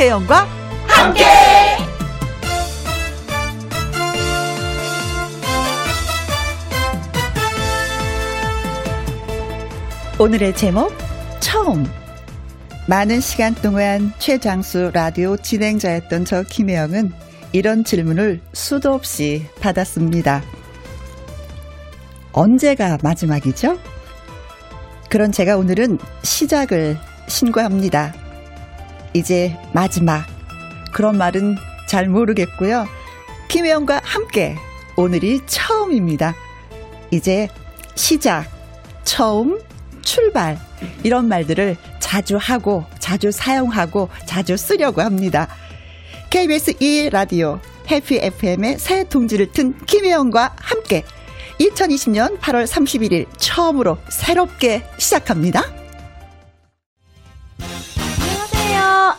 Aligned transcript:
김혜영과 0.00 0.48
함께. 0.86 1.24
오늘의 10.18 10.56
제목 10.56 10.90
처음 11.40 11.84
많은 12.88 13.20
시간 13.20 13.54
동안 13.56 14.14
최장수 14.18 14.90
라디오 14.94 15.36
진행자였던 15.36 16.24
저 16.24 16.44
김혜영은 16.44 17.12
이런 17.52 17.84
질문을 17.84 18.40
수도 18.54 18.94
없이 18.94 19.44
받았습니다. 19.60 20.42
언제가 22.32 22.96
마지막이죠? 23.02 23.78
그런 25.10 25.30
제가 25.30 25.58
오늘은 25.58 25.98
시작을 26.22 26.96
신고합니다. 27.28 28.19
이제 29.14 29.56
마지막. 29.72 30.26
그런 30.92 31.16
말은 31.18 31.56
잘 31.86 32.08
모르겠고요. 32.08 32.86
김혜영과 33.48 34.00
함께 34.04 34.56
오늘이 34.96 35.40
처음입니다. 35.46 36.34
이제 37.10 37.48
시작, 37.94 38.46
처음, 39.04 39.60
출발. 40.02 40.58
이런 41.02 41.28
말들을 41.28 41.76
자주 41.98 42.36
하고, 42.36 42.84
자주 42.98 43.30
사용하고, 43.30 44.08
자주 44.26 44.56
쓰려고 44.56 45.02
합니다. 45.02 45.48
KBS 46.30 46.74
2 46.78 47.10
라디오 47.10 47.60
해피 47.90 48.18
FM의 48.18 48.78
새 48.78 49.04
동지를 49.04 49.52
튼 49.52 49.76
김혜영과 49.84 50.54
함께 50.56 51.04
2020년 51.58 52.38
8월 52.38 52.66
31일 52.66 53.26
처음으로 53.36 53.98
새롭게 54.08 54.84
시작합니다. 54.96 55.79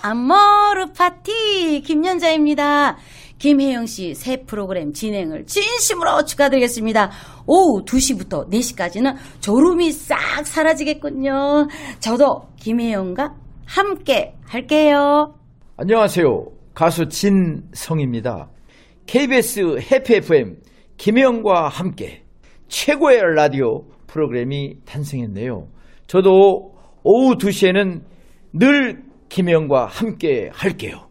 안머루 0.01 0.93
파티 0.93 1.81
김연자입니다. 1.81 2.97
김혜영 3.39 3.87
씨 3.87 4.13
새 4.13 4.43
프로그램 4.45 4.93
진행을 4.93 5.45
진심으로 5.47 6.25
축하드리겠습니다. 6.25 7.09
오후 7.47 7.83
2시부터 7.85 8.47
4시까지는 8.49 9.15
졸음이 9.39 9.91
싹 9.91 10.45
사라지겠군요. 10.45 11.67
저도 11.99 12.43
김혜영과 12.57 13.33
함께 13.65 14.35
할게요. 14.45 15.33
안녕하세요. 15.77 16.45
가수 16.75 17.07
진성입니다. 17.09 18.49
KBS 19.07 19.79
해피 19.91 20.15
FM 20.17 20.57
김혜영과 20.97 21.67
함께 21.67 22.23
최고의 22.67 23.21
라디오 23.35 23.85
프로그램이 24.05 24.75
탄생했네요. 24.85 25.67
저도 26.05 26.75
오후 27.03 27.35
2시에는 27.37 28.01
늘 28.53 29.10
김혜영과 29.31 29.85
함께 29.85 30.49
할게요. 30.53 31.07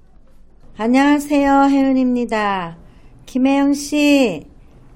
안녕하세요. 0.76 1.68
혜은입니다. 1.70 2.76
김혜영 3.24 3.72
씨, 3.72 4.42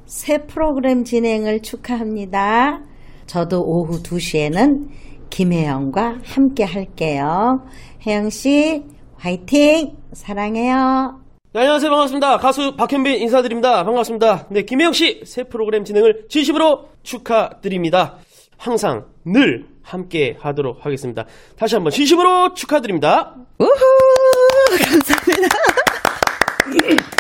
새 0.05 0.45
프로그램 0.47 1.05
진행을 1.05 1.63
축하합니다. 1.63 2.83
저도 3.27 3.63
오후 3.65 4.03
2시에는 4.03 4.89
김혜영과 5.31 6.19
함께 6.23 6.65
할게요. 6.65 7.63
혜영 8.07 8.29
씨, 8.29 8.83
화이팅! 9.17 9.97
사랑해요. 10.13 11.19
네, 11.55 11.61
안녕하세요. 11.61 11.91
반갑습니다. 11.91 12.37
가수 12.37 12.77
박현빈 12.77 13.23
인사드립니다. 13.23 13.85
반갑습니다. 13.85 14.49
네, 14.51 14.63
김혜영 14.63 14.93
씨 14.93 15.23
새 15.25 15.45
프로그램 15.45 15.85
진행을 15.85 16.27
진심으로 16.29 16.89
축하드립니다. 17.03 18.19
항상 18.59 19.07
늘 19.25 19.65
함께 19.85 20.37
하도록 20.41 20.85
하겠습니다. 20.85 21.27
다시 21.57 21.75
한번 21.77 21.93
진심으로 21.93 22.55
축하드립니다. 22.55 23.35
우후! 23.59 23.71
감사합니다. 24.83 25.49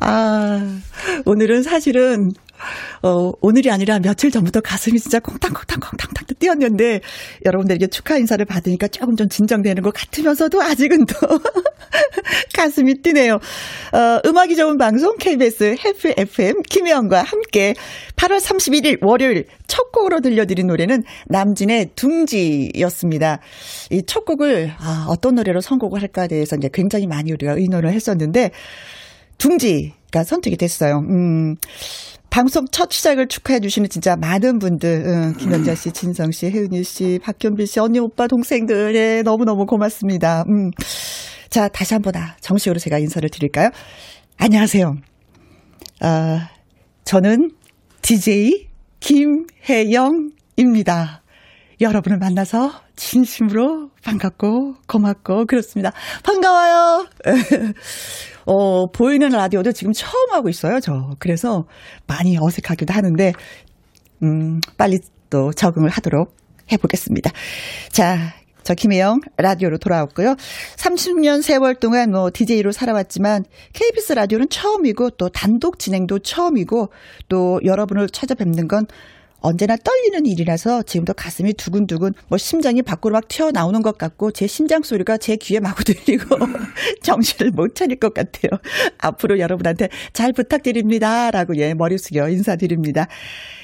아, 0.00 0.80
오늘은 1.26 1.62
사실은 1.62 2.32
어, 3.02 3.32
오늘이 3.40 3.70
아니라 3.70 3.98
며칠 3.98 4.30
전부터 4.30 4.60
가슴이 4.60 4.98
진짜 5.00 5.18
콩탕콩탕콩탕탕 5.20 6.26
뛰었는데 6.38 7.00
여러분들에게 7.44 7.88
축하 7.88 8.16
인사를 8.16 8.44
받으니까 8.44 8.88
조금 8.88 9.16
좀 9.16 9.28
진정되는 9.28 9.82
것 9.82 9.92
같으면서도 9.94 10.62
아직은 10.62 11.06
또 11.06 11.14
가슴이 12.54 13.02
뛰네요. 13.02 13.34
어, 13.34 14.20
음악이 14.24 14.56
좋은 14.56 14.78
방송 14.78 15.16
KBS 15.18 15.76
해피 15.84 16.14
FM 16.16 16.62
김혜영과 16.62 17.22
함께 17.22 17.74
8월 18.16 18.40
31일 18.40 19.04
월요일 19.04 19.46
첫 19.66 19.90
곡으로 19.92 20.20
들려드린 20.20 20.66
노래는 20.66 21.04
남진의 21.26 21.90
둥지였습니다. 21.96 23.40
이 23.90 24.02
첫 24.12 24.26
곡을 24.26 24.74
아, 24.78 25.06
어떤 25.08 25.36
노래로 25.36 25.62
선곡을 25.62 26.02
할까에 26.02 26.28
대해서 26.28 26.54
이제 26.56 26.68
굉장히 26.72 27.06
많이 27.06 27.32
우리가 27.32 27.52
의논을 27.52 27.92
했었는데 27.92 28.50
둥지가 29.38 30.24
선택이 30.24 30.58
됐어요. 30.58 30.98
음. 30.98 31.56
방송 32.32 32.64
첫 32.70 32.90
시작을 32.90 33.28
축하해 33.28 33.60
주시는 33.60 33.90
진짜 33.90 34.16
많은 34.16 34.58
분들, 34.58 35.04
응, 35.04 35.34
김연자 35.36 35.74
씨, 35.74 35.92
진성 35.92 36.30
씨, 36.32 36.50
혜은이 36.50 36.82
씨, 36.82 37.20
박현빈 37.22 37.66
씨, 37.66 37.78
언니, 37.78 37.98
오빠, 37.98 38.26
동생들, 38.26 38.96
예, 38.96 39.20
너무너무 39.22 39.66
고맙습니다. 39.66 40.42
음. 40.48 40.70
자, 41.50 41.68
다시 41.68 41.92
한 41.92 42.00
번, 42.00 42.16
아, 42.16 42.34
정식으로 42.40 42.78
제가 42.78 42.96
인사를 42.96 43.28
드릴까요? 43.28 43.68
안녕하세요. 44.38 44.96
아, 46.00 46.48
저는 47.04 47.50
DJ 48.00 48.70
김혜영입니다. 49.00 50.30
여러분을 51.82 52.16
만나서 52.16 52.72
진심으로 52.96 53.90
반갑고 54.02 54.76
고맙고 54.86 55.44
그렇습니다. 55.44 55.92
반가워요. 56.22 57.08
어, 58.46 58.86
보이는 58.90 59.28
라디오도 59.28 59.72
지금 59.72 59.92
처음 59.92 60.30
하고 60.32 60.48
있어요, 60.48 60.80
저. 60.80 61.16
그래서 61.18 61.66
많이 62.06 62.36
어색하기도 62.40 62.92
하는데, 62.92 63.32
음, 64.22 64.60
빨리 64.76 64.98
또 65.30 65.52
적응을 65.52 65.88
하도록 65.88 66.34
해보겠습니다. 66.70 67.30
자, 67.90 68.34
저 68.62 68.74
김혜영 68.74 69.20
라디오로 69.36 69.78
돌아왔고요. 69.78 70.36
30년 70.76 71.42
세월 71.42 71.74
동안 71.74 72.10
뭐 72.10 72.30
DJ로 72.32 72.72
살아왔지만 72.72 73.44
KBS 73.72 74.12
라디오는 74.12 74.48
처음이고 74.48 75.10
또 75.10 75.28
단독 75.28 75.78
진행도 75.78 76.20
처음이고 76.20 76.90
또 77.28 77.60
여러분을 77.64 78.08
찾아뵙는 78.08 78.68
건 78.68 78.86
언제나 79.42 79.76
떨리는 79.76 80.24
일이라서 80.26 80.82
지금도 80.82 81.14
가슴이 81.14 81.54
두근두근 81.54 82.12
뭐 82.28 82.38
심장이 82.38 82.80
밖으로 82.82 83.14
막 83.14 83.28
튀어나오는 83.28 83.82
것 83.82 83.98
같고 83.98 84.30
제 84.30 84.46
심장 84.46 84.82
소리가 84.82 85.18
제 85.18 85.36
귀에 85.36 85.60
마구 85.60 85.84
들리고 85.84 86.36
정신을 87.02 87.50
못 87.52 87.74
차릴 87.74 87.98
것 87.98 88.14
같아요. 88.14 88.50
앞으로 88.98 89.38
여러분한테 89.38 89.88
잘 90.12 90.32
부탁드립니다 90.32 91.30
라고 91.30 91.56
예 91.56 91.74
머리 91.74 91.98
숙여 91.98 92.28
인사드립니다. 92.28 93.08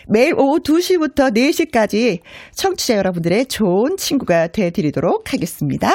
매일 0.09 0.35
오후 0.35 0.61
2시부터 0.61 1.33
4시까지 1.35 2.21
청취자 2.55 2.97
여러분들의 2.97 3.47
좋은 3.47 3.97
친구가 3.97 4.49
돼 4.49 4.71
드리도록 4.71 5.33
하겠습니다. 5.33 5.93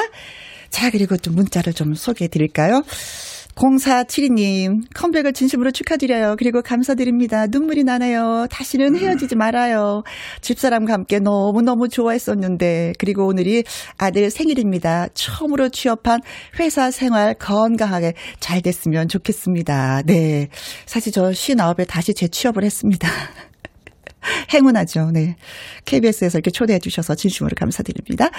자, 0.70 0.90
그리고 0.90 1.16
좀 1.16 1.36
문자를 1.36 1.72
좀 1.72 1.94
소개해 1.94 2.28
드릴까요? 2.28 2.82
0472님, 3.54 4.82
컴백을 4.94 5.32
진심으로 5.32 5.70
축하드려요. 5.70 6.36
그리고 6.38 6.62
감사드립니다. 6.62 7.46
눈물이 7.46 7.84
나네요. 7.84 8.46
다시는 8.50 8.96
헤어지지 8.96 9.36
말아요. 9.36 10.02
집사람과 10.40 10.92
함께 10.92 11.18
너무너무 11.20 11.88
좋아했었는데, 11.88 12.94
그리고 12.98 13.26
오늘이 13.26 13.64
아들 13.96 14.30
생일입니다. 14.30 15.08
처음으로 15.14 15.68
취업한 15.68 16.20
회사 16.58 16.90
생활 16.90 17.34
건강하게 17.34 18.14
잘 18.40 18.60
됐으면 18.60 19.08
좋겠습니다. 19.08 20.02
네. 20.04 20.48
사실 20.86 21.12
저 21.12 21.30
59에 21.30 21.86
다시 21.86 22.14
재취업을 22.14 22.64
했습니다. 22.64 23.08
행운하죠. 24.52 25.10
네. 25.12 25.36
KBS에서 25.84 26.38
이렇게 26.38 26.50
초대해 26.50 26.78
주셔서 26.78 27.14
진심으로 27.14 27.54
감사드립니다. 27.56 28.30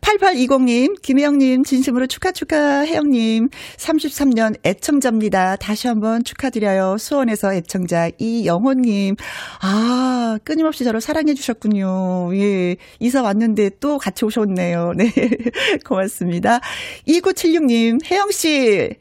8820님, 0.00 1.00
김혜영님, 1.02 1.64
진심으로 1.64 2.06
축하, 2.06 2.32
축하, 2.32 2.84
혜영님. 2.84 3.48
33년 3.76 4.56
애청자입니다. 4.64 5.56
다시 5.56 5.88
한번 5.88 6.24
축하드려요. 6.24 6.96
수원에서 6.98 7.54
애청자 7.54 8.10
이영호님. 8.18 9.16
아, 9.60 10.38
끊임없이 10.44 10.84
저를 10.84 11.00
사랑해 11.00 11.34
주셨군요. 11.34 12.34
예. 12.36 12.76
이사 13.00 13.22
왔는데 13.22 13.70
또 13.80 13.98
같이 13.98 14.24
오셨네요. 14.24 14.92
네. 14.96 15.12
고맙습니다. 15.84 16.60
2976님, 17.08 18.04
혜영씨, 18.04 18.48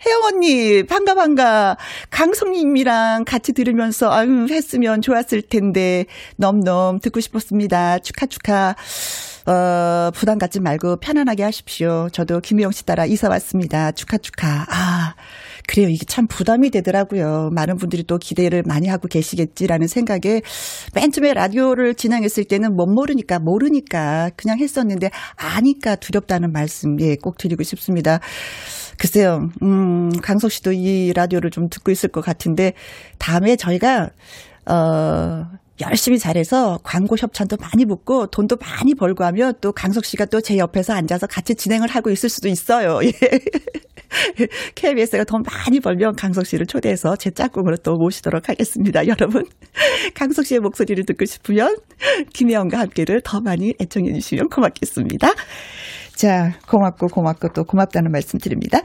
혜영 0.05 0.23
언니, 0.23 0.83
반가, 0.83 1.15
반가. 1.15 1.77
강성님이랑 2.09 3.25
같이 3.25 3.53
들으면서, 3.53 4.11
아유, 4.11 4.47
했으면 4.49 5.01
좋았을 5.01 5.41
텐데. 5.41 6.05
넘넘 6.37 6.99
듣고 6.99 7.19
싶었습니다. 7.19 7.99
축하 7.99 8.25
축하. 8.25 8.75
어, 9.45 10.11
부담 10.13 10.37
갖지 10.37 10.59
말고 10.59 10.97
편안하게 10.97 11.43
하십시오. 11.43 12.09
저도 12.11 12.41
김희영 12.41 12.71
씨 12.71 12.85
따라 12.85 13.05
이사 13.05 13.27
왔습니다. 13.29 13.91
축하 13.91 14.17
축하. 14.17 14.65
아. 14.69 15.15
그래요. 15.67 15.89
이게 15.89 16.05
참 16.05 16.27
부담이 16.27 16.69
되더라고요. 16.71 17.49
많은 17.53 17.77
분들이 17.77 18.03
또 18.03 18.17
기대를 18.17 18.63
많이 18.65 18.87
하고 18.87 19.07
계시겠지라는 19.07 19.87
생각에 19.87 20.41
맨 20.93 21.11
처음에 21.11 21.33
라디오를 21.33 21.95
진행했을 21.95 22.45
때는 22.45 22.75
못 22.75 22.87
모르니까 22.87 23.39
모르니까 23.39 24.31
그냥 24.35 24.59
했었는데 24.59 25.11
아니까 25.35 25.95
두렵다는 25.95 26.51
말씀 26.51 26.99
예, 26.99 27.15
꼭 27.15 27.37
드리고 27.37 27.63
싶습니다. 27.63 28.19
글쎄요, 28.97 29.49
음, 29.63 30.09
강석 30.21 30.51
씨도 30.51 30.73
이 30.73 31.13
라디오를 31.13 31.51
좀 31.51 31.69
듣고 31.69 31.91
있을 31.91 32.09
것 32.09 32.21
같은데 32.21 32.73
다음에 33.17 33.55
저희가 33.55 34.09
어, 34.65 35.45
열심히 35.81 36.19
잘해서 36.19 36.79
광고 36.83 37.15
협찬도 37.17 37.57
많이 37.59 37.85
붙고 37.85 38.27
돈도 38.27 38.57
많이 38.57 38.93
벌고 38.95 39.23
하면 39.25 39.53
또 39.61 39.71
강석 39.71 40.05
씨가 40.05 40.25
또 40.25 40.41
제 40.41 40.57
옆에서 40.57 40.93
앉아서 40.93 41.27
같이 41.27 41.55
진행을 41.55 41.87
하고 41.89 42.09
있을 42.09 42.27
수도 42.29 42.47
있어요. 42.47 42.99
예. 43.05 43.11
KBS가 44.75 45.23
돈 45.23 45.43
많이 45.43 45.79
벌면 45.79 46.15
강석 46.15 46.45
씨를 46.45 46.65
초대해서 46.65 47.15
제 47.15 47.31
짝꿍으로 47.31 47.77
또 47.77 47.95
모시도록 47.95 48.49
하겠습니다. 48.49 49.07
여러분, 49.07 49.45
강석 50.15 50.45
씨의 50.45 50.59
목소리를 50.59 51.05
듣고 51.05 51.25
싶으면 51.25 51.77
김혜영과 52.33 52.79
함께를 52.79 53.21
더 53.23 53.39
많이 53.39 53.73
애청해 53.79 54.13
주시면 54.13 54.49
고맙겠습니다. 54.49 55.33
자, 56.15 56.53
고맙고 56.67 57.07
고맙고 57.07 57.49
또 57.53 57.63
고맙다는 57.63 58.11
말씀 58.11 58.37
드립니다. 58.37 58.81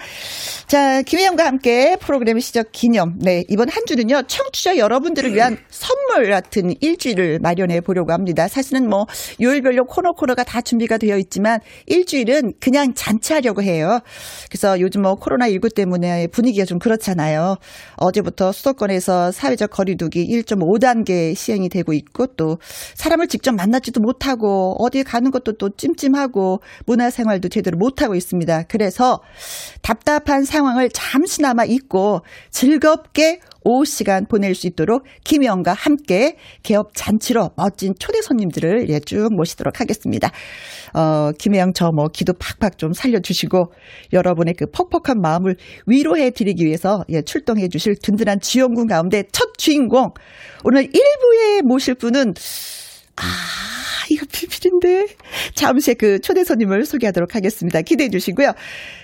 자, 0.67 1.02
김혜영과 1.02 1.44
함께 1.44 1.96
프로그램 2.00 2.38
시작 2.38 2.73
기념. 2.73 3.19
네, 3.19 3.44
이번 3.49 3.69
한 3.69 3.84
주는요, 3.87 4.23
청취자 4.26 4.78
여러분들을 4.78 5.34
위한 5.34 5.58
선물 5.69 6.31
같은 6.31 6.75
일주일을 6.81 7.38
마련해 7.40 7.82
보려고 7.82 8.12
합니다. 8.12 8.49
사실은 8.49 8.88
뭐, 8.88 9.06
요일별로 9.40 9.84
코너 9.84 10.12
코너가 10.12 10.44
다 10.44 10.61
준비가 10.61 10.99
되어 10.99 11.19
있지만, 11.19 11.61
일주일은 11.87 12.55
그냥 12.61 12.94
잔치하려고 12.94 13.62
해요. 13.62 14.00
그래서 14.49 14.81
요즘 14.81 15.02
뭐, 15.02 15.17
코로나19 15.17 15.75
때문에 15.75 16.28
분위기가 16.28 16.64
좀 16.64 16.78
그렇잖아요. 16.78 17.56
어제부터 17.96 18.52
수도권에서 18.52 19.32
사회적 19.32 19.70
거리두기 19.70 20.26
1.5단계 20.26 21.34
시행이 21.34 21.69
되고 21.69 21.93
있고, 21.93 22.26
또, 22.28 22.58
사람을 22.94 23.28
직접 23.28 23.52
만나지도 23.52 24.00
못하고, 24.00 24.76
어디 24.78 25.05
가는 25.05 25.31
것도 25.31 25.58
또 25.58 25.70
찜찜하고, 25.76 26.61
문화 26.87 27.11
생활 27.17 27.37
생활도 27.37 27.49
제대로 27.49 27.77
못하고 27.79 28.15
있습니다. 28.15 28.65
그래서 28.69 29.21
답답한 29.83 30.45
상황을 30.45 30.89
잠시나마 30.93 31.65
잊고 31.65 32.21
즐겁게 32.51 33.41
오후 33.63 33.85
시간 33.85 34.27
보낼 34.27 34.55
수 34.55 34.69
있도록 34.69 35.05
김영과 35.25 35.73
함께 35.73 36.37
개업 36.63 36.95
잔치로 36.95 37.51
멋진 37.57 37.95
초대 37.99 38.23
손님들을 38.23 38.89
예, 38.91 39.01
쭉 39.01 39.29
모시도록 39.35 39.81
하겠습니다. 39.81 40.31
어, 40.95 41.33
김혜영 41.33 41.73
저 41.73 41.91
뭐 41.97 42.09
기도 42.09 42.33
팍팍 42.35 42.79
좀 42.79 42.93
살려주시고 42.93 43.73
여러분의 44.12 44.55
그 44.55 44.67
퍽퍽한 44.67 45.21
마음을 45.21 45.57
위로해 45.87 46.31
드리기 46.31 46.65
위해서 46.65 47.05
예, 47.09 47.23
출동해 47.23 47.69
주실 47.69 47.97
든든한 48.03 48.41
지원군 48.41 48.87
가운데 48.87 49.25
첫 49.33 49.57
주인공 49.57 50.11
오늘 50.65 50.85
1부에 50.85 51.62
모실 51.65 51.95
분은 51.95 52.35
아, 53.17 53.25
이거 54.11 54.27
비밀인데. 54.31 55.15
잠시 55.55 55.95
그 55.95 56.21
초대 56.21 56.45
손님을 56.45 56.85
소개하도록 56.85 57.35
하겠습니다. 57.35 57.83
기대해 57.83 58.11
주시고요. 58.11 58.53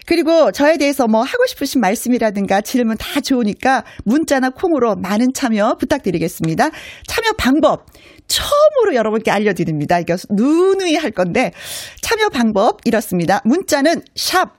그리고 0.06 0.52
저에 0.52 0.76
대해서 0.76 1.06
뭐 1.06 1.22
하고 1.22 1.46
싶으신 1.46 1.80
말씀이라든가 1.80 2.60
질문 2.60 2.96
다 2.98 3.20
좋으니까 3.20 3.84
문자나 4.04 4.50
콩으로 4.50 4.96
많은 4.96 5.32
참여 5.32 5.76
부탁드리겠습니다. 5.78 6.70
참여 7.06 7.32
방법. 7.38 7.86
처음으로 8.28 8.94
여러분께 8.94 9.30
알려드립니다. 9.30 9.98
이거 9.98 10.16
누누이 10.30 10.96
할 10.96 11.10
건데 11.10 11.52
참여 12.00 12.28
방법 12.30 12.80
이렇습니다. 12.84 13.40
문자는 13.44 14.02
샵 14.14 14.56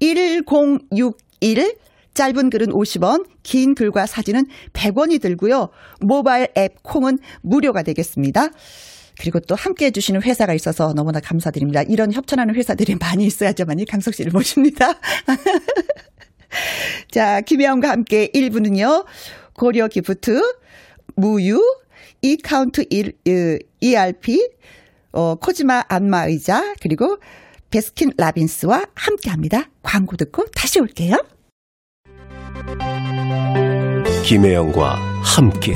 1061, 0.00 1.74
짧은 2.14 2.50
글은 2.50 2.68
50원, 2.68 3.26
긴 3.42 3.74
글과 3.74 4.06
사진은 4.06 4.46
100원이 4.72 5.20
들고요. 5.20 5.68
모바일 6.00 6.48
앱 6.56 6.82
콩은 6.82 7.18
무료가 7.42 7.82
되겠습니다. 7.82 8.48
그리고 9.20 9.40
또 9.40 9.54
함께 9.54 9.86
해주시는 9.86 10.22
회사가 10.22 10.54
있어서 10.54 10.92
너무나 10.92 11.20
감사드립니다. 11.20 11.82
이런 11.82 12.12
협찬하는 12.12 12.54
회사들이 12.54 12.96
많이 13.00 13.26
있어야지만이 13.26 13.84
강석 13.84 14.14
씨를 14.14 14.32
모십니다. 14.32 14.94
자, 17.10 17.40
김혜영과 17.40 17.90
함께 17.90 18.28
1부는요. 18.32 19.04
고려 19.54 19.88
기프트, 19.88 20.40
무유, 21.16 21.60
이카운트 22.22 22.86
1, 22.90 23.12
ERP, 23.80 24.48
어, 25.12 25.34
코지마 25.36 25.84
안마 25.88 26.26
의자, 26.26 26.74
그리고 26.80 27.18
베스킨 27.70 28.12
라빈스와 28.16 28.86
함께 28.94 29.30
합니다. 29.30 29.68
광고 29.82 30.16
듣고 30.16 30.46
다시 30.54 30.80
올게요. 30.80 31.33
김혜영과 34.24 34.98
함께. 35.22 35.74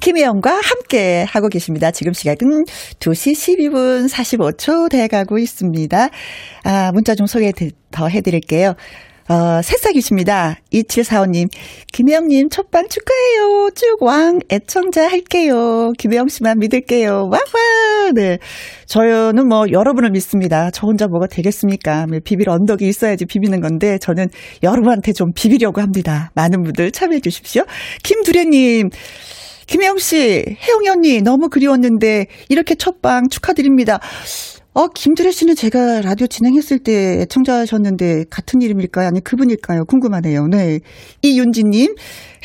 김혜영과 0.00 0.60
함께 0.62 1.24
하고 1.28 1.48
계십니다. 1.48 1.90
지금 1.90 2.12
시각은 2.12 2.64
2시 2.98 3.32
12분 3.32 4.08
45초 4.08 4.90
돼가고 4.90 5.38
있습니다. 5.38 6.08
아, 6.64 6.90
문자 6.92 7.14
좀 7.14 7.26
소개 7.26 7.52
더 7.90 8.08
해드릴게요. 8.08 8.74
어, 9.28 9.62
새싹이십니다. 9.62 10.56
2745님, 10.72 11.48
김혜영님 11.92 12.50
첫방 12.50 12.88
축하해요. 12.88 13.70
쭉 13.74 14.02
왕 14.02 14.40
애청자 14.50 15.08
할게요. 15.08 15.92
김혜영 15.96 16.28
씨만 16.28 16.58
믿을게요. 16.58 17.30
와와! 17.30 18.10
네. 18.14 18.38
저는 18.86 19.46
뭐 19.46 19.70
여러분을 19.70 20.10
믿습니다. 20.10 20.70
저 20.72 20.86
혼자 20.86 21.06
뭐가 21.06 21.28
되겠습니까? 21.28 22.06
뭐 22.08 22.18
비빌 22.22 22.48
언덕이 22.48 22.86
있어야지 22.88 23.26
비비는 23.26 23.60
건데 23.60 23.98
저는 23.98 24.28
여러분한테 24.62 25.12
좀 25.12 25.32
비비려고 25.32 25.80
합니다. 25.80 26.30
많은 26.34 26.62
분들 26.64 26.90
참여해 26.90 27.20
주십시오. 27.20 27.62
김두래님, 28.02 28.90
김혜영 29.66 29.98
씨, 29.98 30.44
혜영이 30.60 30.88
언니 30.88 31.22
너무 31.22 31.48
그리웠는데 31.48 32.26
이렇게 32.48 32.74
첫방 32.74 33.28
축하드립니다. 33.28 34.00
어, 34.74 34.88
김두래 34.88 35.32
씨는 35.32 35.54
제가 35.54 36.00
라디오 36.00 36.26
진행했을 36.26 36.78
때 36.78 37.20
애청자셨는데 37.20 38.24
같은 38.30 38.62
이름일까요? 38.62 39.08
아니 39.08 39.20
그분일까요? 39.22 39.84
궁금하네요. 39.84 40.46
네. 40.46 40.80
이윤지님, 41.20 41.94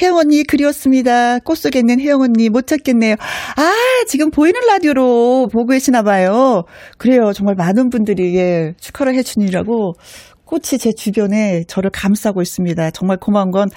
혜영 0.01 0.17
언니 0.17 0.43
그리웠습니다. 0.43 1.39
꽃 1.39 1.55
속에 1.55 1.79
있는 1.79 2.01
혜영 2.01 2.19
언니 2.19 2.49
못 2.49 2.67
찾겠네요. 2.67 3.13
아, 3.13 3.73
지금 4.09 4.29
보이는 4.29 4.59
라디오로 4.67 5.47
보고 5.53 5.67
계시나 5.67 6.03
봐요. 6.03 6.63
그래요. 6.97 7.31
정말 7.33 7.55
많은 7.55 7.89
분들이 7.89 8.35
예, 8.35 8.73
축하를 8.77 9.15
해주니라고 9.15 9.93
꽃이 10.43 10.79
제 10.79 10.91
주변에 10.91 11.63
저를 11.67 11.91
감싸고 11.91 12.41
있습니다. 12.41 12.91
정말 12.91 13.17
고마운 13.21 13.51
건 13.51 13.69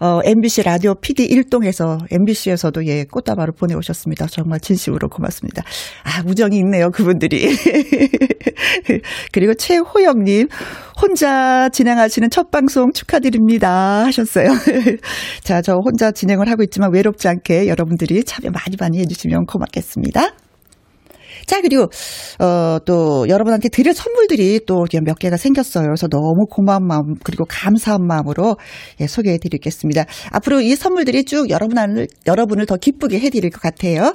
어, 0.00 0.20
MBC 0.24 0.62
라디오 0.62 0.94
PD 0.94 1.24
일동에서 1.24 1.98
MBC에서도 2.10 2.86
예, 2.86 3.04
꽃다발을 3.04 3.54
보내오셨습니다. 3.58 4.26
정말 4.26 4.60
진심으로 4.60 5.08
고맙습니다. 5.08 5.62
아, 6.04 6.22
우정이 6.26 6.56
있네요, 6.58 6.90
그분들이. 6.90 7.48
그리고 9.32 9.54
최호영님, 9.54 10.48
혼자 11.00 11.68
진행하시는 11.70 12.30
첫 12.30 12.50
방송 12.50 12.92
축하드립니다. 12.92 14.04
하셨어요. 14.06 14.48
자, 15.42 15.62
저 15.62 15.74
혼자 15.74 16.12
진행을 16.12 16.48
하고 16.48 16.62
있지만 16.62 16.92
외롭지 16.92 17.28
않게 17.28 17.68
여러분들이 17.68 18.24
참여 18.24 18.50
많이 18.50 18.76
많이 18.78 18.98
해주시면 18.98 19.46
고맙겠습니다. 19.46 20.47
자, 21.48 21.62
그리고, 21.62 21.88
어, 22.38 22.78
또, 22.84 23.26
여러분한테 23.26 23.70
드릴 23.70 23.94
선물들이 23.94 24.60
또 24.66 24.84
몇 25.02 25.18
개가 25.18 25.38
생겼어요. 25.38 25.84
그래서 25.86 26.06
너무 26.08 26.44
고마운 26.50 26.86
마음, 26.86 27.14
그리고 27.24 27.46
감사한 27.48 28.06
마음으로 28.06 28.56
예, 29.00 29.06
소개해 29.06 29.38
드리겠습니다. 29.38 30.04
앞으로 30.30 30.60
이 30.60 30.76
선물들이 30.76 31.24
쭉 31.24 31.48
여러분을, 31.48 32.06
여러분을 32.26 32.66
더 32.66 32.76
기쁘게 32.76 33.18
해 33.18 33.30
드릴 33.30 33.50
것 33.50 33.62
같아요. 33.62 34.14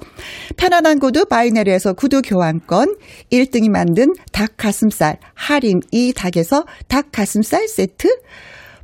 편안한 0.57 0.99
구두 0.99 1.25
바이네리에서 1.25 1.93
구두 1.93 2.21
교환권, 2.21 2.97
1등이 3.31 3.69
만든 3.69 4.13
닭 4.31 4.55
가슴살, 4.55 5.17
할인 5.33 5.79
이 5.91 6.13
닭에서 6.13 6.65
닭 6.87 7.11
가슴살 7.11 7.67
세트, 7.67 8.07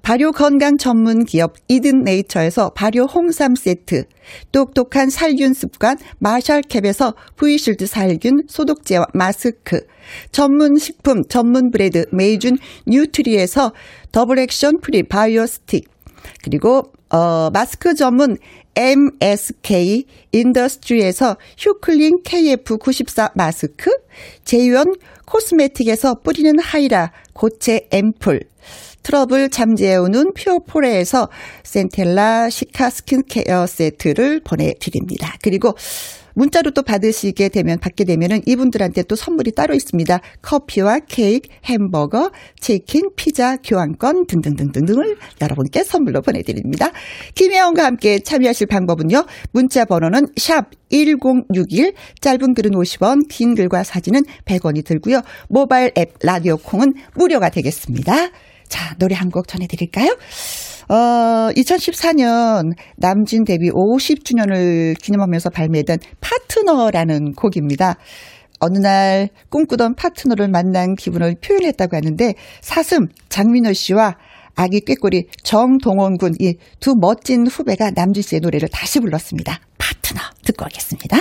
발효 0.01 0.31
건강 0.31 0.77
전문 0.77 1.25
기업 1.25 1.55
이든 1.67 2.03
네이처에서 2.03 2.71
발효 2.71 3.03
홍삼 3.03 3.55
세트, 3.55 4.05
똑똑한 4.51 5.09
살균 5.09 5.53
습관 5.53 5.97
마샬캡에서 6.19 7.13
브이실드 7.35 7.85
살균 7.85 8.43
소독제와 8.47 9.07
마스크, 9.13 9.85
전문 10.31 10.77
식품 10.77 11.23
전문 11.27 11.71
브레드 11.71 12.05
메이준 12.11 12.57
뉴트리에서 12.87 13.73
더블 14.11 14.39
액션 14.39 14.79
프리 14.79 15.03
바이오 15.03 15.45
스틱, 15.45 15.89
그리고 16.43 16.91
어 17.11 17.49
마스크 17.51 17.95
전문 17.95 18.37
MSK 18.75 20.05
인더스트리에서 20.31 21.37
휴클린 21.57 22.23
KF94 22.23 23.31
마스크, 23.35 23.91
제이원 24.45 24.93
코스메틱에서 25.29 26.21
뿌리는 26.21 26.57
하이라 26.59 27.11
고체 27.33 27.87
앰플, 27.91 28.41
트러블 29.03 29.49
잠재우는 29.49 30.33
퓨어포레에서 30.33 31.29
센텔라 31.63 32.49
시카 32.49 32.89
스킨케어 32.89 33.67
세트를 33.67 34.41
보내드립니다. 34.41 35.35
그리고 35.41 35.75
문자로 36.39 36.71
또 36.71 36.83
받으시게 36.83 37.49
되면 37.49 37.79
받게 37.79 38.05
되면은 38.05 38.43
이분들한테 38.45 39.03
또 39.03 39.15
선물이 39.17 39.51
따로 39.51 39.75
있습니다. 39.75 40.19
커피와 40.41 40.99
케이크, 40.99 41.49
햄버거, 41.65 42.31
치킨, 42.59 43.09
피자, 43.17 43.57
교환권 43.57 44.25
등등등등등을 44.27 45.17
여러분께 45.41 45.83
선물로 45.83 46.21
보내드립니다. 46.21 46.91
김혜영과 47.35 47.83
함께 47.85 48.19
참여하실 48.19 48.67
방법은요. 48.67 49.25
문자 49.51 49.83
번호는 49.83 50.27
샵 50.37 50.69
1061, 50.89 51.93
짧은 52.21 52.53
글은 52.53 52.71
50원, 52.71 53.27
긴 53.27 53.53
글과 53.53 53.83
사진은 53.83 54.21
100원이 54.45 54.85
들고요. 54.85 55.21
모바일 55.49 55.91
앱 55.97 56.13
라디오 56.23 56.55
콩은 56.55 56.93
무료가 57.15 57.49
되겠습니다. 57.49 58.29
자, 58.69 58.95
노래 58.97 59.15
한 59.15 59.29
곡 59.29 59.47
전해드릴까요? 59.47 60.15
어, 60.89 61.51
2014년 61.55 62.73
남진 62.97 63.43
데뷔 63.43 63.69
50주년을 63.69 64.99
기념하면서 64.99 65.51
발매된 65.51 65.99
파트너라는 66.19 67.33
곡입니다. 67.33 67.95
어느 68.59 68.77
날 68.79 69.29
꿈꾸던 69.49 69.95
파트너를 69.95 70.49
만난 70.49 70.95
기분을 70.95 71.35
표현했다고 71.41 71.95
하는데 71.95 72.33
사슴 72.61 73.07
장민호 73.29 73.71
씨와 73.73 74.17
아기 74.55 74.81
꾀꼬리 74.81 75.27
정동원 75.43 76.17
군 76.17 76.33
이 76.41 76.55
두 76.79 76.95
멋진 76.99 77.47
후배가 77.47 77.91
남진 77.91 78.23
씨의 78.23 78.41
노래를 78.41 78.67
다시 78.69 78.99
불렀습니다. 78.99 79.59
파트너 79.77 80.19
듣고 80.43 80.65
오겠습니다. 80.65 81.17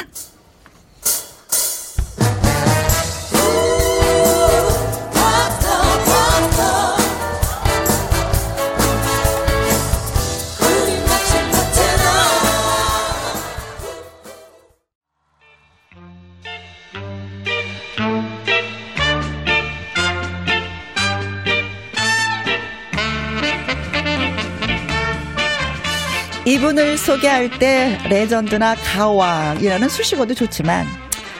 이분을 26.48 26.96
소개할 26.96 27.50
때 27.58 27.98
레전드나 28.08 28.74
가왕이라는 28.76 29.86
수식어도 29.90 30.32
좋지만 30.32 30.86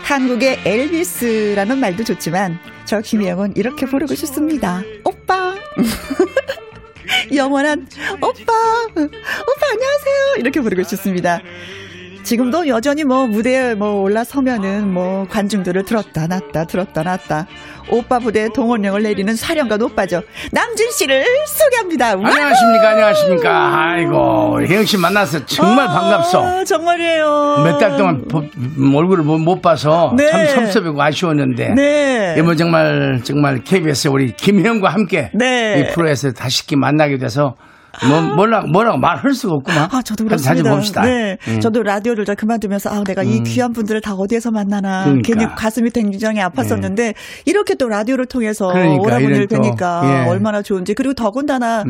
한국의 0.03 0.61
엘비스라는 0.67 1.79
말도 1.79 2.05
좋지만 2.05 2.59
저 2.85 3.01
김혜영은 3.01 3.55
이렇게 3.57 3.87
부르고 3.87 4.15
싶습니다. 4.15 4.83
오빠. 5.05 5.55
영원한 7.35 7.89
오빠. 8.17 8.53
오빠 8.93 9.67
안녕하세요. 9.73 10.37
이렇게 10.41 10.61
부르고 10.61 10.83
싶습니다. 10.83 11.41
지금도 12.33 12.69
여전히 12.69 13.05
뭐 13.05 13.27
무대에 13.27 13.75
뭐 13.75 14.03
올라서면은 14.03 14.93
뭐 14.93 15.27
관중들을 15.31 15.87
들었다 15.87 16.27
놨다 16.27 16.67
들었다 16.67 17.03
놨다 17.03 17.47
오빠 17.91 18.19
부대 18.19 18.51
동원령을 18.55 19.03
내리는 19.03 19.35
사령관 19.35 19.81
오빠죠 19.81 20.21
남진 20.53 20.91
씨를 20.91 21.25
소개합니다. 21.47 22.17
와우! 22.17 22.27
안녕하십니까, 22.27 22.89
안녕하십니까. 22.91 23.73
아이고, 23.79 24.61
혜영 24.61 24.85
씨 24.85 24.99
만나서 24.99 25.47
정말 25.47 25.87
아, 25.89 25.93
반갑소. 25.95 26.65
정말이에요. 26.65 27.63
몇 27.65 27.79
달 27.79 27.97
동안 27.97 28.29
보- 28.29 28.45
얼굴을 28.95 29.25
못, 29.25 29.39
못 29.39 29.63
봐서 29.63 30.13
네. 30.15 30.49
참 30.49 30.67
섭섭하고 30.67 31.01
아쉬웠는데. 31.01 31.71
네. 31.75 32.37
이번 32.39 32.59
정말, 32.59 33.23
정말 33.25 33.65
KBS 33.65 34.09
우리 34.09 34.33
김혜영과 34.37 34.91
함께 34.91 35.31
네. 35.33 35.81
이 35.89 35.95
프로에서 35.95 36.33
다시 36.33 36.65
만나게 36.77 37.17
돼서 37.17 37.57
뭐, 38.07 38.21
뭐라, 38.37 38.63
뭐라고 38.63 38.99
말할 38.99 39.33
수가 39.33 39.55
없구만. 39.55 39.89
아, 39.91 40.03
저도 40.03 40.25
그렇습니다. 40.25 40.55
자주 40.55 40.77
봅시다. 40.77 41.03
네. 41.03 41.37
음. 41.49 41.61
저도 41.61 41.83
라디오를 41.83 42.25
다 42.25 42.35
그만두면서, 42.35 42.91
아, 42.91 43.03
내가 43.05 43.23
이 43.23 43.43
귀한 43.43 43.73
분들을 43.73 44.01
다 44.01 44.15
어디에서 44.15 44.51
만나나. 44.51 45.05
그러니까. 45.05 45.29
네. 45.29 45.35
괜히 45.35 45.55
가슴이 45.55 45.91
굉장히 45.91 46.41
아팠었는데, 46.41 47.15
이렇게 47.47 47.75
또 47.75 47.89
라디오를 47.89 48.27
통해서 48.27 48.69
그러니까, 48.69 49.19
또, 49.19 49.47
뵈니까 49.49 50.03
예. 50.05 50.25
음. 50.25 50.29
얼마나 50.29 50.63
좋은지. 50.63 50.95
그리고 50.95 51.15
더군다나, 51.15 51.85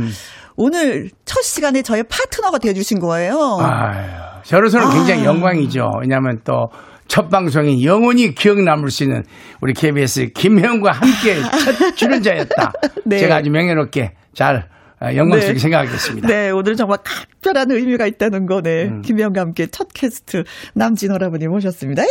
오늘 0.57 1.11
첫 1.25 1.43
시간에 1.43 1.83
저의 1.83 2.05
파트너가 2.09 2.59
되어주신 2.59 2.99
거예요. 2.99 3.59
아유, 3.61 4.07
저로서는 4.45 4.87
아. 4.87 4.91
굉장히 4.91 5.25
영광이죠. 5.25 5.91
왜냐하면 6.01 6.39
또 6.45 6.69
첫 7.09 7.31
방송이 7.31 7.85
영원히 7.85 8.35
기억 8.35 8.61
남을 8.63 8.91
수 8.91 9.03
있는 9.03 9.23
우리 9.63 9.73
KBS 9.73 10.29
김혜영과 10.35 10.93
함께 10.93 11.41
첫 11.65 11.97
출연자였다. 11.97 12.73
네. 13.07 13.19
제가 13.19 13.37
아주 13.37 13.51
명예롭게 13.51 14.13
잘 14.35 14.57
어, 14.57 14.61
영광스럽게 15.03 15.53
네. 15.55 15.59
생각하겠습니다. 15.59 16.29
네, 16.29 16.51
오늘 16.51 16.77
정말 16.77 16.99
각별한 17.05 17.71
의미가 17.71 18.07
있다는 18.07 18.47
거, 18.47 18.61
네. 18.63 18.85
음. 18.87 19.03
김혜영과 19.03 19.41
함께 19.41 19.67
첫 19.67 19.89
캐스트 19.95 20.45
남진 20.75 21.13
오라버니 21.13 21.47
모셨습니다. 21.47 22.03
예. 22.03 22.07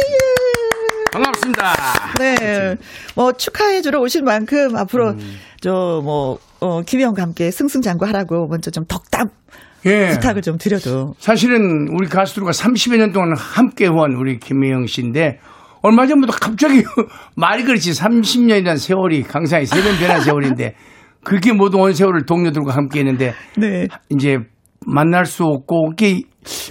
반갑습니다. 1.11 1.73
네. 2.19 2.75
뭐 3.15 3.31
축하해주러 3.33 3.99
오신 3.99 4.23
만큼 4.23 4.75
앞으로 4.75 5.11
음. 5.11 5.37
저 5.61 6.01
뭐, 6.03 6.37
어, 6.59 6.81
김혜영과 6.81 7.21
함께 7.21 7.51
승승장구하라고 7.51 8.47
먼저 8.47 8.71
좀 8.71 8.85
덕담 8.85 9.29
예. 9.85 10.09
부탁을 10.09 10.41
좀 10.41 10.57
드려도. 10.57 11.13
사실은 11.19 11.87
우리 11.91 12.07
가수들과 12.07 12.51
30여 12.51 12.97
년 12.97 13.11
동안 13.11 13.35
함께 13.37 13.85
해온 13.85 14.15
우리 14.15 14.39
김혜영 14.39 14.87
씨인데 14.87 15.39
얼마 15.81 16.07
전부터 16.07 16.33
갑자기 16.39 16.83
말이 17.35 17.63
그렇지 17.63 17.91
30년이라는 17.91 18.77
세월이 18.77 19.23
강산이 19.23 19.65
세변 19.65 19.97
변한 19.99 20.21
세월인데 20.21 20.75
그렇게 21.23 21.53
모두 21.53 21.77
온 21.77 21.93
세월을 21.93 22.25
동료들과 22.25 22.75
함께 22.75 22.99
했는데 22.99 23.33
네. 23.57 23.87
이제 24.09 24.37
만날 24.85 25.25
수 25.25 25.43
없고 25.43 25.87
이렇게 25.87 26.21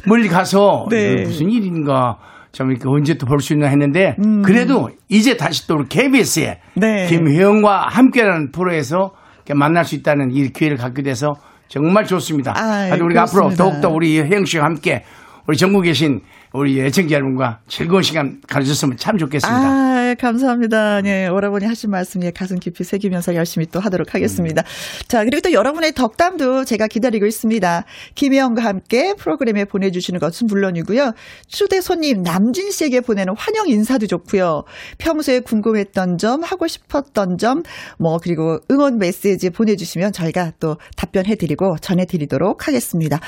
멀리 0.07 0.29
가서 0.29 0.87
네. 0.91 1.23
무슨 1.25 1.51
일인가 1.51 2.19
좀 2.53 2.71
이렇게 2.71 2.85
언제 2.89 3.15
또 3.19 3.27
볼 3.27 3.41
수 3.41 3.53
있나 3.53 3.67
했는데 3.69 4.17
음. 4.25 4.41
그래도 4.43 4.89
이제 5.09 5.37
다시 5.37 5.67
또 5.67 5.75
우리 5.75 5.89
KBS에 5.89 6.61
네. 6.75 7.07
김혜영과 7.07 7.89
함께라는 7.89 8.51
프로에서 8.53 9.13
만날 9.55 9.85
수 9.85 9.95
있다는 9.95 10.31
이 10.33 10.49
기회를 10.49 10.77
갖게 10.79 11.03
돼서 11.03 11.35
정말 11.69 12.05
좋습니다. 12.05 12.53
하여튼 12.57 13.05
우리가 13.05 13.23
앞으로 13.23 13.49
그렇습니다. 13.49 13.65
더욱더 13.65 13.89
우리 13.91 14.19
혜영 14.21 14.45
씨와 14.45 14.65
함께 14.65 15.05
우리 15.47 15.57
전국에 15.57 15.89
계신 15.91 16.21
우리 16.57 16.81
애청자 16.81 17.17
여러분과 17.17 17.61
즐거운 17.69 18.03
시간 18.03 18.41
가져줬으면 18.49 18.97
참 18.97 19.19
좋겠습니다. 19.19 19.61
아, 19.61 20.15
감사합니다. 20.19 21.03
네, 21.03 21.29
오라버니 21.29 21.67
하신 21.67 21.91
말씀 21.91 22.23
에 22.23 22.31
가슴 22.31 22.59
깊이 22.59 22.83
새기면서 22.83 23.35
열심히 23.35 23.67
또 23.67 23.79
하도록 23.81 24.15
하겠습니다. 24.15 24.63
자, 25.07 25.23
그리고 25.25 25.43
또 25.43 25.53
여러분의 25.53 25.93
덕담도 25.93 26.65
제가 26.65 26.87
기다리고 26.87 27.27
있습니다. 27.27 27.85
김혜영과 28.15 28.65
함께 28.65 29.15
프로그램에 29.15 29.67
보내주시는 29.67 30.19
것은 30.19 30.47
물론이고요. 30.47 31.13
초대 31.47 31.81
손님 31.81 32.23
남진 32.23 32.71
씨에게 32.71 33.03
보내는 33.03 33.35
환영 33.37 33.69
인사도 33.69 34.07
좋고요. 34.07 34.65
평소에 34.99 35.41
궁금했던 35.41 36.17
점, 36.17 36.43
하고 36.43 36.67
싶었던 36.67 37.37
점, 37.37 37.63
뭐, 37.99 38.19
그리고 38.23 38.59
응원 38.71 38.99
메시지 38.99 39.51
보내주시면 39.51 40.13
저희가 40.13 40.53
또 40.59 40.79
답변해드리고 40.97 41.77
전해드리도록 41.81 42.67
하겠습니다. 42.67 43.21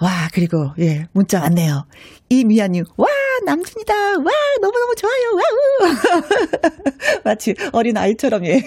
와, 0.00 0.28
그리고, 0.34 0.72
예, 0.80 1.06
문자 1.12 1.40
왔네요. 1.40 1.86
이미 2.28 2.58
아님, 2.74 2.84
와, 2.96 3.06
남진이다. 3.46 3.94
와, 3.94 4.32
너무너무 4.60 4.94
좋아요. 4.96 5.30
와우. 5.36 5.94
마치 7.24 7.54
어린 7.70 7.96
아이처럼, 7.96 8.44
예, 8.46 8.60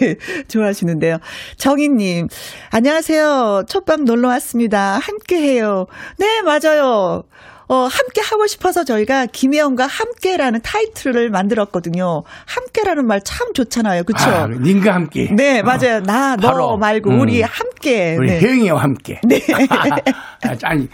좋아하시는데요. 0.48 1.18
정희님, 1.58 2.30
안녕하세요. 2.72 3.64
첫방 3.68 4.06
놀러 4.06 4.30
왔습니다. 4.30 4.98
함께 4.98 5.42
해요. 5.42 5.88
네, 6.18 6.42
맞아요. 6.42 7.24
어, 7.70 7.76
함께 7.80 8.22
하고 8.22 8.48
싶어서 8.48 8.86
저희가 8.86 9.26
김혜영과 9.26 9.88
함께라는 9.88 10.62
타이틀을 10.62 11.30
만들었거든요. 11.30 12.24
함께라는 12.46 13.06
말 13.06 13.20
참 13.26 13.52
좋잖아요. 13.54 14.04
그쵸? 14.06 14.24
아, 14.24 14.48
님과 14.48 14.94
함께. 14.94 15.28
네, 15.36 15.62
맞아요. 15.62 16.02
나, 16.02 16.38
너 16.38 16.48
바로, 16.48 16.78
말고 16.78 17.10
음. 17.10 17.20
우리 17.20 17.42
함께. 17.42 18.16
우리 18.18 18.28
네. 18.30 18.40
혜영이와 18.40 18.82
함께. 18.82 19.20
네. 19.26 19.42
아, 19.70 20.56
아니 20.64 20.88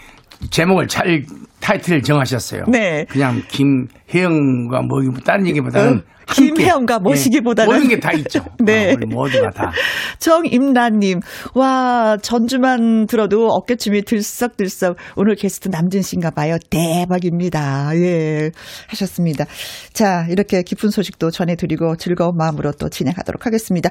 제목을 0.50 0.88
잘 0.88 1.24
타이틀을 1.60 2.02
정하셨어요. 2.02 2.64
네. 2.68 3.04
그냥 3.08 3.42
김혜영과 3.48 4.82
뭐 4.82 5.00
다른 5.24 5.46
얘기보다는 5.46 5.98
어, 5.98 6.02
김혜영과. 6.32 6.98
모시기보다는. 7.00 7.72
예, 7.72 7.76
모든 7.76 7.88
게 7.88 8.00
다 8.00 8.12
있죠. 8.12 8.44
네. 8.64 8.90
어, 8.90 8.94
우리 8.96 9.06
모두가 9.06 9.50
다. 9.50 9.72
정임란님, 10.18 11.20
와, 11.54 12.16
전주만 12.20 13.06
들어도 13.06 13.46
어깨춤이 13.48 14.02
들썩들썩. 14.02 14.96
오늘 15.16 15.34
게스트 15.36 15.68
남진 15.68 16.02
씨인가 16.02 16.30
봐요. 16.30 16.56
대박입니다. 16.70 17.90
예. 17.96 18.50
하셨습니다. 18.88 19.44
자, 19.92 20.26
이렇게 20.30 20.62
깊은 20.62 20.90
소식도 20.90 21.30
전해드리고 21.30 21.96
즐거운 21.96 22.36
마음으로 22.36 22.72
또 22.72 22.88
진행하도록 22.88 23.46
하겠습니다. 23.46 23.90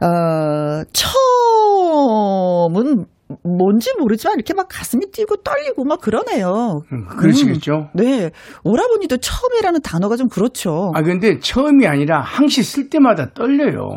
어, 0.00 0.84
처음은 0.92 3.06
뭔지 3.42 3.92
모르지만 3.98 4.34
이렇게 4.36 4.54
막 4.54 4.68
가슴이 4.70 5.06
뛰고 5.12 5.36
떨리고 5.36 5.84
막 5.84 6.00
그러네요. 6.00 6.82
음, 6.92 7.06
그러시겠죠. 7.06 7.88
네. 7.94 8.30
오라버니도 8.64 9.16
처음이라는 9.16 9.80
단어가 9.82 10.16
좀 10.16 10.28
그렇죠. 10.28 10.92
아 10.94 11.02
근데 11.02 11.38
처음이 11.40 11.86
아니라 11.86 12.20
항시 12.20 12.62
쓸 12.62 12.90
때마다 12.90 13.30
떨려요. 13.32 13.94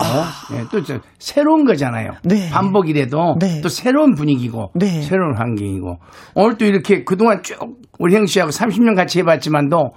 예, 0.56 0.64
또 0.72 0.82
저, 0.84 1.00
새로운 1.20 1.66
거잖아요. 1.66 2.12
아. 2.14 2.20
네. 2.24 2.50
반복이라도 2.50 3.36
네. 3.40 3.62
또 3.62 3.70
새로운 3.70 4.16
분위기고 4.16 4.72
네. 4.76 5.02
새로운 5.02 5.36
환경이고 5.38 5.98
오늘 6.36 6.58
또 6.58 6.66
이렇게 6.66 7.04
그동안 7.04 7.44
쭉 7.44 7.58
우리 8.00 8.16
형 8.16 8.26
씨하고 8.26 8.52
30년 8.52 8.96
같이 8.96 9.20
해봤지만도 9.20 9.92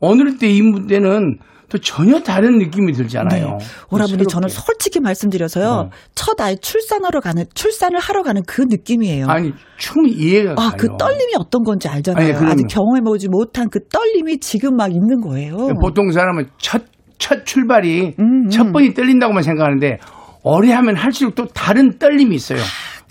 오늘 0.00 0.38
때 0.38 0.52
이 0.52 0.60
무대는 0.62 1.38
또 1.72 1.78
전혀 1.78 2.20
다른 2.20 2.58
느낌이 2.58 2.92
들잖아요. 2.92 3.46
네. 3.46 3.64
오라버니 3.90 4.26
저는. 4.26 4.50
솔직히 4.50 5.00
말씀드려서요. 5.00 5.66
어. 5.66 5.90
첫 6.14 6.38
아이 6.38 6.58
출산하러 6.58 7.20
가는 7.20 7.46
출산을 7.54 7.98
하러 7.98 8.22
가는 8.22 8.42
그 8.46 8.60
느낌이에요. 8.68 9.24
아니 9.26 9.52
충분히 9.78 10.14
이해가 10.14 10.52
아, 10.52 10.54
가요. 10.54 10.72
그 10.76 10.88
떨림이 10.98 11.32
어떤 11.38 11.62
건지 11.62 11.88
알잖아요. 11.88 12.36
아니. 12.36 12.46
아직 12.50 12.66
경험해 12.68 13.00
보지 13.00 13.28
못한 13.30 13.70
그 13.70 13.80
떨림이 13.88 14.40
지금 14.40 14.76
막 14.76 14.92
있는 14.92 15.22
거예요. 15.22 15.56
보통 15.80 16.10
사람은 16.10 16.48
첫, 16.58 16.82
첫 17.16 17.46
출발이 17.46 18.16
음, 18.20 18.48
첫 18.50 18.70
번이 18.70 18.92
떨린다고만 18.92 19.42
생각하는데 19.42 19.96
오래 20.44 20.72
하면 20.72 20.96
할수록 20.96 21.34
또 21.34 21.46
다른 21.46 21.98
떨림이 21.98 22.34
있어요. 22.34 22.58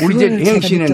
우리 0.04 0.16
이제 0.16 0.28
아, 0.28 0.30
혜영 0.30 0.60
씨는. 0.62 0.88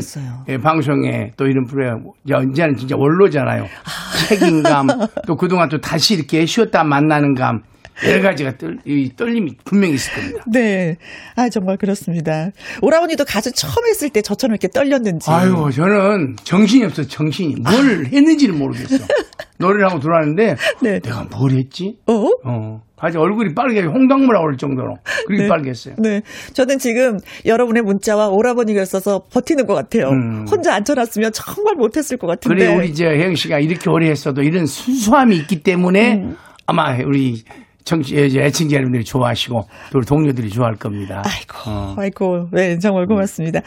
예, 0.50 0.58
방송에 0.58 1.32
또 1.38 1.46
이런 1.46 1.66
프로그램 1.66 2.06
이제는 2.52 2.76
진짜 2.78 2.96
원로잖아요. 2.98 3.64
아. 3.64 4.28
책임감 4.28 4.88
또 5.26 5.36
그동안 5.36 5.70
또 5.70 5.80
다시 5.80 6.16
이렇게 6.16 6.46
쉬었다 6.46 6.84
만나는 6.84 7.34
감 7.36 7.62
여러 8.06 8.22
가지가 8.22 8.58
떨, 8.58 8.78
이 8.86 9.12
떨림이 9.16 9.56
분명히 9.66 9.96
있을 9.96 10.14
겁니다. 10.14 10.44
네. 10.52 10.98
아, 11.36 11.50
정말 11.50 11.78
그렇습니다. 11.78 12.52
오라버니도 12.82 13.26
가수 13.26 13.52
처음 13.52 13.88
했을 13.88 14.10
때 14.10 14.22
저처럼 14.22 14.54
이렇게 14.54 14.68
떨렸는지. 14.68 15.32
아유, 15.32 15.70
저는 15.74 16.36
정신이 16.44 16.86
없어, 16.86 17.04
정신이. 17.04 17.56
뭘 17.62 18.06
했는지를 18.06 18.54
모르겠어. 18.54 19.04
노래를 19.58 19.90
하고 19.90 20.00
들어왔는데, 20.00 20.56
네. 20.84 21.00
내가 21.00 21.24
뭘 21.24 21.52
했지? 21.54 21.98
어? 22.06 22.14
어. 22.46 22.82
아주 23.00 23.20
얼굴이 23.20 23.54
빨개, 23.54 23.82
홍당무라 23.82 24.42
그럴 24.42 24.58
정도로. 24.58 24.96
그렇게 25.28 25.44
네. 25.44 25.50
빨개졌어요. 25.50 25.96
네. 26.00 26.22
저는 26.54 26.80
지금 26.80 27.18
여러분의 27.46 27.84
문자와 27.84 28.30
오라버니가 28.30 28.82
있어서 28.82 29.22
버티는 29.32 29.66
것 29.68 29.76
같아요. 29.76 30.10
음. 30.10 30.46
혼자 30.50 30.76
앉혀놨으면 30.76 31.32
정말 31.32 31.76
못했을 31.76 32.18
것 32.18 32.28
같은데. 32.28 32.56
그래, 32.56 32.76
우리 32.76 32.90
이제 32.90 33.06
혜영 33.06 33.36
씨가 33.36 33.60
이렇게 33.60 33.90
오래 33.90 34.10
했어도 34.10 34.42
이런 34.42 34.66
순수함이 34.66 35.36
있기 35.38 35.62
때문에 35.62 36.16
음. 36.16 36.36
아마 36.66 36.96
우리 37.06 37.44
청취, 37.88 38.26
이제 38.26 38.42
애청자 38.42 38.76
여러분들이 38.76 39.06
좋아하시고 39.06 39.62
또 39.92 39.98
우리 39.98 40.06
동료들이 40.06 40.50
좋아할 40.50 40.76
겁니다. 40.76 41.24
아이고, 41.26 41.70
어. 41.70 41.96
아이고, 41.98 42.50
네, 42.52 42.78
정말 42.80 43.06
고맙습니다. 43.06 43.62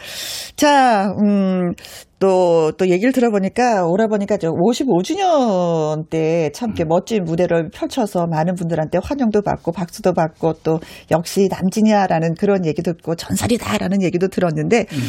자, 0.55 1.07
음, 1.19 1.71
또, 2.21 2.71
또 2.77 2.87
얘기를 2.87 3.11
들어보니까, 3.11 3.87
오라버니가 3.87 4.37
저 4.37 4.49
55주년 4.49 6.07
때참 6.11 6.69
음. 6.69 6.71
이렇게 6.71 6.85
멋진 6.85 7.23
무대를 7.23 7.71
펼쳐서 7.73 8.27
많은 8.27 8.53
분들한테 8.53 8.99
환영도 9.03 9.41
받고 9.41 9.71
박수도 9.71 10.13
받고 10.13 10.53
또 10.63 10.79
역시 11.09 11.49
남진이야라는 11.49 12.35
그런 12.35 12.63
얘기도 12.67 12.93
듣고 12.93 13.15
전설이다라는 13.15 14.03
얘기도 14.03 14.27
들었는데, 14.27 14.85
음. 14.91 14.99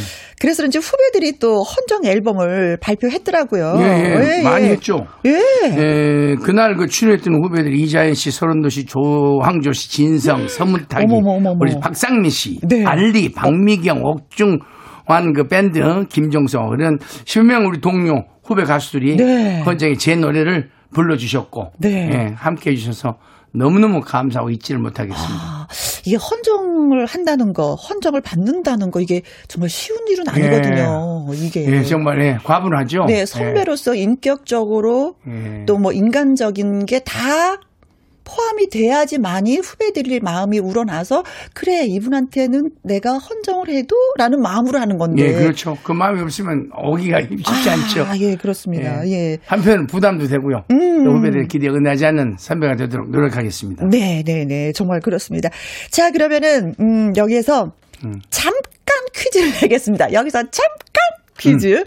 그래서 0.40 0.62
그런지 0.62 0.78
후배들이 0.78 1.38
또 1.38 1.62
헌정 1.62 2.10
앨범을 2.10 2.78
발표했더라고요. 2.80 3.74
예, 3.80 4.38
예, 4.38 4.42
많이 4.42 4.68
했죠. 4.68 5.04
예. 5.26 5.32
에, 5.68 6.34
그날 6.36 6.76
그 6.76 6.86
출연했던 6.86 7.44
후배들이 7.44 7.78
이자연 7.82 8.14
씨, 8.14 8.30
서른도 8.30 8.70
씨, 8.70 8.86
조항조 8.86 9.72
씨, 9.74 9.90
진성, 9.90 10.48
서문탁이, 10.48 11.04
어머머, 11.04 11.32
어머머. 11.32 11.58
우리 11.60 11.78
박상민 11.78 12.30
씨, 12.30 12.58
네. 12.62 12.86
알리, 12.86 13.30
박미경, 13.32 14.02
옥중 14.02 14.60
환그 15.06 15.48
밴드, 15.48 16.06
김종서 16.08 16.74
이런 16.74 16.98
10명 16.98 17.68
우리 17.68 17.80
동료 17.80 18.24
후배 18.44 18.64
가수들이 18.64 19.16
네. 19.16 19.60
헌정에 19.60 19.96
제 19.96 20.16
노래를 20.16 20.70
불러주셨고 20.94 21.72
네. 21.78 22.10
예, 22.12 22.34
함께 22.36 22.70
해 22.70 22.76
주셔서 22.76 23.16
너무너무 23.54 24.00
감사하고 24.00 24.50
잊지를 24.50 24.80
못하겠습니다. 24.80 25.34
아, 25.34 25.68
이게 26.06 26.16
헌정을 26.16 27.04
한다는 27.04 27.52
거, 27.52 27.74
헌정을 27.74 28.22
받는다는 28.22 28.90
거, 28.90 29.00
이게 29.00 29.20
정말 29.46 29.68
쉬운 29.68 29.98
일은 30.08 30.26
아니거든요. 30.26 31.26
이게. 31.34 31.66
예, 31.70 31.82
정말 31.82 32.20
예, 32.22 32.38
과분하죠. 32.42 33.04
네, 33.04 33.26
선배로서 33.26 33.94
인격적으로 33.94 35.16
예. 35.28 35.66
또뭐 35.66 35.92
인간적인 35.92 36.86
게 36.86 37.00
다 37.00 37.60
포함이 38.24 38.68
돼야지만이 38.68 39.58
후배들의 39.58 40.20
마음이 40.20 40.58
우러나서 40.58 41.24
그래 41.54 41.84
이분한테는 41.84 42.70
내가 42.82 43.18
헌정을 43.18 43.68
해도라는 43.68 44.40
마음으로 44.40 44.78
하는 44.78 44.98
건데. 44.98 45.28
예, 45.28 45.32
그렇죠. 45.32 45.76
그 45.82 45.92
마음이 45.92 46.20
없으면 46.20 46.70
오기가 46.76 47.20
쉽지 47.22 47.70
않죠. 47.70 48.04
아, 48.04 48.16
예, 48.18 48.36
그렇습니다. 48.36 49.06
예. 49.08 49.38
한편은 49.46 49.86
부담도 49.86 50.26
되고요. 50.26 50.64
음. 50.70 51.04
또 51.04 51.12
후배들의 51.12 51.48
기대에 51.48 51.70
응하지 51.70 52.06
않는 52.06 52.36
선배가 52.38 52.76
되도록 52.76 53.10
노력하겠습니다. 53.10 53.86
네, 53.86 54.22
네, 54.24 54.44
네. 54.44 54.72
정말 54.72 55.00
그렇습니다. 55.00 55.48
자, 55.90 56.10
그러면은, 56.10 56.74
음, 56.80 57.12
여기에서 57.16 57.72
잠깐 58.30 58.62
퀴즈를 59.14 59.52
내겠습니다. 59.62 60.12
여기서 60.12 60.38
잠깐 60.50 61.21
퀴즈. 61.38 61.84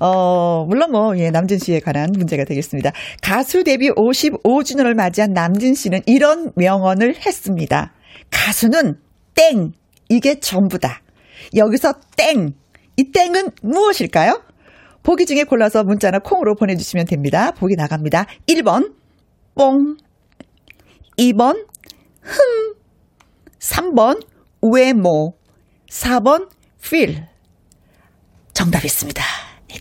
어, 0.00 0.64
물론 0.66 0.92
뭐, 0.92 1.18
예, 1.18 1.30
남진 1.30 1.58
씨에 1.58 1.80
관한 1.80 2.10
문제가 2.16 2.44
되겠습니다. 2.44 2.92
가수 3.22 3.64
데뷔 3.64 3.90
55주년을 3.90 4.94
맞이한 4.94 5.32
남진 5.32 5.74
씨는 5.74 6.00
이런 6.06 6.52
명언을 6.56 7.16
했습니다. 7.24 7.92
가수는 8.30 8.96
땡! 9.34 9.72
이게 10.08 10.38
전부다. 10.40 11.02
여기서 11.56 11.94
땡! 12.16 12.52
이 12.96 13.10
땡은 13.12 13.50
무엇일까요? 13.62 14.42
보기 15.02 15.26
중에 15.26 15.44
골라서 15.44 15.84
문자나 15.84 16.18
콩으로 16.18 16.54
보내주시면 16.54 17.06
됩니다. 17.06 17.52
보기 17.52 17.76
나갑니다. 17.76 18.26
1번, 18.46 18.92
뽕. 19.54 19.96
2번 21.18 21.66
흥 22.22 22.74
3번 23.58 24.20
외모 24.62 25.32
4번 25.90 26.48
feel 26.80 27.26
정답 28.58 28.84
있습니다. 28.84 29.22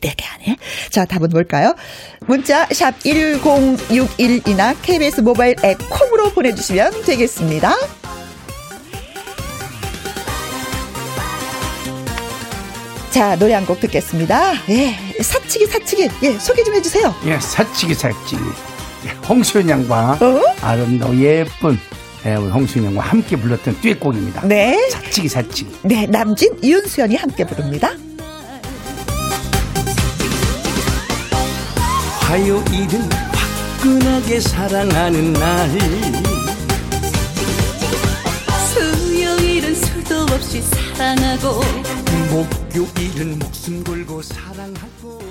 네 0.01 0.13
개 0.15 0.23
안에. 0.27 0.55
자, 0.91 1.03
답은 1.05 1.29
뭘까요? 1.31 1.73
문자 2.27 2.67
샵 2.71 2.99
1061이나 2.99 4.75
KBS 4.83 5.21
모바일 5.21 5.55
앱 5.65 5.79
콩으로 5.89 6.31
보내주시면 6.31 7.01
되겠습니다. 7.03 7.73
자, 13.11 13.35
노래 13.37 13.53
한 13.53 13.65
곡 13.65 13.79
듣겠습니다. 13.79 14.53
예, 14.69 14.95
사치기, 15.23 15.65
사치기. 15.65 16.09
예, 16.23 16.37
소개 16.37 16.63
좀 16.63 16.75
해주세요. 16.75 17.13
예, 17.25 17.39
사치기 17.39 17.95
사치기. 17.95 18.41
예, 19.05 19.09
홍수연 19.27 19.69
양과 19.69 20.19
어? 20.21 20.41
아름다고 20.61 21.17
예쁜 21.19 21.79
예, 22.25 22.35
우리 22.35 22.51
홍수연 22.51 22.85
양과 22.87 23.01
함께 23.01 23.35
불렀던 23.35 23.81
듀엣곡입니다. 23.81 24.41
네. 24.47 24.87
사치기 24.91 25.27
사치기. 25.29 25.77
네, 25.83 26.05
남진, 26.05 26.59
이윤수연이 26.61 27.15
함께 27.15 27.43
부릅니다. 27.45 27.91
화요일은 32.27 33.09
화끈하게 33.31 34.41
사랑하는 34.41 35.31
날. 35.31 35.69
수요일은 38.67 39.73
수도 39.73 40.23
없이 40.23 40.61
사랑하고 40.61 41.61
목요일은 42.29 43.39
목숨 43.39 43.81
걸고 43.81 44.21
사랑하고. 44.21 45.21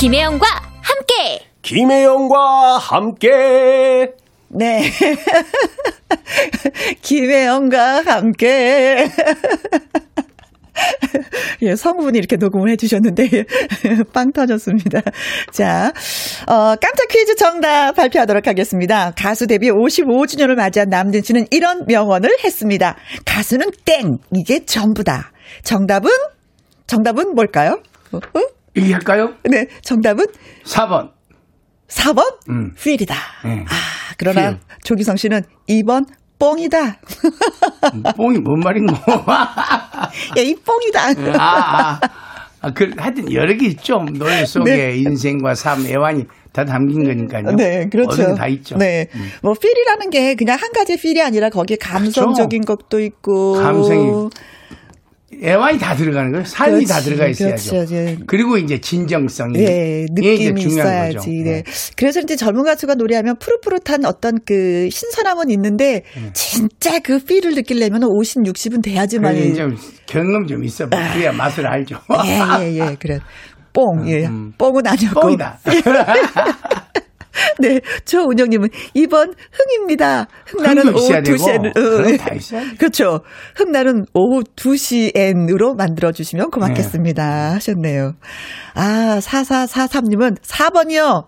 김혜영과 0.00 0.46
함께. 0.80 1.46
김혜영과 1.62 2.78
함께 2.78 4.12
네. 4.52 4.82
김혜영과 7.02 8.02
함께. 8.04 9.08
예, 11.62 11.76
성우분이 11.76 12.18
이렇게 12.18 12.36
녹음을 12.36 12.70
해주셨는데, 12.70 13.44
빵 14.12 14.32
터졌습니다. 14.32 15.00
자, 15.52 15.92
어, 16.46 16.76
깜짝 16.76 17.08
퀴즈 17.08 17.34
정답 17.36 17.92
발표하도록 17.92 18.46
하겠습니다. 18.46 19.12
가수 19.12 19.46
데뷔 19.46 19.70
55주년을 19.70 20.54
맞이한 20.54 20.88
남진 20.88 21.22
씨는 21.22 21.46
이런 21.50 21.84
명언을 21.86 22.30
했습니다. 22.42 22.96
가수는 23.24 23.70
땡! 23.84 24.18
이게 24.34 24.64
전부다. 24.64 25.32
정답은? 25.62 26.10
정답은 26.86 27.34
뭘까요? 27.34 27.80
어? 28.12 28.16
어? 28.16 28.40
얘기할까요? 28.76 29.34
네, 29.44 29.66
정답은 29.82 30.26
4번. 30.64 31.10
4번? 31.92 32.22
음. 32.48 32.72
필이다. 32.74 33.14
네. 33.44 33.64
아, 33.68 33.74
그러나 34.16 34.50
필. 34.50 34.58
조기성 34.84 35.16
씨는 35.16 35.42
2번 35.68 36.06
뽕이다. 36.38 36.98
뽕이 38.16 38.38
뭔 38.38 38.60
말인고. 38.60 38.94
야, 38.94 40.40
이 40.42 40.54
뽕이다. 40.56 41.00
아, 41.38 42.00
아. 42.00 42.00
아, 42.64 42.70
그, 42.72 42.90
하여튼 42.96 43.32
여러 43.32 43.54
개 43.56 43.66
있죠. 43.66 44.04
노래 44.16 44.44
속에 44.44 44.70
네. 44.76 44.96
인생과 44.96 45.54
삶, 45.54 45.84
애환이 45.86 46.24
다 46.52 46.64
담긴 46.64 47.04
거니까요. 47.04 47.56
네, 47.56 47.88
그렇죠. 47.90 48.34
다 48.34 48.46
있죠. 48.48 48.76
음. 48.76 48.78
네. 48.78 49.08
뭐, 49.42 49.54
필이라는 49.54 50.10
게 50.10 50.34
그냥 50.34 50.58
한 50.60 50.72
가지 50.72 50.96
필이 50.96 51.20
아니라 51.20 51.48
거기에 51.48 51.76
감성적인 51.80 52.62
것도 52.62 53.00
있고. 53.00 53.54
감성이 53.54 54.10
애완이 55.42 55.78
다 55.78 55.94
들어가는 55.94 56.32
거예요. 56.32 56.44
삶이 56.44 56.84
다 56.86 56.94
그렇지, 56.94 57.10
들어가 57.10 57.28
있어야죠. 57.28 57.70
그렇죠, 57.70 57.94
예. 57.94 58.16
그리고 58.26 58.58
이제 58.58 58.78
진정성이 58.78 59.58
예, 59.58 60.06
이제 60.10 60.30
느낌이 60.30 60.60
중요한 60.60 61.08
있어야지. 61.10 61.16
거죠. 61.16 61.30
네. 61.30 61.62
그래서 61.96 62.20
이제 62.20 62.36
젊은 62.36 62.64
가수가 62.64 62.94
노래하면 62.94 63.36
푸릇푸릇한 63.38 64.04
어떤 64.04 64.38
그 64.44 64.88
신선함은 64.90 65.50
있는데 65.50 66.02
진짜 66.32 66.98
그 67.00 67.18
필을 67.18 67.54
느끼려면 67.54 68.04
50, 68.04 68.42
60은 68.42 68.82
돼야지만. 68.82 69.54
좀 69.54 69.76
경험 70.06 70.46
좀 70.46 70.62
있어 70.64 70.86
봐. 70.88 71.12
그래야 71.12 71.32
맛을 71.32 71.66
알죠. 71.66 71.96
예, 72.24 72.40
예, 72.64 72.80
예. 72.80 72.96
그래. 72.98 73.18
뽕, 73.72 74.06
예. 74.08 74.28
뽕은 74.58 74.86
아니었고. 74.86 75.20
음, 75.20 75.36
뽕이다. 75.36 75.58
네, 77.58 77.80
조은영님은 78.04 78.68
2번 78.96 79.34
흥입니다. 79.52 80.26
흥나는 80.46 80.88
오후 80.88 81.04
있어야 81.04 81.22
되고, 81.22 81.36
2시엔. 81.36 81.74
그건 81.74 82.16
다 82.16 82.34
있어야지. 82.34 82.76
그렇죠. 82.76 83.20
흥나는 83.56 84.06
오후 84.14 84.42
2시엔으로 84.56 85.76
만들어주시면 85.76 86.50
고맙겠습니다. 86.50 87.54
하셨네요. 87.54 88.14
아, 88.74 89.18
4443님은 89.20 90.40
4번이요. 90.40 91.26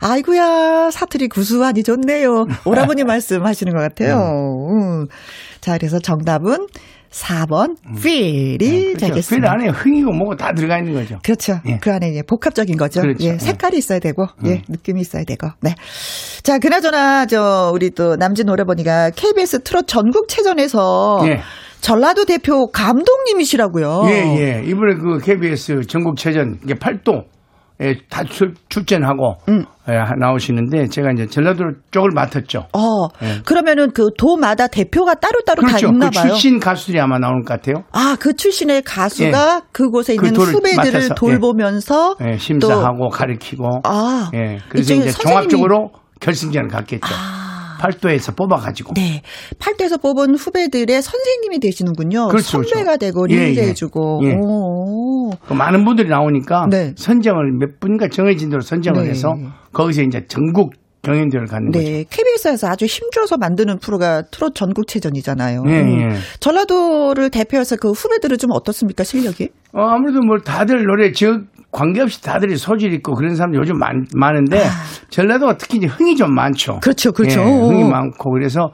아이고야, 0.00 0.90
사투리 0.90 1.28
구수하니 1.28 1.82
좋네요. 1.82 2.46
오라버니 2.64 3.04
말씀 3.04 3.44
하시는 3.44 3.72
것 3.74 3.80
같아요. 3.80 4.16
음. 4.70 5.06
자, 5.60 5.76
그래서 5.76 5.98
정답은 5.98 6.66
4번, 7.10 7.76
feel이 7.98 8.58
그렇죠. 8.58 8.98
필 8.98 9.08
되겠습니다. 9.08 9.52
안에 9.52 9.68
흥이고 9.68 10.12
뭐고 10.12 10.36
다 10.36 10.52
들어가 10.52 10.78
있는 10.78 10.94
거죠. 10.94 11.18
그렇죠. 11.22 11.60
예. 11.66 11.78
그 11.80 11.92
안에 11.92 12.14
예, 12.14 12.22
복합적인 12.22 12.76
거죠. 12.76 13.00
그렇죠. 13.00 13.24
예, 13.24 13.32
예. 13.32 13.38
색깔이 13.38 13.76
있어야 13.78 13.98
되고, 13.98 14.26
예, 14.46 14.62
느낌이 14.68 15.00
있어야 15.00 15.24
되고. 15.24 15.48
네. 15.60 15.74
자, 16.42 16.58
그나저나 16.58 17.26
저 17.26 17.72
우리 17.74 17.90
또 17.90 18.16
남진 18.16 18.48
오라버니가 18.48 19.10
KBS 19.10 19.62
트롯 19.64 19.88
전국체전에서 19.88 21.22
예. 21.26 21.40
전라도 21.80 22.26
대표 22.26 22.70
감독님이시라고요. 22.70 24.02
예, 24.06 24.12
예. 24.38 24.62
이번에 24.64 24.94
그 24.94 25.18
KBS 25.18 25.80
전국체전, 25.88 26.60
이게 26.62 26.74
팔도, 26.74 27.24
예, 27.80 27.94
다 28.08 28.22
출, 28.24 28.54
출전하고, 28.68 29.36
음. 29.48 29.64
예, 29.90 29.98
나오시는데, 30.18 30.88
제가 30.88 31.10
이제 31.12 31.26
전라도 31.26 31.64
쪽을 31.90 32.10
맡았죠. 32.14 32.68
어, 32.72 33.08
예. 33.22 33.42
그러면은 33.44 33.90
그 33.92 34.08
도마다 34.16 34.66
대표가 34.68 35.14
따로따로 35.14 35.62
다 35.62 35.68
그렇죠. 35.68 35.88
있나 35.88 36.10
그 36.10 36.16
봐요. 36.16 36.28
출신 36.28 36.60
가수들이 36.60 37.00
아마 37.00 37.18
나올 37.18 37.42
것 37.44 37.60
같아요. 37.60 37.84
아, 37.92 38.16
그 38.18 38.34
출신의 38.34 38.82
가수가 38.82 39.62
그곳에 39.72 40.16
그 40.16 40.26
있는 40.26 40.38
돌을 40.38 40.54
후배들을 40.54 40.76
맡아서, 40.92 41.04
예. 41.06 41.14
돌보면서 41.16 42.16
예, 42.30 42.38
심사하고 42.38 43.08
가르치고. 43.08 43.82
아, 43.84 44.30
예. 44.34 44.58
그래서 44.68 44.94
이제 44.94 45.10
종합적으로 45.10 45.90
결승전을 46.20 46.68
갔겠죠. 46.68 47.06
아. 47.14 47.49
팔도에서 47.80 48.32
뽑아가지고. 48.32 48.94
네. 48.94 49.22
팔도에서 49.58 49.96
뽑은 49.96 50.34
후배들의 50.34 51.02
선생님이 51.02 51.60
되시는군요. 51.60 52.28
그렇죠, 52.28 52.62
선배가 52.62 52.96
그렇죠. 52.96 52.98
되고 52.98 53.26
예, 53.30 53.46
리드해주고. 53.48 54.20
예. 54.24 54.34
오. 54.38 55.30
그 55.46 55.54
많은 55.54 55.84
분들이 55.84 56.08
나오니까 56.08 56.66
네. 56.70 56.92
선정을 56.96 57.52
몇 57.58 57.80
분인가 57.80 58.08
정해진 58.08 58.50
대로 58.50 58.60
선정을 58.60 59.04
네. 59.04 59.10
해서 59.10 59.34
거기서 59.72 60.02
이제 60.02 60.26
전국 60.28 60.74
경연대회를 61.02 61.46
가는 61.48 61.70
거죠. 61.70 61.82
네, 61.82 62.04
KBS에서 62.10 62.68
아주 62.68 62.84
힘줘서 62.84 63.38
만드는 63.38 63.78
프로가 63.78 64.22
트롯 64.30 64.54
전국체전이잖아요. 64.54 65.64
예, 65.66 65.80
음. 65.80 66.00
예. 66.12 66.16
전라도를 66.40 67.30
대표해서 67.30 67.76
그 67.76 67.92
후배들은 67.92 68.36
좀 68.36 68.50
어떻습니까, 68.52 69.02
실력이? 69.02 69.48
어, 69.72 69.80
아무래도 69.80 70.20
뭐 70.20 70.36
다들 70.44 70.84
노래 70.84 71.12
지역 71.12 71.44
관계없이 71.72 72.22
다들 72.22 72.56
소질 72.56 72.92
있고 72.94 73.14
그런 73.14 73.34
사람 73.36 73.54
요즘 73.54 73.78
많, 73.78 74.04
많은데 74.14 74.64
전라도가 75.10 75.56
특히 75.56 75.78
이제 75.78 75.86
흥이 75.86 76.16
좀 76.16 76.34
많죠. 76.34 76.74
아. 76.74 76.80
그렇죠, 76.80 77.12
그렇죠. 77.12 77.40
예, 77.40 77.44
흥이 77.44 77.84
많고 77.84 78.30
그래서 78.32 78.72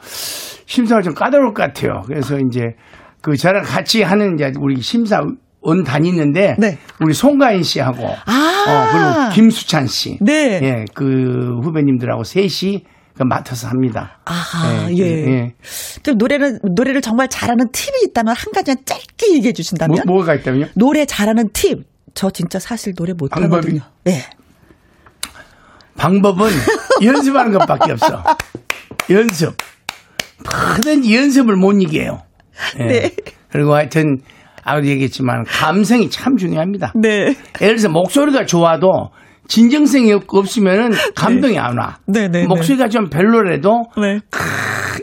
심사가 0.67 1.03
좀 1.03 1.15
까다로울 1.15 1.53
것 1.53 1.63
같아요. 1.63 2.03
그래서 2.07 2.39
이제 2.39 2.75
그 3.23 3.37
저랑 3.37 3.63
같이 3.65 4.03
하는 4.03 4.35
이제 4.35 4.53
우리 4.61 4.81
심사원 4.81 5.37
단이 5.85 6.09
있는데 6.09 6.57
네. 6.59 6.79
우리 7.01 7.13
송가인 7.13 7.63
씨하고 7.63 8.07
아. 8.27 8.47
어, 8.67 8.93
그리고 8.93 9.35
김수찬 9.35 9.87
씨, 9.87 10.19
네. 10.21 10.61
예, 10.63 10.85
그 10.95 11.61
후배님들하고 11.63 12.25
셋이 12.25 12.85
그 13.17 13.23
맡아서 13.23 13.69
합니다. 13.69 14.19
아하, 14.27 14.91
예, 14.91 14.97
예. 14.97 15.25
그, 15.25 15.31
예. 15.31 15.55
또 16.03 16.13
노래를, 16.13 16.59
노래를 16.77 17.01
정말 17.01 17.29
잘하는 17.29 17.71
팁이 17.73 18.11
있다면 18.11 18.35
한 18.37 18.53
가지만 18.53 18.77
짧게 18.85 19.35
얘기해 19.37 19.53
주신다면? 19.55 20.03
뭐, 20.05 20.17
뭐가 20.17 20.35
있다면요? 20.35 20.67
노래 20.75 21.07
잘하는 21.07 21.49
팁. 21.55 21.96
저 22.17 22.31
진짜 22.31 22.59
사실 22.59 22.95
노래 22.95 23.13
못하거든요. 23.13 23.81
네. 24.05 24.23
방법은 25.99 26.49
연습하는 27.05 27.53
것밖에 27.59 27.93
없어. 27.93 28.25
연습. 29.11 29.55
뭐든지 30.75 31.15
연습을 31.15 31.57
못 31.57 31.73
이겨요. 31.81 32.23
예. 32.81 32.85
네. 32.85 33.17
그리고 33.51 33.75
하여튼 33.75 34.19
아까도 34.65 34.87
얘기했지만 34.87 35.45
감성이 35.45 36.09
참 36.11 36.37
중요합니다. 36.39 36.93
네. 36.97 37.35
예를 37.61 37.77
들어서 37.77 37.91
목소리가 37.91 38.47
좋아도 38.47 39.11
진정성이 39.49 40.13
없- 40.13 40.25
없으면은 40.27 40.93
감동이 41.15 41.59
안 41.59 41.77
와. 41.79 41.99
네, 42.07 42.29
네, 42.29 42.47
목소리가 42.47 42.89
좀 42.89 43.11
별로라도 43.11 43.85
네. 44.01 44.21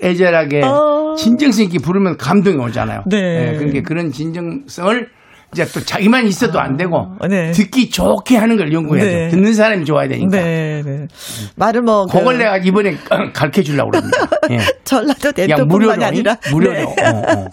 애절하게 0.04 0.64
어. 0.64 1.16
진정성 1.16 1.66
있게 1.66 1.78
부르면 1.78 2.18
감동이 2.18 2.58
오잖아요. 2.58 3.04
네. 3.06 3.54
예, 3.54 3.58
그러니까 3.58 3.88
그런 3.88 4.12
진정성을 4.12 5.10
이제 5.54 5.66
또 5.74 5.80
자기만 5.82 6.28
있어도 6.28 6.60
안 6.60 6.78
되고 6.78 7.08
네. 7.30 7.52
듣기 7.52 7.90
좋게 7.90 8.38
하는 8.38 8.58
걸 8.58 8.72
연구해야 8.74 9.06
네. 9.06 9.12
돼. 9.12 9.28
듣는 9.30 9.54
사람이 9.54 9.86
좋아야 9.86 10.08
되니까. 10.08 10.38
네, 10.38 10.82
네. 10.86 11.08
말을 11.56 11.82
뭐. 11.82 12.06
그 12.06 12.18
그걸 12.20 12.38
내가 12.38 12.58
이번에 12.58 12.96
가르쳐 13.34 13.62
주려고 13.62 13.92
그럽니다. 13.92 14.18
예. 14.52 14.60
전라도 14.84 15.32
무료로, 15.66 16.04
아니라 16.04 16.38
무료로. 16.52 16.74
네. 16.74 16.84
어, 16.84 17.22
어. 17.28 17.48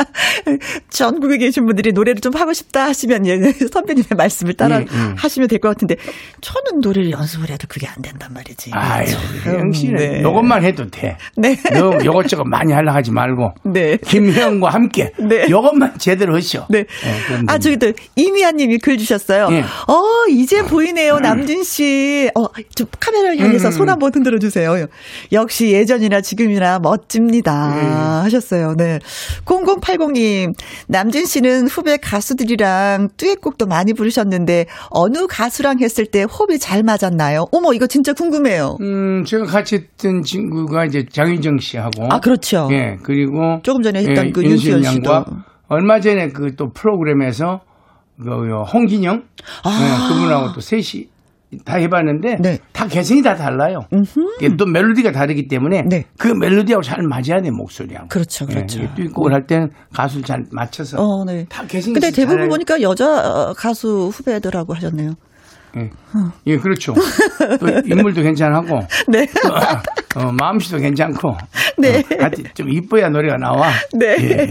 전국에 0.90 1.38
계신 1.38 1.66
분들이 1.66 1.92
노래를 1.92 2.20
좀 2.20 2.34
하고 2.34 2.52
싶다 2.52 2.86
하시면 2.86 3.26
예, 3.26 3.38
선배님의 3.72 4.08
말씀을 4.16 4.54
따라 4.54 4.76
예, 4.76 4.80
예. 4.82 4.86
하시면 5.16 5.48
될 5.48 5.60
것 5.60 5.68
같은데 5.68 5.96
저는 6.40 6.80
노래를 6.80 7.10
연습을 7.10 7.50
해도 7.50 7.66
그게 7.68 7.86
안 7.86 7.94
된단 8.02 8.32
말이지. 8.32 8.70
아유, 8.72 9.06
참, 9.44 9.54
영 9.58 9.72
씨는 9.72 9.96
네. 9.96 10.22
요것만 10.22 10.64
해도 10.64 10.88
돼. 10.90 11.16
네. 11.36 11.54
너 11.74 11.92
요것저것 12.02 12.44
많이 12.44 12.72
하려 12.72 12.92
하지 12.92 13.10
말고. 13.12 13.52
네. 13.64 13.98
김혜영과 13.98 14.70
함께. 14.70 15.12
네. 15.18 15.46
요것만 15.50 15.98
제대로 15.98 16.34
하시오. 16.34 16.66
네. 16.70 16.84
그럼 17.28 17.44
아, 17.48 17.58
저기 17.58 17.76
또, 17.76 17.89
이미아 18.16 18.52
님이 18.52 18.78
글 18.78 18.96
주셨어요. 18.98 19.48
예. 19.52 19.60
어, 19.60 20.26
이제 20.30 20.62
보이네요, 20.62 21.18
남진 21.18 21.64
씨. 21.64 22.30
어, 22.34 22.46
좀 22.74 22.86
카메라를 23.00 23.38
향해서 23.38 23.68
음. 23.68 23.72
손 23.72 23.88
한번 23.88 24.12
흔들어 24.14 24.38
주세요. 24.38 24.74
역시 25.32 25.72
예전이나 25.72 26.20
지금이나 26.20 26.78
멋집니다. 26.78 27.72
예. 27.76 28.22
하셨어요. 28.24 28.74
네. 28.76 28.98
0080 29.44 30.12
님, 30.12 30.52
남진 30.86 31.26
씨는 31.26 31.66
후배 31.68 31.96
가수들이랑 31.96 33.08
듀엣곡도 33.16 33.66
많이 33.66 33.92
부르셨는데, 33.92 34.66
어느 34.90 35.26
가수랑 35.26 35.80
했을 35.80 36.06
때 36.06 36.22
호흡이 36.22 36.58
잘 36.58 36.82
맞았나요? 36.82 37.46
어머, 37.52 37.72
이거 37.72 37.86
진짜 37.86 38.12
궁금해요. 38.12 38.76
음, 38.80 39.24
제가 39.24 39.44
같이 39.44 39.76
했던 39.76 40.22
친구가 40.22 40.84
이제 40.84 41.04
장윤정 41.10 41.58
씨하고. 41.58 42.06
아, 42.10 42.20
그렇죠. 42.20 42.68
예, 42.70 42.96
그리고. 43.02 43.58
조금 43.62 43.82
전에 43.82 44.00
했던 44.04 44.32
그 44.32 44.44
윤수연 44.44 44.82
씨도. 44.84 45.24
얼마 45.68 46.00
전에 46.00 46.28
그 46.28 46.50
또 46.60 46.70
프로그램에서 46.72 47.60
그 48.22 48.62
홍진영. 48.72 49.22
아. 49.64 49.70
예, 49.80 50.14
그분하고 50.14 50.52
또 50.52 50.60
셋이 50.60 51.08
다 51.64 51.76
해봤는데. 51.76 52.36
네. 52.40 52.58
다 52.72 52.86
개성이 52.86 53.22
다 53.22 53.34
달라요. 53.34 53.80
이게 54.40 54.54
또 54.56 54.66
멜로디가 54.66 55.10
다르기 55.12 55.48
때문에. 55.48 55.82
네. 55.88 56.04
그 56.18 56.28
멜로디하고 56.28 56.82
잘 56.82 56.98
맞아야 57.02 57.40
돼, 57.42 57.50
목소리하고. 57.50 58.08
그렇죠, 58.08 58.46
그렇죠. 58.46 58.80
예, 58.80 58.88
듀엣곡을 58.94 59.32
할 59.34 59.46
때는 59.46 59.70
가수를 59.92 60.24
잘 60.24 60.44
맞춰서. 60.52 60.98
어, 61.02 61.24
네. 61.24 61.46
다 61.48 61.64
개성이 61.66 61.94
근데 61.94 62.10
대부분. 62.10 62.48
보니까 62.48 62.80
여자 62.82 63.06
어, 63.08 63.52
가수 63.54 64.10
후배들하고 64.12 64.74
하셨네요. 64.74 65.14
예. 65.76 65.90
예, 66.46 66.56
그렇죠. 66.56 66.94
또 67.60 67.68
인물도 67.86 68.22
괜찮고, 68.22 68.80
네. 69.08 69.26
어, 70.16 70.32
마음씨도 70.32 70.78
괜찮고. 70.78 71.36
네. 71.80 71.98
어, 71.98 72.02
하여튼 72.20 72.44
좀 72.54 72.68
이뻐야 72.70 73.08
노래가 73.08 73.36
나와. 73.36 73.70
네. 73.92 74.16
예. 74.20 74.46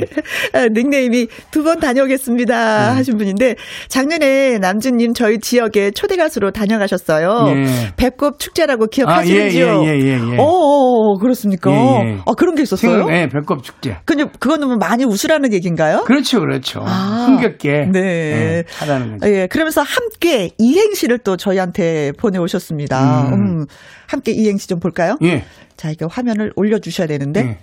아, 0.54 0.68
닉네임이 0.72 1.28
두 1.52 1.64
번 1.64 1.80
다녀오겠습니다 1.80 2.96
하신 2.96 3.18
분인데 3.18 3.56
작년에 3.90 4.58
남준님 4.60 5.14
저희 5.14 5.40
지역에 5.40 5.92
초대 5.92 6.16
가수로 6.16 6.52
다녀가셨어요. 6.52 7.46
예. 7.56 7.66
배꼽 7.98 8.40
축제라고 8.40 8.88
기억하시는지요? 8.88 9.68
아, 9.82 9.84
예, 9.86 9.90
예, 9.90 10.00
예, 10.00 10.06
예, 10.06 10.14
예. 10.34 10.38
어, 10.40 11.16
그렇습니까? 11.20 11.72
예, 11.72 11.76
예. 11.76 12.18
아, 12.26 12.34
그런 12.38 12.56
게 12.56 12.64
있었어요? 12.64 13.06
생- 13.06 13.10
예, 13.16 13.28
배꼽 13.28 13.62
축제. 13.64 13.98
근데 14.06 14.26
그거는 14.40 14.68
뭐 14.68 14.78
많이 14.78 15.04
웃으라는 15.06 15.54
얘기인가요? 15.54 16.04
그렇죠, 16.06 16.40
그렇죠. 16.40 16.82
아, 16.86 17.26
흥겹게. 17.28 17.88
네. 17.92 18.00
예, 18.00 18.64
하라는 18.80 19.18
거죠. 19.18 19.34
예, 19.34 19.48
그러면서 19.48 19.82
함께 19.82 20.52
이행시를 20.58 21.20
또 21.20 21.36
저희한테 21.38 22.12
보내오셨습니다. 22.18 23.30
음. 23.30 23.34
음, 23.34 23.66
함께 24.10 24.32
이행시 24.32 24.68
좀 24.68 24.80
볼까요? 24.80 25.18
예. 25.22 25.46
자, 25.78 25.92
이거 25.92 26.08
화면을 26.08 26.52
올려주셔야 26.56 27.06
되는데. 27.06 27.40
예. 27.42 27.60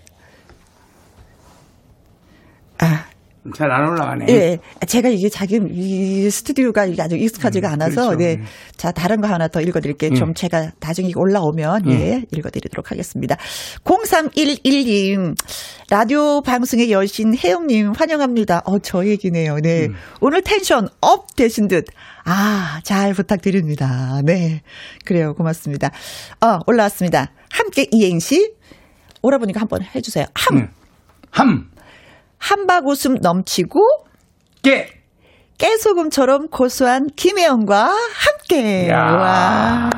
아, 2.79 3.07
잘 3.55 3.71
안 3.71 3.89
올라가네. 3.89 4.27
예, 4.29 4.59
제가 4.87 5.09
이게 5.09 5.29
자기 5.29 5.61
이 5.71 6.31
스튜디오가 6.31 6.87
이게 6.87 7.01
아주 7.03 7.17
익숙하지가 7.17 7.69
음, 7.69 7.73
않아서 7.75 8.07
그렇죠. 8.09 8.17
네. 8.17 8.37
음. 8.37 8.45
자 8.77 8.91
다른 8.93 9.21
거 9.21 9.29
하나 9.29 9.49
더 9.49 9.61
읽어 9.61 9.81
드릴게요. 9.81 10.15
좀 10.15 10.35
제가 10.35 10.73
나중에 10.81 11.11
올라오면 11.15 11.91
예 11.91 12.23
읽어 12.33 12.51
드리도록 12.51 12.91
하겠습니다. 12.91 13.37
0311님 13.85 15.35
라디오 15.91 16.41
방송의 16.43 16.91
여신 16.93 17.37
혜영 17.37 17.67
님 17.67 17.93
환영합니다. 17.93 18.63
어 18.67 18.79
저 18.83 19.05
얘기네요. 19.07 19.57
네 19.57 19.89
오늘 20.21 20.43
텐션 20.43 20.89
업 21.01 21.35
되신 21.37 21.69
듯. 21.69 21.87
아, 22.25 22.81
잘 22.83 23.15
부탁드립니다. 23.15 24.21
네. 24.25 24.63
그래요. 25.05 25.33
고맙습니다. 25.35 25.91
어, 26.41 26.59
올라왔습니다. 26.67 27.31
함께 27.51 27.87
이행시. 27.93 28.53
오라버니가 29.23 29.61
한번 29.61 29.83
해주세요. 29.95 30.27
함. 30.35 30.57
음. 30.57 30.69
함, 31.31 31.69
함박 32.39 32.87
웃음 32.87 33.15
넘치고 33.21 33.81
깨. 34.63 34.89
깨소금처럼 35.59 36.49
고소한 36.49 37.07
김혜영과 37.17 37.85
함께. 37.89 38.89
야. 38.91 38.99
와. 38.99 39.91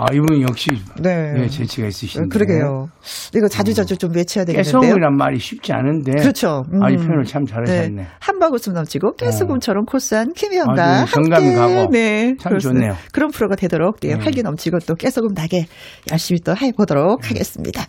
아, 0.00 0.04
이분 0.12 0.40
역시 0.42 0.68
네. 1.02 1.34
예, 1.36 1.48
재치가 1.48 1.88
있으신데. 1.88 2.28
그러게요. 2.32 2.86
이거 3.34 3.48
자주자주 3.48 3.96
좀 3.98 4.14
외쳐야 4.14 4.44
되겠는데요. 4.44 4.80
깨소금이란 4.80 5.16
말이 5.16 5.38
쉽지 5.40 5.72
않은데. 5.72 6.12
그렇죠. 6.12 6.62
음. 6.72 6.82
아, 6.84 6.88
이 6.88 6.96
표현을 6.96 7.24
참 7.24 7.44
잘하셨네. 7.44 7.88
네. 7.88 8.06
한박 8.20 8.52
웃음 8.54 8.74
넘치고 8.74 9.16
깨소금처럼 9.16 9.86
고소한 9.86 10.32
김혜영과 10.34 10.82
아주 11.02 11.12
정감이 11.14 11.46
함께. 11.52 11.74
가고 11.74 11.90
네. 11.90 12.36
참 12.40 12.50
그렇습니다. 12.50 12.80
좋네요. 12.80 12.96
그런 13.12 13.30
프로가 13.32 13.56
되도록 13.56 13.98
네, 14.00 14.14
음. 14.14 14.20
활기 14.20 14.42
넘치고 14.42 14.78
또 14.86 14.94
깨소금 14.94 15.34
나게 15.34 15.66
열심히 16.12 16.40
또 16.42 16.54
해보도록 16.56 17.28
하겠습니다. 17.28 17.84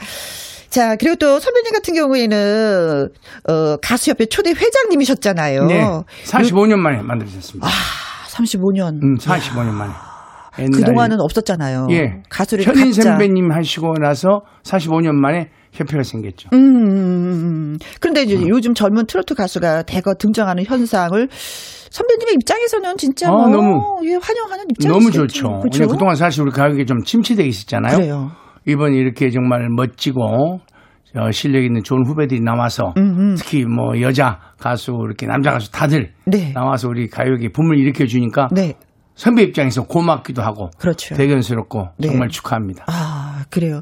자, 0.70 0.96
그리고 0.96 1.16
또 1.16 1.40
선배님 1.40 1.74
같은 1.74 1.94
경우에는, 1.96 3.10
어, 3.50 3.78
가수협회 3.78 4.26
초대 4.28 4.52
회장님이셨잖아요. 4.52 5.66
네. 5.66 5.84
45년 6.26 6.78
만에 6.78 7.02
만들어졌습니다. 7.02 7.66
아, 7.68 7.70
35년. 8.30 9.02
음, 9.04 9.16
45년 9.18 9.72
만에. 9.74 9.92
옛날에 10.60 10.72
그 10.72 10.84
동안은 10.84 11.18
없었잖아요. 11.22 11.88
예. 11.92 12.22
가수를 12.30 12.66
현인 12.66 12.86
각자. 12.92 13.02
선배님 13.04 13.52
하시고 13.52 13.94
나서 14.02 14.42
45년 14.64 15.14
만에 15.14 15.50
협회가 15.72 16.04
생겼죠. 16.04 16.50
음, 16.54 16.58
음, 16.58 16.88
음. 17.74 17.78
그런데 18.02 18.24
이제 18.24 18.36
요즘 18.48 18.74
젊은 18.74 19.06
트로트 19.06 19.36
가수가 19.36 19.84
대거 19.84 20.16
등장하는 20.16 20.66
현상을 20.66 21.30
선배님의 21.92 22.34
입장에서는 22.36 22.98
진짜 22.98 23.32
어, 23.32 23.38
뭐 23.38 23.48
너무- 23.48 24.02
예, 24.06 24.16
환영하는 24.22 24.66
입장이죠. 24.72 24.90
너무 25.00 25.12
좋죠. 25.12 25.60
그렇죠? 25.62 25.88
그동안 25.88 26.16
사실 26.16 26.42
우리 26.42 26.52
가요계 26.52 26.86
좀 26.86 27.04
침체돼 27.04 27.46
있었잖아요. 27.46 27.98
그래요. 27.98 28.32
이번 28.65 28.93
이렇게 28.93 29.30
정말 29.30 29.67
멋지고 29.69 30.60
어, 31.15 31.32
실력 31.32 31.63
있는 31.63 31.82
좋은 31.84 32.06
후배들이 32.06 32.39
나와서 32.41 32.93
특히 33.38 33.65
뭐 33.65 34.00
여자 34.02 34.39
가수 34.60 34.91
이렇게 35.06 35.26
남자 35.26 35.52
가수 35.52 35.72
다들 35.72 36.12
네. 36.26 36.52
나와서 36.54 36.88
우리 36.88 37.08
가요계 37.08 37.50
붐을 37.50 37.78
일으켜 37.80 38.06
주니까 38.06 38.48
네. 38.52 38.74
선배 39.15 39.43
입장에서 39.43 39.84
고맙기도 39.84 40.41
하고 40.41 40.69
그렇죠. 40.78 41.13
대견스럽고 41.15 41.89
네. 41.98 42.08
정말 42.08 42.30
축하합니다. 42.30 42.86
아, 42.88 43.43
그래요. 43.50 43.82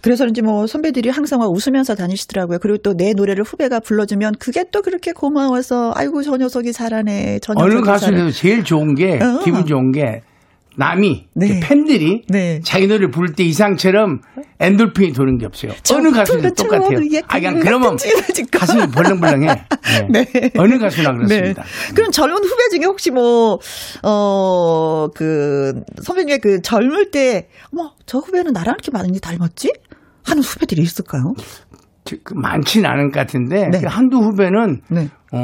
그래서인지 0.00 0.40
뭐 0.40 0.66
선배들이 0.66 1.10
항상 1.10 1.40
막 1.40 1.50
웃으면서 1.50 1.94
다니시더라고요. 1.94 2.58
그리고 2.58 2.78
또 2.78 2.94
내 2.94 3.12
노래를 3.12 3.44
후배가 3.44 3.80
불러주면 3.80 4.36
그게 4.38 4.64
또 4.72 4.80
그렇게 4.80 5.12
고마워서 5.12 5.92
아이고 5.94 6.22
저 6.22 6.38
녀석이 6.38 6.72
잘하네. 6.72 7.40
저 7.42 7.52
녀석이 7.52 7.74
어느 7.76 7.84
가수에도. 7.84 8.30
제일 8.30 8.64
좋은 8.64 8.94
게 8.94 9.18
어. 9.22 9.40
기분 9.44 9.66
좋은 9.66 9.92
게 9.92 10.22
남이 10.78 11.26
네. 11.34 11.58
팬들이 11.60 12.22
네. 12.28 12.60
자기 12.62 12.86
노래 12.86 13.08
부를 13.10 13.32
때 13.34 13.42
이상처럼 13.42 14.20
엔돌핀이 14.60 15.12
도는 15.12 15.38
게 15.38 15.46
없어요. 15.46 15.72
어느 15.92 16.12
가수도 16.12 16.50
저 16.54 16.64
똑같아요. 16.64 16.98
아, 17.26 17.36
그냥 17.38 17.54
그 17.58 17.64
그러면. 17.64 17.96
가슴이 18.52 18.86
벌렁벌렁해. 18.92 19.46
네. 20.10 20.24
네. 20.24 20.50
어느 20.56 20.78
가수나 20.78 21.12
그렇습니다. 21.14 21.62
네. 21.64 21.94
그럼 21.94 22.12
젊은 22.12 22.36
후배 22.44 22.68
중에 22.70 22.84
혹시 22.84 23.10
뭐, 23.10 23.58
어, 24.04 25.08
그, 25.08 25.82
선배님의 26.00 26.38
그 26.38 26.62
젊을 26.62 27.10
때, 27.10 27.48
어머, 27.72 27.92
저 28.06 28.18
후배는 28.18 28.52
나랑 28.52 28.76
이렇게 28.78 28.92
많이 28.92 29.18
닮았지? 29.20 29.72
하는 30.24 30.42
후배들이 30.42 30.82
있을까요? 30.82 31.34
저- 32.04 32.16
그 32.22 32.34
많지는 32.34 32.88
않은 32.88 33.10
것 33.10 33.18
같은데 33.18 33.68
네. 33.68 33.80
그 33.80 33.86
한두 33.86 34.18
후배는 34.18 34.80
네. 34.88 35.08
어, 35.32 35.38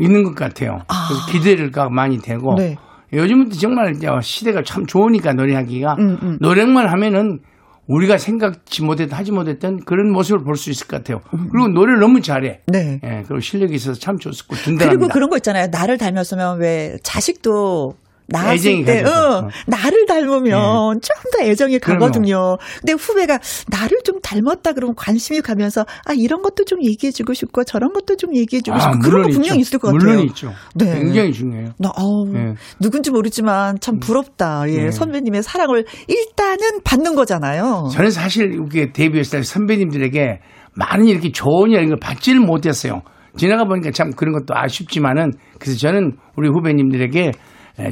있는 0.00 0.24
것 0.24 0.34
같아요. 0.34 0.80
아. 0.88 1.08
기대가 1.30 1.88
많이 1.88 2.18
되고 2.20 2.54
네. 2.56 2.76
요즘은 3.16 3.50
정말 3.50 3.94
시대가 4.22 4.62
참 4.62 4.86
좋으니까 4.86 5.32
노래하기가 5.32 5.94
음, 5.98 6.18
음. 6.22 6.38
노력만 6.40 6.88
하면은 6.88 7.40
우리가 7.88 8.18
생각지 8.18 8.82
못했던 8.82 9.16
하지 9.16 9.30
못했던 9.30 9.78
그런 9.84 10.10
모습을 10.10 10.42
볼 10.42 10.56
수 10.56 10.70
있을 10.70 10.88
것 10.88 10.96
같아요. 10.96 11.20
음. 11.34 11.48
그리고 11.52 11.68
노래를 11.68 12.00
너무 12.00 12.20
잘해. 12.20 12.62
네. 12.66 13.00
예, 13.04 13.22
그리고 13.26 13.38
실력이 13.40 13.74
있어서 13.74 13.98
참 14.00 14.18
좋고 14.18 14.56
든든합니다. 14.56 14.88
그리고 14.88 15.08
그런 15.08 15.30
거 15.30 15.36
있잖아요. 15.36 15.68
나를 15.70 15.96
닮았으면 15.96 16.58
왜 16.58 16.96
자식도 17.04 17.94
애정이 18.34 18.84
때. 18.84 19.02
어, 19.04 19.08
어. 19.08 19.48
나를 19.66 20.06
닮으면 20.06 21.00
좀더 21.00 21.42
애정이 21.42 21.78
그럼요. 21.78 22.00
가거든요. 22.00 22.56
근데 22.80 22.92
후배가 22.92 23.38
나를 23.68 23.98
좀 24.04 24.20
닮았다 24.20 24.72
그러면 24.72 24.94
관심이 24.96 25.40
가면서 25.40 25.86
아 26.04 26.12
이런 26.12 26.42
것도 26.42 26.64
좀 26.64 26.82
얘기해주고 26.84 27.34
싶고 27.34 27.64
저런 27.64 27.92
것도 27.92 28.16
좀 28.16 28.34
얘기해주고 28.34 28.78
싶고 28.78 28.98
그런 28.98 29.22
거 29.22 29.28
분명 29.28 29.56
히 29.56 29.60
있을 29.60 29.78
것 29.78 29.92
같아요. 29.92 30.10
아, 30.10 30.12
물론 30.12 30.26
있죠. 30.28 30.52
네. 30.74 30.98
굉장히 30.98 31.32
중요해요. 31.32 31.70
나, 31.78 31.90
어우, 31.96 32.28
네. 32.32 32.54
누군지 32.80 33.10
모르지만 33.10 33.78
참 33.80 33.98
부럽다. 33.98 34.64
예, 34.68 34.84
네. 34.84 34.90
선배님의 34.90 35.42
사랑을 35.42 35.84
일단은 36.08 36.82
받는 36.84 37.14
거잖아요. 37.14 37.88
저는 37.92 38.10
사실 38.10 38.52
이렇게 38.52 38.92
데뷔했을 38.92 39.38
때 39.38 39.42
선배님들에게 39.44 40.40
많은 40.74 41.06
이렇게 41.06 41.30
좋은 41.32 41.70
이런 41.70 41.88
걸 41.88 41.98
받지를 42.00 42.40
못했어요. 42.40 43.02
지나가 43.36 43.64
보니까 43.64 43.90
참 43.90 44.10
그런 44.10 44.32
것도 44.32 44.54
아쉽지만은 44.56 45.32
그래서 45.58 45.78
저는 45.78 46.16
우리 46.36 46.48
후배님들에게 46.48 47.20
에, 47.20 47.32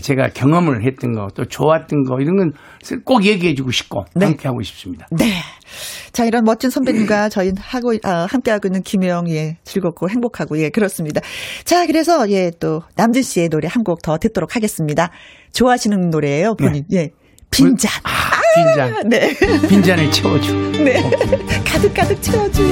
제가 0.00 0.28
경험을 0.30 0.84
했던 0.86 1.12
거 1.12 1.28
또 1.34 1.44
좋았던 1.44 2.04
거 2.04 2.18
이런 2.20 2.36
건 2.36 2.52
꼭 3.04 3.24
얘기해 3.24 3.54
주고 3.54 3.70
싶고 3.70 4.04
네. 4.14 4.26
함께 4.26 4.46
하고 4.48 4.60
싶습니다. 4.62 5.06
네. 5.10 5.32
자, 6.12 6.24
이런 6.26 6.44
멋진 6.44 6.68
선배님과 6.70 7.28
저희 7.30 7.50
하고, 7.58 7.94
아, 8.02 8.26
함께 8.30 8.50
하고 8.50 8.68
있는 8.68 8.82
김혜영, 8.82 9.28
예, 9.30 9.56
즐겁고 9.64 10.10
행복하고, 10.10 10.58
예, 10.60 10.68
그렇습니다. 10.68 11.20
자, 11.64 11.86
그래서, 11.86 12.28
예, 12.30 12.50
또, 12.60 12.82
남진 12.96 13.22
씨의 13.22 13.48
노래 13.48 13.68
한 13.70 13.82
곡 13.84 14.02
더 14.02 14.18
듣도록 14.18 14.54
하겠습니다. 14.54 15.10
좋아하시는 15.54 16.10
노래예요 16.10 16.54
본인. 16.56 16.84
예. 16.92 17.10
빈잔. 17.50 17.90
아, 18.04 18.10
빈잔. 18.54 19.08
네. 19.08 19.34
빈잔을 19.68 20.10
채워줘. 20.10 20.52
네. 20.84 21.02
가득 21.66 21.94
가득 21.94 22.20
채워줘. 22.22 22.62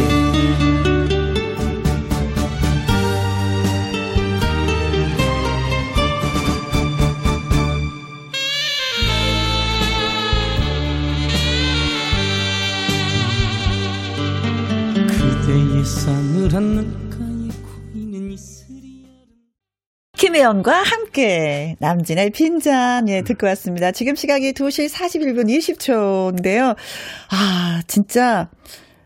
그대의 15.52 15.84
싸늘한 15.84 16.62
눈가에 16.62 17.48
고이는 17.92 18.30
이슬이 18.32 19.04
김혜영과 20.16 20.72
함께 20.82 21.76
남진의 21.78 22.30
빈잔 22.30 23.06
예 23.10 23.20
듣고 23.22 23.46
왔습니다. 23.48 23.92
지금 23.92 24.14
시각이 24.14 24.52
2시 24.52 24.88
41분 24.88 25.48
20초인데요. 25.50 26.74
아 27.30 27.82
진짜 27.86 28.48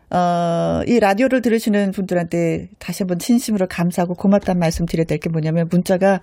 어, 0.09 0.83
이 0.87 1.01
라디오를 1.01 1.41
들으시는 1.41 1.91
분들한테 1.91 2.69
다시 2.79 3.03
한번 3.03 3.19
진심으로 3.19 3.67
감사하고 3.67 4.13
고맙다는 4.13 4.57
말씀 4.57 4.85
드려야 4.85 5.03
될 5.03 5.19
게 5.19 5.29
뭐냐면 5.29 5.67
문자가 5.69 6.21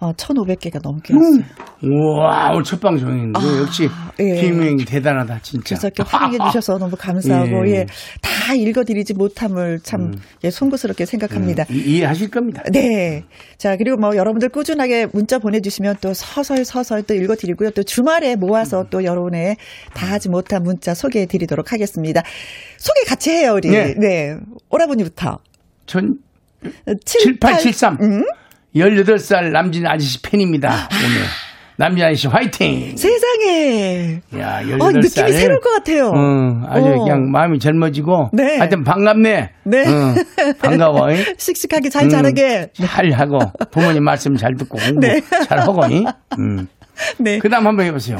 어, 0.00 0.12
1,500개가 0.12 0.80
넘게 0.82 1.12
왔어요. 1.12 1.42
우와, 1.82 2.52
오늘 2.52 2.62
첫 2.64 2.80
방송인데 2.80 3.38
아, 3.38 3.42
역시 3.60 3.88
예. 4.20 4.40
김혜영이 4.40 4.84
대단하다 4.84 5.40
진짜. 5.42 5.64
그래서 5.76 5.88
이렇게 5.88 6.02
환영해 6.02 6.38
주셔서 6.50 6.78
너무 6.78 6.96
감사하고 6.96 7.68
예. 7.68 7.72
예. 7.72 7.86
다 8.22 8.54
읽어드리지 8.54 9.14
못함을 9.14 9.80
참 9.82 10.14
예, 10.44 10.50
송구스럽게 10.50 11.04
생각합니다. 11.06 11.64
이- 11.70 11.74
이해하실 11.78 12.30
겁니다. 12.30 12.62
네. 12.72 13.24
자, 13.58 13.76
그리고 13.76 13.96
뭐 13.96 14.16
여러분들 14.16 14.48
꾸준하게 14.48 15.06
문자 15.12 15.38
보내주시면 15.38 15.96
또 16.00 16.14
서서히 16.14 16.64
서서히 16.64 17.02
또 17.02 17.14
읽어드리고요. 17.14 17.70
또 17.70 17.82
주말에 17.82 18.36
모아서 18.36 18.86
또 18.90 19.04
여러분의 19.04 19.56
다 19.94 20.06
하지 20.06 20.28
못한 20.28 20.62
문자 20.62 20.94
소개해 20.94 21.26
드리도록 21.26 21.72
하겠습니다. 21.72 22.22
소개 22.78 23.00
같이 23.06 23.30
해요, 23.30 23.54
우리. 23.54 23.68
네. 23.70 23.94
네. 23.98 24.36
오라버니부터. 24.70 25.38
전 25.86 26.18
7873. 27.04 27.98
7873. 27.98 27.98
음? 28.00 28.24
18살 28.74 29.50
남진 29.52 29.86
아저씨 29.86 30.20
팬입니다. 30.22 30.88
오늘. 30.92 31.22
남진 31.78 32.04
아저씨 32.04 32.26
화이팅! 32.26 32.96
세상에. 32.96 34.20
야, 34.38 34.62
18살. 34.62 34.80
어, 34.82 34.90
느낌이 34.92 35.32
새로울 35.32 35.60
것 35.60 35.70
같아요. 35.74 36.10
응, 36.14 36.62
아주 36.68 36.86
어. 36.86 36.98
그냥 37.04 37.30
마음이 37.30 37.58
젊어지고. 37.58 38.30
네. 38.32 38.56
하여튼 38.56 38.82
반갑네. 38.82 39.50
네. 39.64 39.84
응, 39.86 40.14
반가워. 40.60 41.10
잉? 41.12 41.18
씩씩하게 41.36 41.90
잘 41.90 42.04
음, 42.04 42.08
자라게. 42.08 42.68
잘 42.74 43.10
하고 43.12 43.38
부모님 43.70 44.04
말씀 44.04 44.36
잘 44.36 44.54
듣고 44.56 44.78
공부 44.78 45.00
네. 45.00 45.20
잘 45.48 45.60
하고. 45.60 45.84
잉? 45.90 46.06
음. 46.38 46.66
네. 47.18 47.38
그 47.38 47.48
다음 47.48 47.66
한번 47.66 47.86
해보세요. 47.86 48.18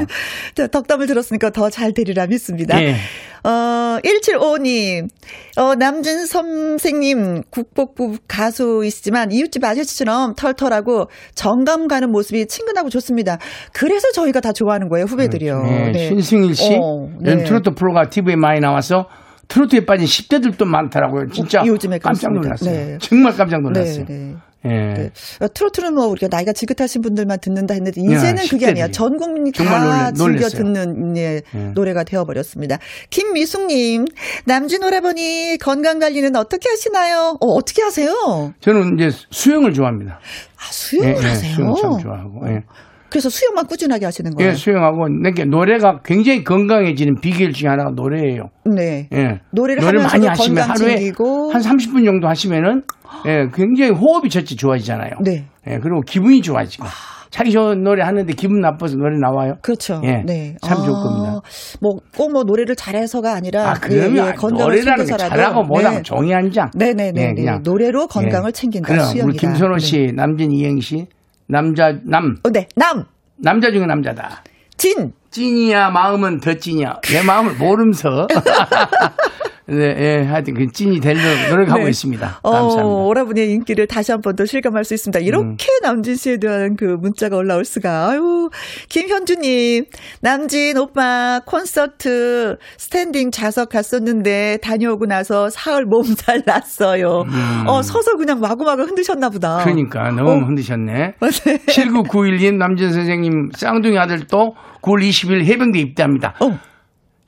덕담을 0.70 1.06
들었으니까 1.06 1.50
더 1.50 1.70
잘 1.70 1.92
되리라 1.92 2.26
믿습니다. 2.26 2.80
예. 2.82 2.96
어, 3.44 3.98
1755님, 4.02 5.08
어, 5.56 5.74
남준 5.74 6.26
선생님, 6.26 7.42
국복부 7.50 8.16
가수이시지만 8.26 9.30
이웃집 9.30 9.62
아저씨처럼 9.62 10.34
털털하고 10.34 11.08
정감 11.34 11.86
가는 11.86 12.10
모습이 12.10 12.46
친근하고 12.46 12.88
좋습니다. 12.88 13.38
그래서 13.72 14.10
저희가 14.12 14.40
다 14.40 14.52
좋아하는 14.52 14.88
거예요, 14.88 15.04
후배들이요. 15.06 15.62
네, 15.62 16.08
신승일 16.08 16.54
씨, 16.56 16.74
어, 16.80 17.08
네. 17.20 17.44
트로트 17.44 17.74
프로가 17.74 18.08
TV에 18.08 18.36
많이 18.36 18.58
나와서 18.60 19.06
트로트에 19.48 19.84
빠진 19.86 20.06
10대들도 20.06 20.64
많더라고요. 20.64 21.28
진짜 21.30 21.60
어, 21.62 21.66
요즘에 21.66 21.98
깜짝. 21.98 22.32
놀랐어요. 22.32 22.70
네. 22.70 22.98
정말 23.00 23.32
깜짝 23.36 23.58
네, 23.58 23.62
놀랐어요. 23.62 24.04
네. 24.06 24.34
예. 24.70 24.94
네. 24.94 25.10
어, 25.40 25.48
트로트는 25.52 25.94
뭐 25.94 26.06
우리가 26.06 26.28
나이가 26.30 26.52
지긋하신 26.52 27.02
분들만 27.02 27.38
듣는다 27.40 27.74
했는데 27.74 28.00
이제는 28.00 28.42
야, 28.44 28.48
그게 28.50 28.66
아니야. 28.66 28.86
10대들이. 28.88 28.92
전 28.92 29.16
국민이 29.16 29.52
다 29.52 30.10
놀래- 30.12 30.38
즐겨. 30.38 30.48
듣는 30.48 31.16
예, 31.16 31.42
예. 31.54 31.58
노래가 31.74 32.04
되어버렸습니다. 32.04 32.78
김미숙님, 33.10 34.04
남진 34.44 34.82
오라버니 34.84 35.58
건강 35.60 35.98
관리는 35.98 36.34
어떻게 36.36 36.68
하시나요? 36.68 37.36
어, 37.40 37.46
어떻게 37.54 37.82
하세요? 37.82 38.52
저는 38.60 38.98
이제 38.98 39.16
수영을 39.30 39.72
좋아합니다. 39.72 40.20
아, 40.56 40.62
수영을 40.72 41.14
예, 41.14 41.18
예, 41.22 41.28
하세요. 41.28 41.54
수영 41.54 41.74
참 41.76 41.98
좋아하고. 41.98 42.48
예. 42.48 42.62
그래서 43.08 43.28
수영만 43.28 43.66
꾸준하게 43.66 44.04
하시는 44.04 44.30
거예요. 44.32 44.50
예, 44.50 44.54
수영하고 44.54 45.08
내게 45.22 45.44
노래가 45.44 46.00
굉장히 46.04 46.44
건강해지는 46.44 47.20
비결 47.20 47.52
중에 47.52 47.68
하나가 47.68 47.90
노래예요. 47.90 48.50
네. 48.64 49.08
예. 49.12 49.40
노래를 49.52 49.82
노래 49.82 49.98
하면서도 49.98 50.18
많이 50.18 50.26
하시면 50.26 50.70
하루에 50.70 50.96
챙기고. 50.96 51.52
한 51.52 51.60
30분 51.60 52.04
정도 52.04 52.28
하시면은 52.28 52.82
예, 53.26 53.46
굉장히 53.54 53.92
호흡이 53.92 54.28
첫째 54.28 54.56
좋아지잖아요. 54.56 55.12
네. 55.24 55.46
예, 55.66 55.78
그리고 55.78 56.00
기분이 56.00 56.42
좋아지고. 56.42 56.86
자기 57.30 57.50
좋은 57.50 57.82
노래 57.82 58.02
하는데 58.02 58.32
기분 58.32 58.60
나빠서 58.60 58.96
노래 58.96 59.18
나와요? 59.18 59.54
그렇죠. 59.60 60.00
예, 60.04 60.22
네. 60.24 60.56
참 60.62 60.78
좋을 60.78 60.92
겁니다. 60.92 61.40
뭐, 61.82 61.98
꼭뭐 62.16 62.44
노래를 62.44 62.76
잘해서가 62.76 63.34
아니라. 63.34 63.70
아, 63.70 63.74
그러면 63.74 64.26
예, 64.26 64.28
예, 64.30 64.32
건강을 64.32 64.80
챙겨서라도. 64.80 65.36
잘하고 65.36 65.62
못하고 65.64 65.96
네. 65.96 66.02
종이 66.02 66.32
한 66.32 66.50
장. 66.50 66.70
네네네. 66.74 67.20
예, 67.20 67.34
그냥. 67.34 67.60
노래로 67.62 68.06
건강을 68.06 68.48
예. 68.48 68.52
챙긴다. 68.52 68.86
그럼 68.86 69.04
수영이다. 69.04 69.26
우리 69.26 69.36
김선호 69.36 69.76
씨, 69.78 70.12
남진 70.14 70.50
이행 70.52 70.80
씨, 70.80 71.06
남자 71.46 71.96
남 72.04 72.36
어, 72.42 72.50
네. 72.50 72.68
남, 72.76 73.04
남자 73.36 73.70
중에 73.70 73.86
남자다. 73.86 74.42
진. 74.76 75.12
찐이야 75.30 75.90
마음은 75.90 76.40
더 76.40 76.54
찐이야. 76.54 77.00
내 77.10 77.22
마음을 77.22 77.54
모르면서. 77.56 78.26
네, 79.68 79.96
예, 79.98 80.24
하여튼 80.24 80.54
그 80.54 80.66
찐이 80.70 81.00
되려고 81.00 81.50
노력하고 81.50 81.82
네. 81.84 81.90
있습니다. 81.90 82.38
어, 82.42 82.50
감사합니다. 82.50 82.86
오라버니의 82.86 83.50
인기를 83.52 83.86
다시 83.88 84.12
한 84.12 84.20
번 84.20 84.36
더 84.36 84.44
실감할 84.44 84.84
수 84.84 84.92
있습니다. 84.94 85.18
이렇게 85.20 85.66
음. 85.66 85.82
남진 85.82 86.14
씨에 86.14 86.36
대한 86.38 86.76
그 86.76 86.84
문자가 86.84 87.36
올라올 87.36 87.64
수가. 87.64 88.10
아유, 88.10 88.50
김현주님, 88.90 89.84
남진 90.20 90.76
오빠 90.76 91.40
콘서트 91.46 92.56
스탠딩 92.76 93.30
좌석 93.30 93.70
갔었는데 93.70 94.58
다녀오고 94.62 95.06
나서 95.06 95.48
사흘 95.48 95.84
몸살 95.86 96.42
났어요. 96.46 97.24
어, 97.66 97.82
서서 97.82 98.16
그냥 98.16 98.40
마구마구 98.40 98.82
흔드셨나 98.82 99.30
보다. 99.30 99.58
음. 99.58 99.64
그러니까 99.64 100.10
너무 100.10 100.30
어. 100.32 100.44
흔드셨네. 100.46 100.92
네. 101.18 101.56
7991님 101.66 102.56
남진 102.56 102.92
선생님 102.92 103.50
쌍둥이 103.54 103.98
아들 103.98 104.26
또 104.26 104.54
9월 104.82 105.02
20일 105.08 105.44
해병대 105.44 105.78
입대합니다. 105.78 106.34
어. 106.40 106.58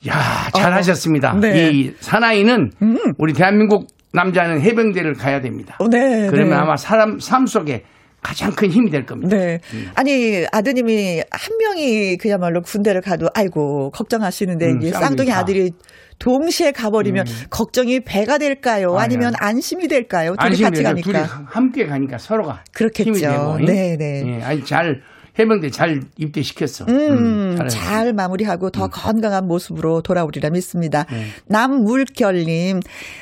야 0.07 0.13
잘하셨습니다. 0.55 1.33
네. 1.41 1.71
이 1.71 1.93
사나이는 1.99 2.71
우리 3.17 3.33
대한민국 3.33 3.87
남자는 4.13 4.61
해병대를 4.61 5.13
가야 5.13 5.41
됩니다. 5.41 5.75
어, 5.79 5.87
네. 5.89 6.27
그러면 6.29 6.49
네. 6.51 6.55
아마 6.55 6.77
사람 6.77 7.19
삶 7.19 7.45
속에 7.45 7.83
가장 8.21 8.51
큰 8.51 8.69
힘이 8.69 8.89
될 8.91 9.05
겁니다. 9.05 9.35
네. 9.35 9.59
아니, 9.95 10.45
아드님이 10.51 11.21
한 11.31 11.57
명이 11.57 12.17
그야말로 12.17 12.61
군대를 12.61 12.99
가도 12.99 13.29
아이고, 13.33 13.91
걱정하시는데, 13.91 14.65
음, 14.65 14.81
쌍둥이 14.81 14.91
쌍둥이 14.91 15.29
다. 15.29 15.39
아들이 15.39 15.71
동시에 16.17 16.73
가버리면 16.73 17.25
걱정이 17.49 18.01
배가 18.01 18.37
될까요? 18.37 18.97
아니면 18.97 19.31
안심이 19.39 19.87
될까요? 19.87 20.35
둘이 20.37 20.61
같이 20.61 20.83
가니까. 20.83 21.11
둘이 21.11 21.23
함께 21.45 21.85
가니까 21.85 22.17
서로가 22.17 22.65
그렇겠죠. 22.73 23.09
힘이 23.09 23.21
되고. 23.21 23.57
네, 23.59 23.95
네. 23.97 24.23
예, 24.25 24.43
아니 24.43 24.65
잘 24.65 25.01
해병대 25.39 25.71
잘 25.71 26.01
입대시켰어. 26.17 26.85
음, 26.89 27.55
잘하네. 27.55 27.69
잘 27.69 28.13
마무리하고 28.13 28.69
더 28.71 28.87
건강한 28.87 29.47
모습으로 29.47 30.01
돌아오리라 30.01 30.49
믿습니다. 30.49 31.05
네. 31.09 31.27
남물결님, 31.47 32.81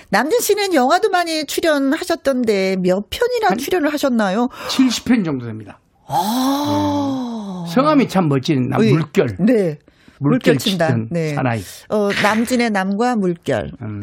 남진 0.09 0.39
씨는 0.39 0.73
영화도 0.73 1.09
많이 1.09 1.45
출연하셨던데 1.45 2.77
몇 2.77 3.09
편이나 3.09 3.55
출연을 3.55 3.93
하셨나요? 3.93 4.49
70편 4.69 5.23
정도 5.23 5.45
됩니다. 5.45 5.79
아, 6.07 7.65
성함이 7.73 8.07
참 8.07 8.29
멋진 8.29 8.69
남 8.69 8.81
의, 8.81 8.93
물결. 8.93 9.37
네. 9.39 9.77
물결. 10.19 10.57
치던 10.57 11.09
네. 11.11 11.35
사나이. 11.35 11.61
어, 11.89 12.09
남진의 12.23 12.71
남과 12.71 13.17
물결. 13.17 13.71
음. 13.81 14.01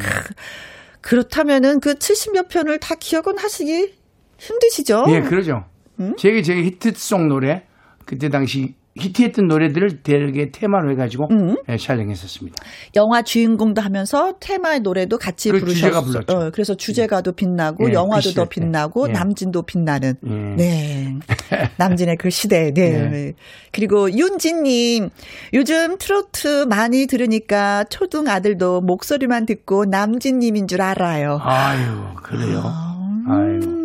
그렇다면은 1.01 1.81
그 1.81 1.95
70몇 1.95 2.49
편을 2.49 2.79
다 2.79 2.95
기억은 2.95 3.39
하시기 3.39 3.95
힘드시죠? 4.39 5.07
예, 5.09 5.21
그러죠. 5.23 5.65
음? 5.99 6.15
제게 6.17 6.43
제 6.43 6.55
히트송 6.55 7.29
노래 7.29 7.67
그때 8.05 8.29
당시 8.29 8.75
히트했던 8.97 9.49
노래들을 9.49 10.03
대개 10.03 10.51
테마로 10.53 10.93
해가지고 10.93 11.29
음. 11.33 11.57
예, 11.69 11.77
촬영했었습니다. 11.77 12.57
영화 12.95 13.23
주인공도 13.23 13.83
하면서 13.83 14.35
테마의 14.39 14.81
노래도 14.81 15.19
같이 15.19 15.51
그 15.51 15.59
부르셨어요. 15.59 16.23
어, 16.29 16.51
그래서 16.51 16.77
주제가도 16.77 17.33
빛나고 17.33 17.89
예, 17.91 17.93
영화도 17.93 18.31
그더 18.31 18.45
때. 18.45 18.51
빛나고 18.51 19.09
예. 19.09 19.13
남진도 19.13 19.63
빛나는. 19.63 20.15
예. 20.25 20.31
네. 20.31 21.15
남진의 21.77 22.17
그 22.21 22.31
시대. 22.31 22.71
네. 22.73 22.83
예. 22.83 23.33
그리고 23.73 24.11
윤진님, 24.13 25.11
요즘 25.55 25.99
트로트 25.99 26.67
많이 26.69 27.07
들으니까 27.07 27.85
초등 27.91 28.29
아들도 28.29 28.81
목소리만 28.83 29.47
듣고 29.47 29.87
남진님인 29.87 30.69
줄 30.69 30.83
알아요. 30.83 31.41
아유, 31.43 32.15
그래요. 32.23 32.63
아유. 33.29 33.84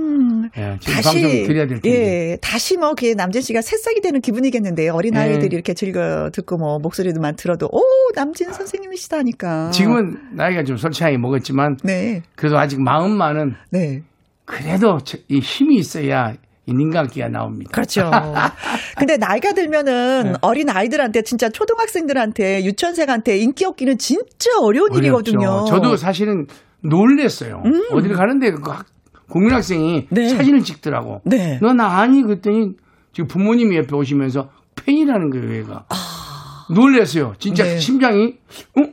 음. 0.57 0.77
예, 0.87 0.91
방송 0.93 1.13
드려야 1.21 1.67
될 1.67 1.79
텐데. 1.81 1.89
예, 1.89 2.37
다시 2.41 2.77
뭐, 2.77 2.93
그 2.95 3.05
남진 3.15 3.41
씨가 3.41 3.61
새싹이 3.61 4.01
되는 4.01 4.21
기분이겠는데요. 4.21 4.93
어린 4.93 5.15
예. 5.15 5.19
아이들이 5.19 5.53
이렇게 5.55 5.73
즐겨 5.73 6.29
듣고 6.31 6.57
뭐, 6.57 6.79
목소리도만 6.79 7.35
들어도, 7.35 7.67
오, 7.71 7.81
남진 8.15 8.51
선생님이시다니까. 8.53 9.71
지금은 9.71 10.17
나이가 10.33 10.63
좀 10.63 10.77
솔직하게 10.77 11.17
먹었지만 11.17 11.77
네, 11.83 12.21
그래도 12.35 12.57
아직 12.57 12.81
마음만은 12.81 13.55
네. 13.71 14.03
그래도 14.45 14.97
저- 15.03 15.17
이 15.27 15.39
힘이 15.39 15.77
있어야 15.77 16.33
이 16.65 16.71
인간기가 16.71 17.29
나옵니다. 17.29 17.71
그렇죠. 17.71 18.09
근데 18.97 19.17
나이가 19.17 19.53
들면은 19.53 20.23
네. 20.23 20.33
어린 20.41 20.69
아이들한테 20.69 21.21
진짜 21.23 21.49
초등학생들한테 21.49 22.63
유치원생한테 22.65 23.37
인기 23.37 23.65
얻기는 23.65 23.97
진짜 23.97 24.49
어려운 24.59 24.93
일이거든요. 24.95 25.47
어렵죠. 25.49 25.65
저도 25.67 25.97
사실은 25.97 26.45
놀랬어요. 26.81 27.63
어디를 27.91 28.15
가는데 28.15 28.51
그 28.51 28.69
학- 28.71 28.85
국민학생이 29.29 30.07
네. 30.09 30.29
사진을 30.29 30.61
찍더라고. 30.63 31.21
네. 31.25 31.59
너 31.61 31.73
나 31.73 31.99
아니 31.99 32.21
그랬더니 32.21 32.73
지금 33.13 33.27
부모님이 33.27 33.77
옆에 33.77 33.95
오시면서 33.95 34.49
팬이라는 34.75 35.29
거예요, 35.29 35.55
얘가. 35.57 35.85
놀랬어요. 36.73 37.33
진짜 37.39 37.63
아. 37.63 37.67
네. 37.67 37.77
심장이 37.79 38.35
어? 38.77 38.83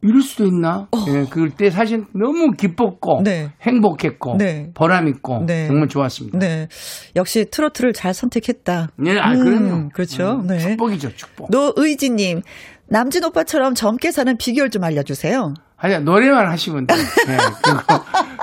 이럴 0.00 0.22
수도 0.22 0.46
있나? 0.46 0.86
예, 1.08 1.24
그때 1.28 1.70
사실 1.70 2.04
너무 2.14 2.52
기뻤고 2.52 3.22
네. 3.24 3.50
행복했고 3.62 4.36
네. 4.38 4.70
보람 4.72 5.08
있고 5.08 5.44
네. 5.44 5.66
정말 5.66 5.88
좋았습니다. 5.88 6.38
네. 6.38 6.68
역시 7.16 7.46
트로트를 7.50 7.92
잘 7.94 8.14
선택했다. 8.14 8.90
네, 8.96 9.18
아, 9.18 9.32
음, 9.32 9.44
그럼요. 9.44 9.88
그렇죠. 9.92 10.36
음, 10.42 10.46
네. 10.46 10.58
축복이죠, 10.60 11.16
축복. 11.16 11.50
노의지님, 11.50 12.42
남진 12.88 13.24
오빠처럼 13.24 13.74
젊게 13.74 14.12
사는 14.12 14.36
비결 14.38 14.70
좀 14.70 14.84
알려주세요. 14.84 15.54
하여튼 15.74 16.04
노래만 16.04 16.48
하시면 16.48 16.86
돼. 16.86 16.94
예, 17.28 17.36
그리고 17.62 17.80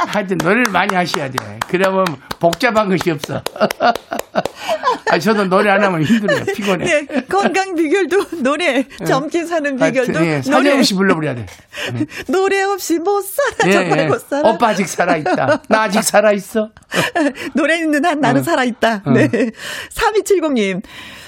하여튼 0.07 0.37
노래를 0.37 0.71
많이 0.71 0.95
하셔야 0.95 1.29
돼. 1.29 1.59
그러면 1.67 2.05
복잡한 2.39 2.89
것이 2.89 3.11
없어. 3.11 3.41
아, 5.11 5.19
저도 5.19 5.45
노래 5.45 5.69
안 5.69 5.83
하면 5.83 6.03
힘들어요. 6.03 6.45
피곤해. 6.45 6.85
네, 6.85 7.21
건강 7.29 7.75
비결도 7.75 8.41
노래, 8.41 8.83
젊게 9.05 9.45
사는 9.45 9.75
비결도 9.75 10.13
하여튼, 10.13 10.25
예, 10.25 10.41
노래, 10.41 10.63
사정없이 10.63 10.93
불러버려야 10.95 11.35
돼. 11.35 11.45
노래 12.27 12.63
없이 12.63 12.99
못 12.99 13.21
살아, 13.21 13.71
정말 13.71 14.07
못 14.07 14.19
살아. 14.27 14.49
오빠 14.49 14.69
아직 14.69 14.87
살아 14.87 15.17
있다. 15.17 15.61
나 15.67 15.83
아직 15.83 16.03
살아 16.03 16.31
있어. 16.31 16.71
노래 17.53 17.77
있는 17.77 18.03
한 18.03 18.19
나는 18.19 18.41
어. 18.41 18.43
살아 18.43 18.63
있다. 18.63 19.03
어. 19.05 19.11
네. 19.11 19.27
3270님. 19.93 20.81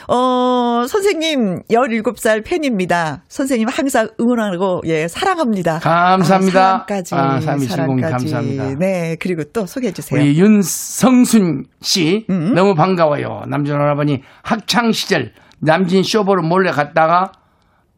어, 0.08 0.86
선생님, 0.88 1.64
17살 1.70 2.46
팬입니다. 2.46 3.24
선생님 3.28 3.68
항상 3.68 4.08
응원하고, 4.20 4.82
예, 4.86 5.08
사랑합니다. 5.08 5.80
감사합니다. 5.80 6.60
아, 6.60 6.86
사랑까지. 6.86 7.16
아, 7.16 7.40
3270 7.42 7.70
사랑까지. 7.70 8.12
감사합니다. 8.12 8.76
네, 8.80 9.18
그리고 9.20 9.44
또 9.52 9.66
소개해 9.66 9.92
주세요. 9.92 10.20
우리 10.20 10.40
윤성순 10.40 11.66
씨 11.82 12.26
음. 12.30 12.54
너무 12.54 12.74
반가워요. 12.74 13.42
남준 13.50 13.76
할아버니 13.76 14.22
학창 14.44 14.92
시절 14.92 15.34
남진 15.60 16.04
쇼보를 16.04 16.48
몰래 16.48 16.72
갔다가 16.72 17.32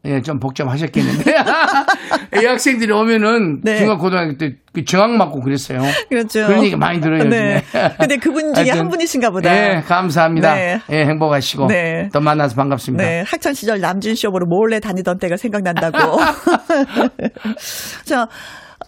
예, 0.06 0.22
좀 0.22 0.38
복잡하셨겠는데. 0.38 1.34
이 2.40 2.46
학생들이 2.46 2.90
오면은 2.90 3.60
네. 3.64 3.78
중학 3.78 3.98
고등학교 3.98 4.36
때그 4.38 4.84
정학 4.86 5.10
맞고 5.10 5.40
그랬어요. 5.40 5.80
그렇죠. 6.08 6.46
그런 6.46 6.64
얘기 6.64 6.74
많이 6.76 7.00
들어요. 7.00 7.24
네. 7.24 7.62
요즘에. 7.72 7.94
근데 7.98 8.16
그분 8.16 8.54
중에 8.54 8.64
하여튼, 8.64 8.80
한 8.80 8.88
분이신가 8.88 9.30
보다. 9.30 9.52
네, 9.52 9.82
감사합니다. 9.82 10.54
네. 10.54 10.80
예, 10.90 11.04
행복하시고 11.04 11.66
네. 11.66 12.08
또 12.12 12.20
만나서 12.20 12.56
반갑습니다. 12.56 13.04
네, 13.04 13.24
학창 13.26 13.52
시절 13.52 13.80
남진 13.80 14.14
쇼으로 14.14 14.46
몰래 14.46 14.80
다니던 14.80 15.18
때가 15.18 15.36
생각난다고. 15.36 16.18
자, 18.04 18.26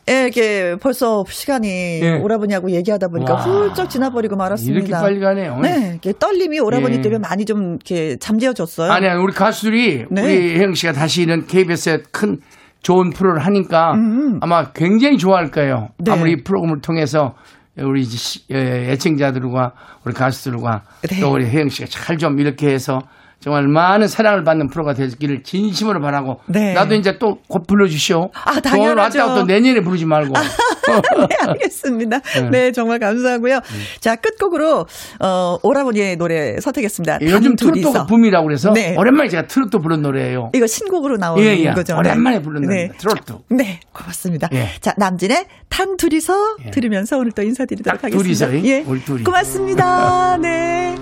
예, 0.08 0.26
이게 0.28 0.74
벌써 0.80 1.24
시간이 1.28 1.68
예. 2.02 2.18
오라버니하고 2.18 2.70
얘기하다 2.72 3.08
보니까 3.08 3.34
와. 3.34 3.40
훌쩍 3.42 3.88
지나버리고 3.88 4.34
말았습니다. 4.36 4.78
이렇게 4.80 4.92
빨리 4.92 5.20
가네요. 5.20 5.60
네, 5.60 5.94
이게 5.96 6.12
떨림이 6.18 6.58
오라버니 6.58 6.96
예. 6.96 7.00
때문에 7.02 7.18
많이 7.20 7.44
좀 7.44 7.74
이렇게 7.74 8.16
잠재워졌어요. 8.16 8.90
아니, 8.90 9.06
아니, 9.06 9.22
우리 9.22 9.32
가수들이 9.32 10.06
네. 10.10 10.22
우리 10.22 10.58
혜영 10.58 10.74
씨가 10.74 10.92
다시 10.92 11.22
이런 11.22 11.46
KBS에 11.46 12.02
큰 12.10 12.40
좋은 12.82 13.10
프로를 13.10 13.46
하니까 13.46 13.94
아마 14.40 14.72
굉장히 14.72 15.18
좋아할 15.18 15.52
거예요. 15.52 15.90
음. 15.98 16.04
네. 16.04 16.10
아무리 16.12 16.32
이 16.32 16.36
프로그램을 16.42 16.80
통해서 16.80 17.34
우리 17.78 18.02
시- 18.02 18.40
예, 18.50 18.90
애청자들과 18.90 19.72
우리 20.04 20.12
가수들과 20.14 20.82
네. 21.08 21.20
또 21.20 21.32
우리 21.32 21.46
혜영 21.46 21.68
씨가 21.68 21.86
잘 21.88 22.18
좀 22.18 22.40
이렇게 22.40 22.68
해서 22.70 23.00
정말 23.42 23.66
많은 23.66 24.06
사랑을 24.08 24.44
받는 24.44 24.68
프로가 24.68 24.94
되기를 24.94 25.42
진심으로 25.42 26.00
바라고 26.00 26.40
네. 26.46 26.72
나도 26.74 26.94
이제 26.94 27.18
또 27.18 27.32
곧 27.48 27.66
불러주시오. 27.66 28.30
아, 28.32 28.60
당연하죠. 28.60 29.18
왔다가 29.18 29.34
또 29.40 29.44
내년에 29.46 29.80
부르지 29.82 30.06
말고. 30.06 30.32
네, 31.28 31.36
알겠습니다. 31.48 32.20
네, 32.50 32.72
정말 32.72 32.98
감사하고요. 32.98 33.60
자, 34.00 34.16
끝곡으로, 34.16 34.86
어, 35.20 35.58
오라버니의 35.62 36.16
노래 36.16 36.58
선택했습니다. 36.60 37.18
요즘 37.22 37.56
단둘이서. 37.56 37.90
트로트가 37.90 38.06
붐이라고 38.06 38.46
그래서 38.46 38.72
네. 38.72 38.96
오랜만에 38.96 39.28
제가 39.28 39.46
트로트 39.46 39.78
부른 39.80 40.00
노래예요. 40.02 40.50
이거 40.54 40.66
신곡으로 40.66 41.16
나오는 41.18 41.42
예, 41.44 41.58
예. 41.58 41.70
거죠. 41.72 41.96
오랜만에 41.96 42.38
네. 42.38 42.42
부른 42.42 42.60
네. 42.62 42.66
노래입니다. 42.66 42.98
트로트. 42.98 43.32
네, 43.50 43.80
고맙습니다. 43.92 44.48
예. 44.52 44.68
자, 44.80 44.94
남진의 44.96 45.46
단 45.68 45.96
둘이서 45.96 46.56
예. 46.66 46.70
들으면서 46.70 47.18
오늘 47.18 47.32
또 47.32 47.42
인사드리도록 47.42 48.00
딱 48.00 48.04
하겠습니다. 48.06 48.46
둘이서, 48.46 48.66
예. 48.68 48.84
둘이. 49.04 49.24
고맙습니다. 49.24 50.36
네. 50.38 50.94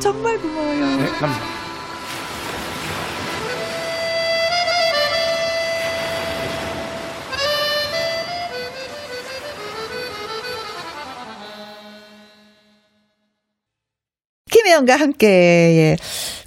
정말 0.00 0.38
고마워요. 0.38 0.86
네, 0.96 1.06
감사합니다. 1.06 1.55
김혜영과 14.76 14.96
함께 14.96 15.26
예. 15.26 15.96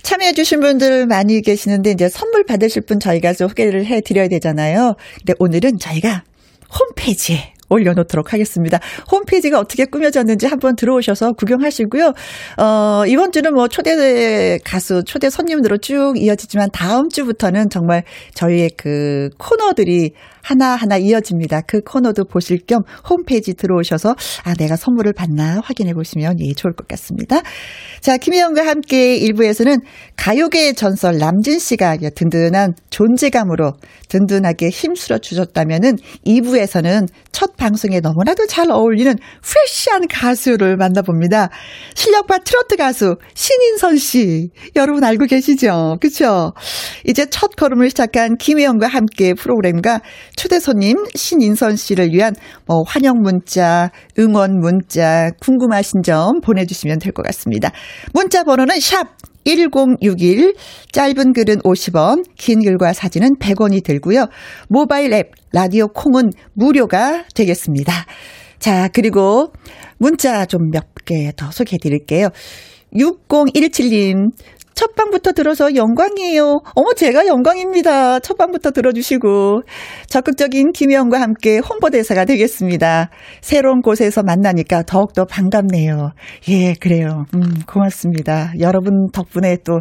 참여해주신 0.03 0.59
분들 0.59 1.07
많이 1.07 1.41
계시는데 1.41 1.91
이제 1.91 2.09
선물 2.09 2.45
받으실 2.45 2.84
분 2.84 2.99
저희가 2.99 3.34
좀 3.34 3.49
소개를 3.49 3.86
해드려야 3.86 4.27
되잖아요. 4.27 4.95
근데 5.17 5.34
오늘은 5.39 5.80
저희가 5.80 6.23
홈페이지에 6.80 7.53
올려놓도록 7.69 8.34
하겠습니다. 8.34 8.80
홈페이지가 9.11 9.59
어떻게 9.59 9.86
꾸며졌는지 9.86 10.47
한번 10.47 10.75
들어오셔서 10.75 11.34
구경하시고요. 11.34 12.13
어, 12.57 13.03
이번 13.07 13.32
주는 13.32 13.53
뭐 13.53 13.67
초대 13.67 14.59
가수, 14.63 15.03
초대 15.03 15.30
손님으로 15.30 15.77
쭉 15.77 16.13
이어지지만 16.17 16.69
다음 16.71 17.09
주부터는 17.09 17.69
정말 17.69 18.03
저희의 18.34 18.71
그 18.75 19.30
코너들이 19.38 20.13
하나하나 20.41 20.97
이어집니다. 20.97 21.61
그 21.61 21.81
코너도 21.81 22.25
보실 22.25 22.59
겸 22.67 22.81
홈페이지 23.09 23.53
들어오셔서 23.53 24.15
아, 24.43 24.53
내가 24.55 24.75
선물을 24.75 25.13
받나 25.13 25.61
확인해 25.63 25.93
보시면 25.93 26.39
예, 26.39 26.53
좋을 26.53 26.73
것 26.73 26.87
같습니다. 26.87 27.41
자, 28.01 28.17
김혜영과 28.17 28.65
함께 28.65 29.19
1부에서는 29.19 29.81
가요계의 30.15 30.75
전설 30.75 31.17
남진 31.17 31.59
씨가 31.59 31.97
든든한 32.15 32.73
존재감으로 32.89 33.73
든든하게 34.07 34.69
힘쓸어 34.69 35.19
주셨다면은 35.19 35.97
2부에서는 36.25 37.07
첫 37.31 37.55
방송에 37.57 37.99
너무나도 37.99 38.47
잘 38.47 38.71
어울리는 38.71 39.15
프레시한 39.41 40.07
가수를 40.07 40.77
만나봅니다. 40.77 41.49
실력파 41.95 42.39
트로트 42.39 42.75
가수 42.77 43.15
신인선 43.33 43.97
씨. 43.97 44.49
여러분 44.75 45.03
알고 45.03 45.25
계시죠? 45.25 45.97
그쵸? 46.01 46.53
이제 47.05 47.25
첫 47.29 47.55
걸음을 47.55 47.89
시작한 47.89 48.37
김혜영과 48.37 48.87
함께 48.87 49.33
프로그램과 49.33 50.01
초대 50.39 50.57
손님 50.57 50.95
신인선 51.15 51.75
씨를 51.75 52.13
위한 52.13 52.33
뭐 52.65 52.81
환영 52.87 53.15
문자, 53.21 53.91
응원 54.17 54.57
문자, 54.61 55.31
궁금하신 55.41 56.01
점 56.01 56.39
보내주시면 56.41 56.99
될 56.99 57.11
것 57.11 57.23
같습니다. 57.25 57.71
문자 58.13 58.45
번호는 58.45 58.79
샵 58.79 59.17
1061, 59.43 60.53
짧은 60.93 61.33
글은 61.33 61.57
50원, 61.57 62.23
긴 62.37 62.63
글과 62.63 62.93
사진은 62.93 63.31
100원이 63.41 63.83
들고요. 63.83 64.27
모바일 64.69 65.11
앱, 65.11 65.31
라디오 65.51 65.89
콩은 65.89 66.29
무료가 66.53 67.25
되겠습니다. 67.35 67.91
자, 68.59 68.87
그리고 68.93 69.51
문자 69.97 70.45
좀 70.45 70.71
몇 70.71 70.85
개 71.03 71.33
더 71.35 71.51
소개해 71.51 71.79
드릴게요. 71.81 72.29
6017님, 72.95 74.29
첫 74.80 74.95
방부터 74.95 75.34
들어서 75.34 75.75
영광이에요. 75.75 76.61
어머, 76.73 76.93
제가 76.93 77.27
영광입니다. 77.27 78.19
첫 78.19 78.38
방부터 78.38 78.71
들어주시고. 78.71 79.63
적극적인 80.07 80.71
김혜영과 80.71 81.19
함께 81.19 81.57
홍보대사가 81.57 82.23
되겠습니다. 82.23 83.09
새로운 83.41 83.82
곳에서 83.82 84.23
만나니까 84.23 84.84
더욱더 84.84 85.25
반갑네요. 85.25 86.11
예, 86.47 86.75
그래요. 86.75 87.25
음, 87.36 87.41
고맙습니다. 87.67 88.53
여러분 88.61 89.09
덕분에 89.11 89.57
또 89.65 89.80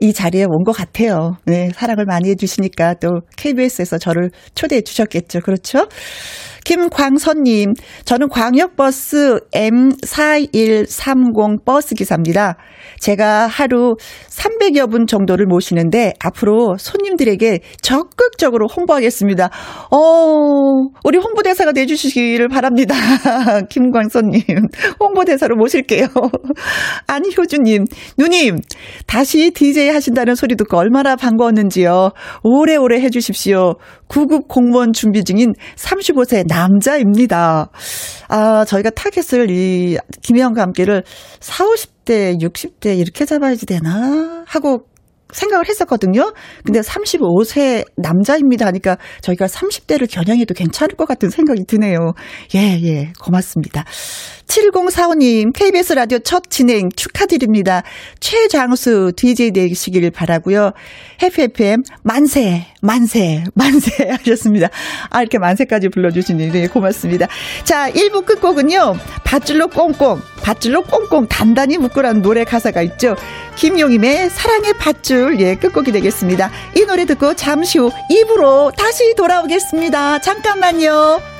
이 0.00 0.12
자리에 0.12 0.44
온 0.48 0.64
것 0.64 0.72
같아요. 0.72 1.36
네, 1.44 1.70
사랑을 1.76 2.06
많이 2.06 2.28
해주시니까 2.30 2.94
또 2.94 3.20
KBS에서 3.36 3.98
저를 3.98 4.30
초대해 4.56 4.80
주셨겠죠. 4.80 5.40
그렇죠? 5.40 5.86
김광선님, 6.64 7.74
저는 8.04 8.28
광역버스 8.28 9.40
M4130 9.52 11.64
버스 11.64 11.94
기사입니다. 11.94 12.56
제가 13.00 13.46
하루 13.46 13.96
300여 14.28 14.90
분 14.90 15.06
정도를 15.06 15.46
모시는데 15.46 16.14
앞으로 16.20 16.76
손님들에게 16.78 17.60
적극적으로 17.80 18.68
홍보하겠습니다. 18.68 19.50
어, 19.90 19.98
우리 21.04 21.18
홍보대사가 21.18 21.72
돼주시기를 21.72 22.48
바랍니다. 22.48 22.94
김광선님, 23.68 24.42
홍보대사로 25.00 25.56
모실게요. 25.56 26.06
안효주님, 27.08 27.86
누님, 28.18 28.58
다시 29.06 29.50
DJ 29.50 29.90
하신다는 29.90 30.36
소리 30.36 30.56
듣고 30.56 30.78
얼마나 30.78 31.16
반가웠는지요. 31.16 32.10
오래오래 32.44 33.00
해주십시오. 33.00 33.74
9급 34.12 34.46
공무원 34.46 34.92
준비 34.92 35.24
중인 35.24 35.54
35세 35.76 36.46
남자입니다. 36.46 37.70
아, 38.28 38.64
저희가 38.66 38.90
타겟을 38.90 39.50
이 39.50 39.96
김혜영과 40.20 40.60
함께를 40.60 41.02
4, 41.40 41.64
50대, 41.64 42.38
60대 42.42 42.98
이렇게 42.98 43.24
잡아야지 43.24 43.64
되나 43.64 44.44
하고 44.46 44.84
생각을 45.32 45.66
했었거든요. 45.66 46.34
근데 46.62 46.80
35세 46.80 47.86
남자입니다 47.96 48.66
하니까 48.66 48.98
저희가 49.22 49.46
30대를 49.46 50.06
겨냥해도 50.10 50.52
괜찮을 50.52 50.94
것 50.96 51.06
같은 51.06 51.30
생각이 51.30 51.64
드네요. 51.64 52.12
예, 52.54 52.78
예, 52.82 53.12
고맙습니다. 53.18 53.84
7045님, 54.52 55.54
KBS 55.54 55.94
라디오 55.94 56.18
첫 56.18 56.50
진행 56.50 56.90
축하드립니다. 56.94 57.82
최장수 58.20 59.12
DJ 59.16 59.52
되시길 59.52 60.10
바라고요 60.10 60.72
FFM 61.22 61.84
만세, 62.02 62.66
만세, 62.82 63.44
만세 63.54 64.10
하셨습니다. 64.12 64.68
아, 65.08 65.22
이렇게 65.22 65.38
만세까지 65.38 65.88
불러주시니 65.88 66.50
네, 66.50 66.66
고맙습니다. 66.66 67.28
자, 67.64 67.90
1부 67.90 68.26
끝곡은요. 68.26 68.96
밧줄로 69.24 69.68
꽁꽁, 69.68 70.20
밧줄로 70.42 70.82
꽁꽁 70.82 71.26
단단히 71.28 71.78
묶으라는 71.78 72.20
노래 72.20 72.44
가사가 72.44 72.82
있죠. 72.82 73.16
김용임의 73.56 74.28
사랑의 74.28 74.74
밧줄, 74.74 75.40
예, 75.40 75.54
끝곡이 75.54 75.92
되겠습니다. 75.92 76.50
이 76.76 76.84
노래 76.84 77.06
듣고 77.06 77.34
잠시 77.34 77.78
후 77.78 77.90
2부로 78.10 78.76
다시 78.76 79.14
돌아오겠습니다. 79.14 80.18
잠깐만요. 80.18 81.31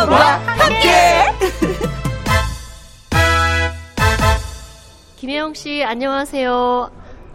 김혜영과 0.00 0.38
함께. 0.46 0.88
김혜영 5.16 5.52
씨, 5.52 5.84
안녕하세요. 5.84 6.90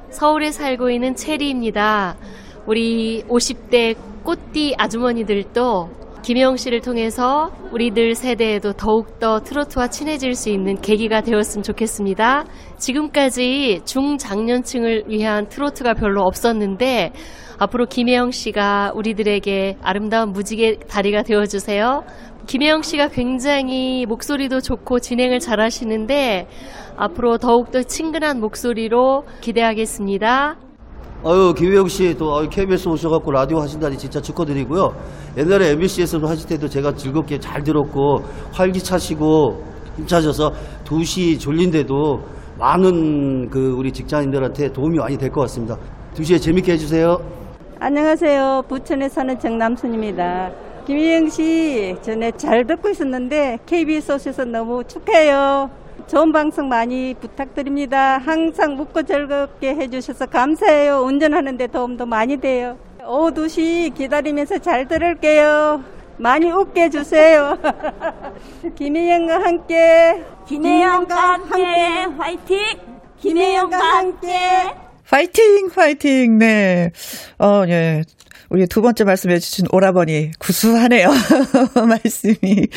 서울에 0.09 0.51
살고 0.51 0.89
있는 0.89 1.16
체리입니다. 1.16 2.18
우리 2.66 3.24
50대 3.28 3.95
꽃띠 4.24 4.74
아주머니들도 4.80 5.89
김혜영 6.24 6.57
씨를 6.57 6.82
통해서 6.82 7.51
우리들 7.72 8.16
세대에도 8.16 8.74
더욱더 8.74 9.41
트로트와 9.41 9.89
친해질 9.89 10.34
수 10.34 10.49
있는 10.49 10.82
계기가 10.82 11.22
되었으면 11.22 11.61
좋겠습니다. 11.61 12.45
지금까지 12.80 13.82
중장년층을 13.86 15.03
위한 15.07 15.47
트로트가 15.49 15.93
별로 15.93 16.24
없었는데 16.24 17.13
앞으로 17.59 17.86
김혜영 17.86 18.32
씨가 18.32 18.93
우리들에게 18.95 19.78
아름다운 19.84 20.32
무지개 20.32 20.80
다리가 20.89 21.22
되어주세요. 21.22 22.03
김혜영 22.48 22.82
씨가 22.84 23.08
굉장히 23.10 24.06
목소리도 24.06 24.62
좋고 24.62 25.00
진행을 25.00 25.39
잘 25.39 25.60
하시는데 25.60 26.48
앞으로 26.96 27.38
더욱더 27.38 27.82
친근한 27.82 28.39
목소리로 28.39 29.24
기대하겠습니다. 29.41 30.58
아유 31.26 31.54
김혜영 31.58 31.88
씨또 31.88 32.48
KBS 32.50 32.88
오셔갖고 32.89 33.32
라디오 33.32 33.60
하신다니 33.60 33.98
진짜 33.98 34.22
축하드리고요. 34.22 34.93
옛날에 35.38 35.72
MBC에서도 35.72 36.28
하실 36.28 36.48
때도 36.48 36.68
제가 36.68 36.93
즐겁게 36.93 37.39
잘 37.39 37.64
들었고 37.64 38.22
활기차시고 38.54 39.64
힘차셔서 39.98 40.52
2시 40.84 41.39
졸린데도 41.39 42.20
많은 42.60 43.50
그 43.50 43.74
우리 43.76 43.91
직장인들한테 43.91 44.72
도움이 44.72 44.98
많이 45.00 45.18
될 45.18 45.32
것 45.32 45.41
같습니다. 45.41 45.78
2시에 46.14 46.39
재밌게 46.39 46.74
해주세요. 46.74 47.18
안녕하세요. 47.80 48.64
부천에 48.70 49.10
사는 49.10 49.38
정남순입니다. 49.39 50.52
김희영 50.86 51.29
씨, 51.29 51.95
전에 52.03 52.31
잘 52.38 52.65
듣고 52.67 52.89
있었는데 52.89 53.59
KBS 53.65 54.11
오셔서 54.13 54.45
너무 54.45 54.83
축하해요. 54.83 55.71
좋은 56.07 56.31
방송 56.31 56.69
많이 56.69 57.15
부탁드립니다. 57.19 58.19
항상 58.19 58.75
묻고 58.75 59.01
즐겁게 59.03 59.73
해주셔서 59.73 60.27
감사해요. 60.27 60.99
운전하는데 61.01 61.67
도움도 61.67 62.05
많이 62.05 62.38
돼요. 62.38 62.77
오후 63.03 63.31
2시 63.31 63.95
기다리면서 63.95 64.59
잘 64.59 64.88
들을게요. 64.88 65.83
많이 66.17 66.51
웃게 66.51 66.83
해주세요. 66.83 67.57
김혜영과 68.75 69.41
함께. 69.43 70.23
김혜영과 70.47 71.15
함께 71.15 71.63
화이팅! 72.17 72.57
김혜영과 73.19 73.77
함께 73.77 74.29
파이팅, 75.09 75.69
파이팅, 75.69 76.38
네. 76.38 76.91
어, 77.39 77.63
예. 77.67 78.01
우리 78.56 78.68
두 78.68 78.82
번째 78.82 79.03
말씀해 79.03 79.39
주신 79.39 79.66
오라버니 79.70 80.32
구수하네요. 80.39 81.10
말씀이. 81.76 82.70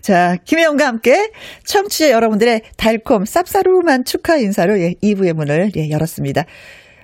자, 0.00 0.38
김혜영과 0.46 0.86
함께 0.86 1.30
청취자 1.64 2.10
여러분들의 2.10 2.62
달콤 2.78 3.24
쌉싸름한 3.24 4.06
축하 4.06 4.38
인사로 4.38 4.80
예, 4.80 4.94
2부의 5.02 5.34
문을 5.34 5.72
예, 5.76 5.90
열었습니다. 5.90 6.46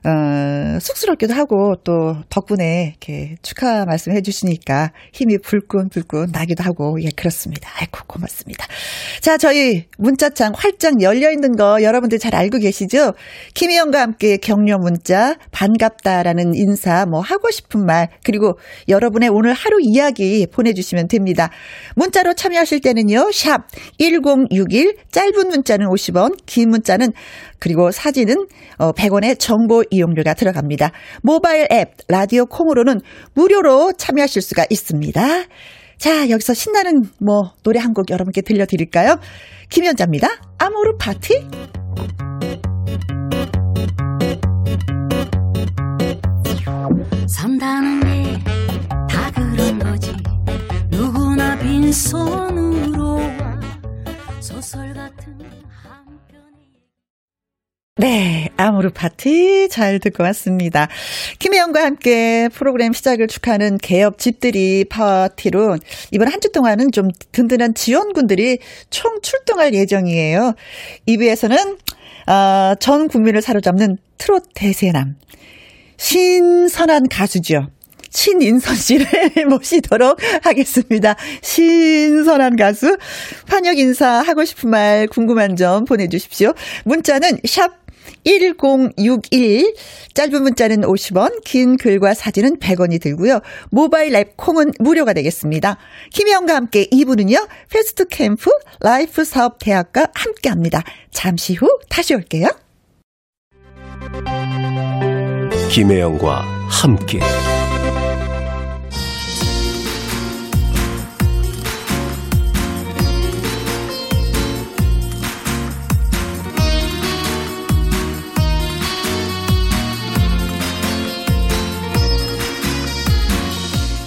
어, 0.06 0.78
쑥스럽기도 0.78 1.34
하고 1.34 1.74
또 1.82 2.14
덕분에 2.28 2.90
이렇게 2.90 3.34
축하 3.42 3.84
말씀해 3.84 4.22
주시니까 4.22 4.92
힘이 5.12 5.38
불끈불끈 5.38 6.28
나기도 6.32 6.62
하고 6.62 6.96
예 7.02 7.08
그렇습니다. 7.16 7.68
아이고 7.80 7.98
고맙습니다. 8.06 8.66
자 9.20 9.36
저희 9.36 9.86
문자창 9.98 10.52
활짝 10.54 11.02
열려 11.02 11.32
있는 11.32 11.56
거 11.56 11.82
여러분들 11.82 12.20
잘 12.20 12.36
알고 12.36 12.58
계시죠? 12.58 13.14
김희영과 13.54 14.00
함께 14.00 14.36
격려 14.36 14.78
문자 14.78 15.34
반갑다라는 15.50 16.54
인사 16.54 17.04
뭐 17.06 17.20
하고 17.20 17.50
싶은 17.50 17.84
말 17.84 18.08
그리고 18.22 18.58
여러분의 18.88 19.30
오늘 19.32 19.54
하루 19.54 19.78
이야기 19.80 20.46
보내주시면 20.46 21.08
됩니다. 21.08 21.50
문자로 21.96 22.34
참여하실 22.34 22.80
때는요 22.80 23.32
샵 23.32 23.66
1061 23.98 24.98
짧은 25.10 25.48
문자는 25.48 25.88
50원 25.88 26.36
긴 26.46 26.70
문자는 26.70 27.12
그리고 27.58 27.90
사진은 27.90 28.46
어 28.78 28.92
100원의 28.92 29.38
정보 29.38 29.82
이용료가 29.96 30.34
들어갑니다. 30.34 30.90
모바일 31.22 31.66
앱 31.72 31.92
라디오 32.08 32.46
콩으로는 32.46 33.00
무료로 33.34 33.92
참여하실 33.98 34.42
수가 34.42 34.66
있습니다. 34.70 35.22
자, 35.98 36.28
여기서 36.28 36.54
신나는 36.54 37.02
뭐 37.20 37.52
노래 37.62 37.80
한 37.80 37.94
곡 37.94 38.10
여러분께 38.10 38.42
들려드릴까요? 38.42 39.16
김연자입니다. 39.70 40.28
아모르 40.58 40.96
파티. 40.98 41.46
산다는 47.26 48.00
게 48.00 48.38
다 49.08 49.30
그런 49.32 49.78
거지 49.78 50.12
누구나 50.90 51.58
빈손으로 51.58 53.18
소설 54.40 54.92
같은 54.94 55.36
네, 57.98 58.50
아모르 58.58 58.90
파티 58.90 59.70
잘 59.70 59.98
듣고 60.00 60.22
왔습니다. 60.24 60.86
김혜영과 61.38 61.82
함께 61.82 62.50
프로그램 62.52 62.92
시작을 62.92 63.26
축하하는 63.26 63.78
개업 63.78 64.18
집들이 64.18 64.84
파티로 64.84 65.78
이번 66.12 66.28
한 66.28 66.40
주 66.40 66.52
동안은 66.52 66.92
좀 66.92 67.08
든든한 67.32 67.72
지원군들이 67.74 68.58
총 68.90 69.20
출동할 69.22 69.72
예정이에요. 69.72 70.52
2부에서는 71.08 71.78
어, 72.28 72.74
전 72.78 73.08
국민을 73.08 73.40
사로잡는 73.40 73.96
트롯 74.18 74.44
대세남 74.54 75.16
신선한 75.96 77.08
가수죠. 77.08 77.68
신인선 78.10 78.76
씨를 78.76 79.06
모시도록 79.48 80.18
하겠습니다. 80.42 81.16
신선한 81.40 82.56
가수 82.56 82.98
환영 83.46 83.78
인사 83.78 84.20
하고 84.20 84.44
싶은 84.44 84.68
말 84.68 85.06
궁금한 85.06 85.56
점 85.56 85.86
보내주십시오. 85.86 86.52
문자는 86.84 87.38
샵 87.46 87.85
1061 88.24 89.74
짧은 90.14 90.42
문자는 90.42 90.82
50원 90.82 91.42
긴 91.44 91.76
글과 91.76 92.14
사진은 92.14 92.58
100원이 92.58 93.00
들고요. 93.00 93.40
모바일 93.70 94.14
앱 94.14 94.36
콩은 94.36 94.72
무료가 94.78 95.12
되겠습니다. 95.12 95.78
김혜영과 96.12 96.54
함께 96.54 96.88
2부는요. 96.90 97.48
패스트 97.70 98.08
캠프 98.08 98.50
라이프 98.80 99.24
사업 99.24 99.58
대학과 99.58 100.08
함께 100.14 100.48
합니다. 100.48 100.82
잠시 101.10 101.54
후 101.54 101.78
다시 101.88 102.14
올게요. 102.14 102.48
김혜영과 105.70 106.42
함께 106.68 107.20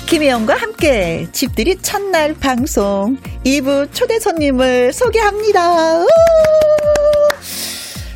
김혜영과 0.10 0.55
함께 0.55 1.28
집들이 1.32 1.76
첫날 1.84 2.34
방송 2.34 3.16
2부 3.45 3.93
초대 3.93 4.20
손님을 4.20 4.91
소개합니다. 4.91 5.99
우! 5.99 6.07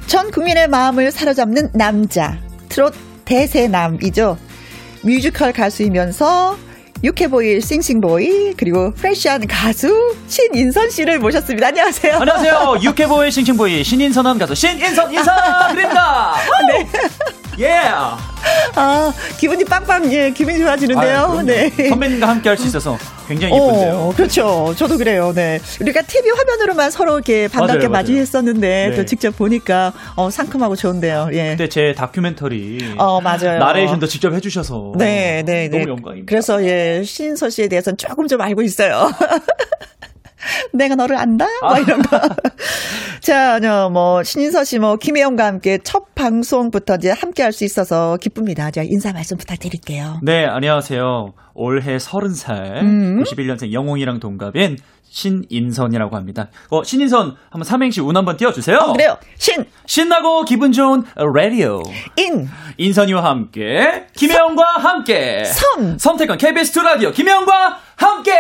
전 0.08 0.32
국민의 0.32 0.70
마음을 0.70 1.12
사로잡는 1.12 1.70
남자 1.74 2.40
트롯 2.70 2.96
대세남이죠. 3.26 4.40
뮤지컬 5.04 5.54
가수이면서 5.54 6.58
유쾌보이 7.04 7.62
싱싱보이 7.62 8.56
그리고 8.58 8.92
프레시한 8.96 9.46
가수 9.46 10.16
신인선 10.28 10.90
씨를 10.90 11.20
모셨습니다. 11.20 11.68
안녕하세요. 11.68 12.18
안녕하세요. 12.18 12.78
유쾌보이 12.90 13.30
싱싱보이 13.30 13.84
신선한 13.84 14.40
가수 14.40 14.56
신인선 14.56 15.14
인사드립니다. 15.14 16.38
네. 17.60 17.66
예. 17.66 18.33
아, 18.76 19.14
기분이 19.38 19.64
빵빵, 19.66 20.12
예, 20.14 20.32
기분이 20.32 20.60
좋아지는데요. 20.60 21.28
그럼요. 21.30 21.42
네. 21.44 21.70
선배님과 21.90 22.28
함께 22.28 22.50
할 22.50 22.58
수 22.58 22.68
있어서 22.68 22.98
굉장히 23.28 23.56
예쁜데요. 23.56 23.94
어, 23.96 24.14
그렇죠. 24.16 24.74
저도 24.78 24.98
그래요. 24.98 25.32
네. 25.34 25.60
우리가 25.82 26.02
TV 26.04 26.30
화면으로만 26.32 26.92
서로 26.92 27.14
이렇게 27.16 27.48
반갑게. 27.48 27.88
맞이했었는데 27.88 28.90
네. 28.90 28.96
또 28.96 29.06
직접 29.06 29.36
보니까 29.38 29.94
어, 30.16 30.30
상큼하고 30.30 30.76
좋은데요. 30.76 31.30
예. 31.34 31.52
그때 31.52 31.68
제 31.70 31.94
다큐멘터리 31.98 32.96
어, 32.98 33.22
맞아요. 33.22 33.60
나레이션도 33.60 34.08
직접 34.08 34.34
해주셔서 34.34 34.94
네, 34.98 35.44
네, 35.46 35.70
네. 35.70 35.80
너무 35.80 35.92
영광입니다. 35.92 36.30
그래서 36.30 36.64
예, 36.64 37.04
신서 37.06 37.50
씨에 37.50 37.68
대해서는 37.68 37.98
조금 37.98 38.28
좀 38.28 38.42
알고 38.42 38.62
있어요. 38.62 39.12
내가 40.74 40.96
너를 40.96 41.18
안다? 41.18 41.46
뭐 41.62 41.78
이런 41.78 42.02
거. 42.02 42.20
자, 43.22 43.60
저, 43.60 43.90
뭐, 43.90 44.24
신인서 44.24 44.64
씨, 44.64 44.80
뭐, 44.80 44.98
김혜영과 44.98 45.46
함께 45.46 45.78
첫 45.84 46.14
방송부터 46.16 46.96
이제 46.96 47.12
함께 47.12 47.42
할 47.44 47.54
수 47.54 47.64
있어서 47.66 48.18
기쁩니다. 48.18 48.72
자, 48.72 48.82
인사 48.84 49.14
말씀 49.14 49.38
부탁드릴게요. 49.38 50.20
네, 50.24 50.46
안녕하세요. 50.46 51.34
올해 51.54 51.98
30살, 51.98 52.82
음. 52.82 53.24
91년생 53.24 53.72
영웅이랑 53.72 54.20
동갑인 54.20 54.78
신인선이라고 55.08 56.16
합니다. 56.16 56.50
어, 56.72 56.84
신인선 56.84 57.36
한번 57.52 57.64
삼행시 57.64 58.02
운 58.02 58.18
한번 58.18 58.36
띄워주세요. 58.38 58.76
어, 58.78 58.94
그래요. 58.94 59.18
신. 59.38 59.64
신나고 59.86 60.46
기분 60.46 60.72
좋은 60.72 61.04
라디오. 61.36 61.84
인. 62.18 62.50
인선이와 62.78 63.24
함께, 63.24 64.08
김혜영과 64.16 64.64
함께. 64.80 65.44
선. 65.46 66.00
선택한 66.00 66.40
KBS 66.40 66.80
2 66.80 66.84
라디오, 66.84 67.12
김혜영과 67.12 67.78
함께. 67.96 68.32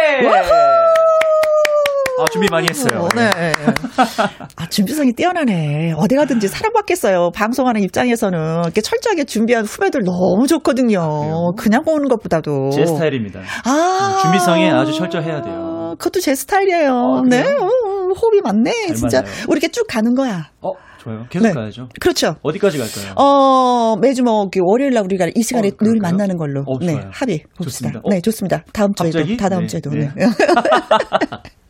아, 2.23 2.25
준비 2.31 2.47
많이 2.49 2.67
했어요. 2.69 3.07
네. 3.15 3.29
아, 4.55 4.65
준비성이 4.67 5.13
뛰어나네. 5.13 5.93
어디 5.97 6.15
가든지 6.15 6.47
사랑받겠어요. 6.47 7.31
방송하는 7.35 7.81
입장에서는 7.83 8.61
이렇게 8.63 8.81
철저하게 8.81 9.25
준비한 9.25 9.65
후배들 9.65 10.03
너무 10.03 10.47
좋거든요. 10.47 11.53
그냥 11.57 11.83
오는 11.85 12.07
것보다도. 12.07 12.69
제 12.71 12.85
스타일입니다. 12.85 13.41
아. 13.65 14.19
준비성에 14.21 14.71
아주 14.71 14.93
철저해야 14.93 15.41
돼요. 15.41 15.95
그것도 15.97 16.21
제 16.21 16.33
스타일이에요. 16.35 17.23
네. 17.29 17.43
어, 17.43 17.65
어, 17.65 18.13
호흡이 18.13 18.41
맞네. 18.43 18.87
잘 18.87 18.95
진짜. 18.95 19.21
맞아요. 19.21 19.35
우리 19.47 19.57
이렇게 19.57 19.67
쭉 19.69 19.85
가는 19.87 20.13
거야. 20.15 20.49
어, 20.61 20.71
좋아요. 20.97 21.25
계속 21.29 21.47
네. 21.47 21.53
가야죠. 21.53 21.89
그렇죠. 21.99 22.35
어디까지 22.41 22.77
갈까요? 22.77 23.13
어, 23.17 23.95
매주 23.97 24.23
뭐, 24.23 24.43
이렇게 24.43 24.59
월요일 24.63 24.93
날 24.93 25.03
우리가 25.03 25.27
이 25.35 25.43
시간에 25.43 25.71
늘 25.71 25.99
만나는 26.01 26.37
걸로. 26.37 26.61
어, 26.65 26.79
네. 26.79 26.99
합의. 27.11 27.43
봅시다. 27.57 27.63
좋습니다. 27.63 27.99
어? 28.03 28.09
네, 28.09 28.21
좋습니다. 28.21 28.63
다음 28.73 28.93
주에도. 28.93 29.19
갑자기? 29.19 29.37
다 29.37 29.49
다음 29.49 29.61
네, 29.61 29.67
주에도. 29.67 29.89
네. 29.91 30.09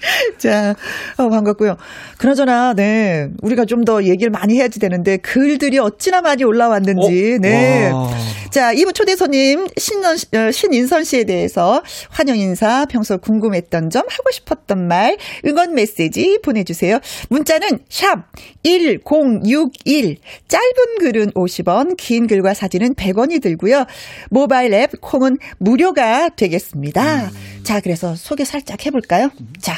네. 0.00 0.38
자, 0.38 0.74
어, 1.16 1.28
반갑고요. 1.28 1.76
그나저나, 2.18 2.74
네, 2.74 3.28
우리가 3.42 3.64
좀 3.64 3.80
더 3.84 4.04
얘기를 4.04 4.30
많이 4.30 4.56
해야지 4.56 4.78
되는데, 4.78 5.16
글들이 5.16 5.78
어찌나 5.78 6.20
많이 6.20 6.44
올라왔는지, 6.44 7.38
네. 7.40 7.88
와. 7.90 8.10
자, 8.50 8.74
2부 8.74 8.94
초대 8.94 9.16
손님, 9.16 9.66
신선, 9.78 10.16
씨- 10.18 10.26
어, 10.36 10.50
신인선 10.50 11.04
씨에 11.04 11.24
대해서 11.24 11.82
환영 12.10 12.36
인사, 12.36 12.84
평소 12.86 13.16
궁금했던 13.16 13.88
점, 13.90 14.02
하고 14.08 14.30
싶었던 14.32 14.86
말, 14.86 15.16
응원 15.46 15.74
메시지 15.74 16.38
보내주세요. 16.42 16.98
문자는 17.30 17.80
샵 17.88 18.24
1061, 18.64 20.16
짧은 20.48 20.98
글은 21.00 21.30
50원, 21.32 21.96
긴 21.96 22.26
글과 22.26 22.52
사진은 22.54 22.94
100원이 22.94 23.40
들고요. 23.40 23.84
모바일 24.30 24.74
앱 24.74 25.00
콩은 25.00 25.38
무료가 25.58 26.28
되겠습니다. 26.30 27.30
자, 27.62 27.80
그래서 27.80 28.14
소개 28.14 28.44
살짝 28.44 28.84
해볼까요? 28.86 29.30
자, 29.60 29.76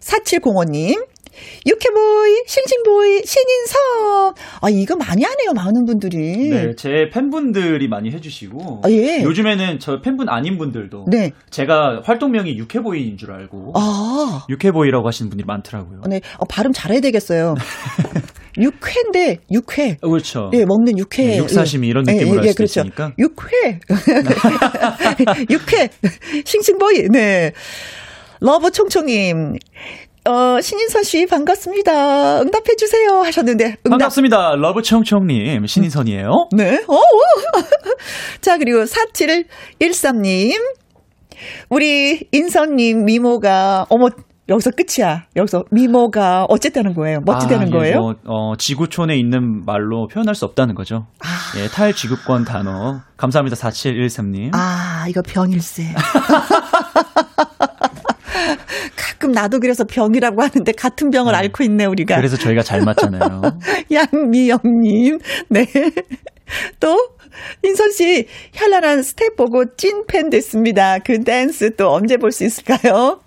4705님. 0.00 1.06
유쾌보이, 1.66 2.42
싱싱보이, 2.46 3.22
신인선. 3.24 4.34
아, 4.60 4.70
이거 4.70 4.96
많이 4.96 5.22
하네요, 5.22 5.52
많은 5.54 5.84
분들이. 5.84 6.50
네, 6.50 6.74
제 6.74 7.10
팬분들이 7.12 7.86
많이 7.86 8.10
해주시고 8.10 8.82
아, 8.84 8.90
예. 8.90 9.22
요즘에는 9.22 9.78
저 9.78 10.00
팬분 10.00 10.28
아닌 10.28 10.58
분들도 10.58 11.06
네. 11.08 11.32
제가 11.50 12.02
활동명이 12.04 12.56
유쾌보이인 12.58 13.18
줄 13.18 13.32
알고 13.32 13.72
아. 13.76 14.46
유쾌보이라고 14.48 15.06
하시는 15.06 15.28
분들이 15.28 15.46
많더라고요. 15.46 16.02
네, 16.08 16.20
어, 16.38 16.44
발음 16.44 16.72
잘해야 16.72 17.00
되겠어요. 17.00 17.54
육회인데, 18.60 19.38
육회. 19.50 19.98
어, 20.02 20.08
그렇죠. 20.08 20.50
예, 20.54 20.64
먹는 20.64 20.98
육회. 20.98 21.24
네, 21.24 21.36
육사시미 21.38 21.88
이런 21.88 22.04
예, 22.08 22.12
느낌으로 22.14 22.36
예, 22.36 22.38
할 22.40 22.48
예, 22.48 22.52
그렇죠. 22.52 22.80
있으니까. 22.80 23.12
육회. 23.18 23.80
육회. 25.50 25.88
싱싱보이. 26.44 27.08
네. 27.10 27.52
러브 28.40 28.70
총총님. 28.70 29.54
어, 30.28 30.60
신인선 30.60 31.04
씨 31.04 31.24
반갑습니다. 31.26 32.42
응답해 32.42 32.76
주세요 32.76 33.22
하셨는데 33.22 33.64
응답 33.86 33.90
반갑습니다. 33.90 34.56
러브 34.56 34.82
총총님 34.82 35.66
신인선이에요. 35.66 36.48
네. 36.54 36.84
어, 36.86 36.94
어. 36.96 37.00
자, 38.42 38.58
그리고 38.58 38.84
4713님. 38.84 40.52
우리 41.70 42.28
인선님 42.32 43.04
미모가, 43.04 43.86
어머, 43.88 44.08
여기서 44.48 44.70
끝이야. 44.70 45.26
여기서 45.36 45.64
미모가 45.70 46.46
어쨌다는 46.48 46.94
거예요. 46.94 47.20
멋지다는 47.24 47.64
아, 47.64 47.66
예, 47.66 47.70
거예요. 47.70 48.00
뭐, 48.00 48.14
어, 48.24 48.56
지구촌에 48.56 49.16
있는 49.16 49.64
말로 49.66 50.06
표현할 50.08 50.34
수 50.34 50.46
없다는 50.46 50.74
거죠. 50.74 51.06
예, 51.58 51.68
탈지구권 51.68 52.44
단어. 52.44 53.00
감사합니다. 53.16 53.56
4713님. 53.56 54.50
아, 54.54 55.06
이거 55.08 55.20
병일세. 55.22 55.94
가끔 58.96 59.32
나도 59.32 59.60
그래서 59.60 59.84
병이라고 59.84 60.42
하는데 60.42 60.72
같은 60.72 61.10
병을 61.10 61.34
앓고 61.34 61.64
있네, 61.64 61.84
우리가. 61.86 62.16
그래서 62.16 62.36
저희가 62.36 62.62
잘 62.62 62.82
맞잖아요. 62.82 63.42
양미영님, 63.92 65.18
네. 65.50 65.66
또, 66.80 66.96
인선 67.62 67.90
씨, 67.92 68.26
현란한 68.52 69.02
스텝 69.02 69.36
보고 69.36 69.64
찐팬 69.76 70.30
됐습니다. 70.30 70.98
그 70.98 71.22
댄스 71.22 71.76
또 71.76 71.92
언제 71.92 72.16
볼 72.16 72.32
수 72.32 72.44
있을까요? 72.44 73.20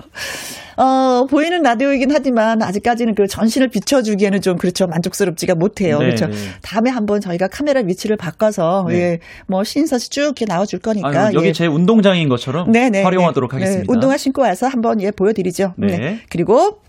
어, 0.78 1.26
보이는 1.30 1.62
라디오이긴 1.62 2.12
하지만 2.12 2.62
아직까지는 2.64 3.14
그 3.14 3.28
전신을 3.28 3.68
비춰주기에는 3.68 4.42
좀 4.42 4.58
그렇죠. 4.58 4.88
만족스럽지가 4.88 5.54
못해요. 5.56 6.00
네, 6.00 6.06
그렇죠. 6.06 6.28
네. 6.28 6.36
다음에 6.62 6.90
한번 6.90 7.22
저희가 7.22 7.48
카메라 7.50 7.82
위치를 7.82 8.18
바꿔서, 8.18 8.86
네. 8.90 8.96
예, 8.96 9.20
뭐, 9.48 9.64
신선 9.64 10.00
씨쭉 10.00 10.24
이렇게 10.24 10.46
나와줄 10.46 10.80
거니까. 10.80 11.28
아유, 11.28 11.32
여기 11.36 11.50
예. 11.50 11.54
제 11.54 11.68
운동장인 11.68 12.30
것처럼 12.30 12.72
네네. 12.72 13.04
활용하도록 13.04 13.52
네. 13.52 13.56
하겠습니다. 13.56 13.84
네, 13.84 13.94
운동화 13.94 14.18
신고 14.18 14.42
와서 14.42 14.68
한번 14.68 15.02
예 15.02 15.12
보여드리죠. 15.12 15.74
네. 15.78 16.22
그리고 16.30 16.82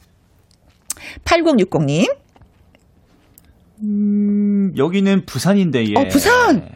8060님. 1.25 2.22
음, 3.83 4.73
여기는 4.77 5.25
부산인데, 5.27 5.85
예. 5.89 5.95
어 5.97 6.09
부산. 6.09 6.69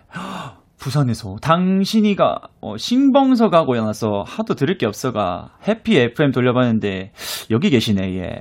부산에서 0.79 1.37
당신이가 1.43 2.39
어, 2.61 2.77
신봉서 2.77 3.51
가고 3.51 3.75
나서 3.75 4.23
하도 4.27 4.55
들을 4.55 4.79
게 4.79 4.87
없어가 4.87 5.51
해피 5.67 5.97
FM 5.97 6.31
돌려봤는데 6.31 7.13
여기 7.51 7.71
계시네 7.71 8.15
예. 8.19 8.39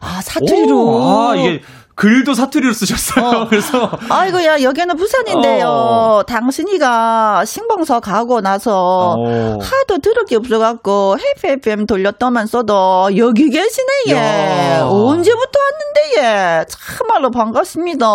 아 0.00 0.20
사투리로. 0.20 0.84
오, 0.84 1.02
아 1.04 1.36
이게 1.36 1.60
글도 1.96 2.34
사투리로 2.34 2.74
쓰셨어요. 2.74 3.46
그래서 3.50 3.90
아이고야 4.10 4.62
여기는 4.62 4.96
부산인데요. 4.96 5.66
어. 5.66 6.22
당신이가 6.24 7.46
신봉서 7.46 8.00
가고 8.00 8.42
나서 8.42 9.14
어. 9.18 9.58
하도 9.60 9.98
들을 9.98 10.24
게 10.26 10.36
없어갖고 10.36 11.16
해피 11.18 11.48
FM 11.54 11.86
돌렸더만 11.86 12.46
써도 12.46 13.08
여기 13.16 13.48
계시네 13.48 13.88
예. 14.08 14.12
야. 14.14 14.84
언제부터 14.84 15.58
왔는데 15.58 15.96
예. 16.18 16.64
참말로 16.68 17.30
반갑습니다. 17.30 18.06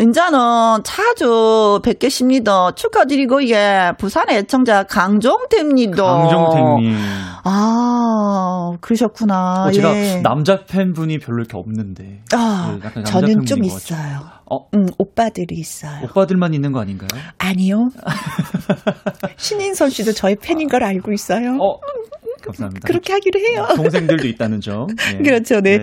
이제는 0.00 0.38
자주 0.82 1.80
뵙겠습니다. 1.84 2.72
축하드리고 2.72 3.48
예. 3.50 3.92
부산의 3.98 4.38
애청자 4.38 4.82
강종태입니다. 4.82 6.02
강정택님. 6.02 6.96
아 7.44 8.72
그러셨구나. 8.80 9.66
어, 9.68 9.70
제가 9.70 9.94
예. 9.94 10.20
남자 10.22 10.64
팬분이 10.64 11.18
별로 11.20 11.38
이렇게 11.38 11.56
없는데. 11.56 12.22
아, 12.34 12.78
네, 12.79 12.79
약간 12.84 13.04
저는 13.04 13.44
좀. 13.44 13.64
있어요. 13.64 14.20
어? 14.50 14.66
음, 14.74 14.88
오빠들이 14.98 15.54
있어요. 15.56 16.04
오빠들만 16.04 16.54
있는 16.54 16.72
거 16.72 16.80
아닌가요? 16.80 17.08
아니요. 17.38 17.90
신인선 19.36 19.90
씨도 19.90 20.12
저의 20.12 20.36
팬인 20.36 20.68
걸 20.68 20.82
알고 20.82 21.12
있어요. 21.12 21.56
감사합니다. 22.50 22.86
그렇게 22.86 23.12
하기로 23.12 23.40
해요. 23.40 23.68
동생들도 23.76 24.26
있다는 24.28 24.60
점. 24.60 24.86
예. 25.14 25.18
그렇죠, 25.22 25.60
네. 25.60 25.80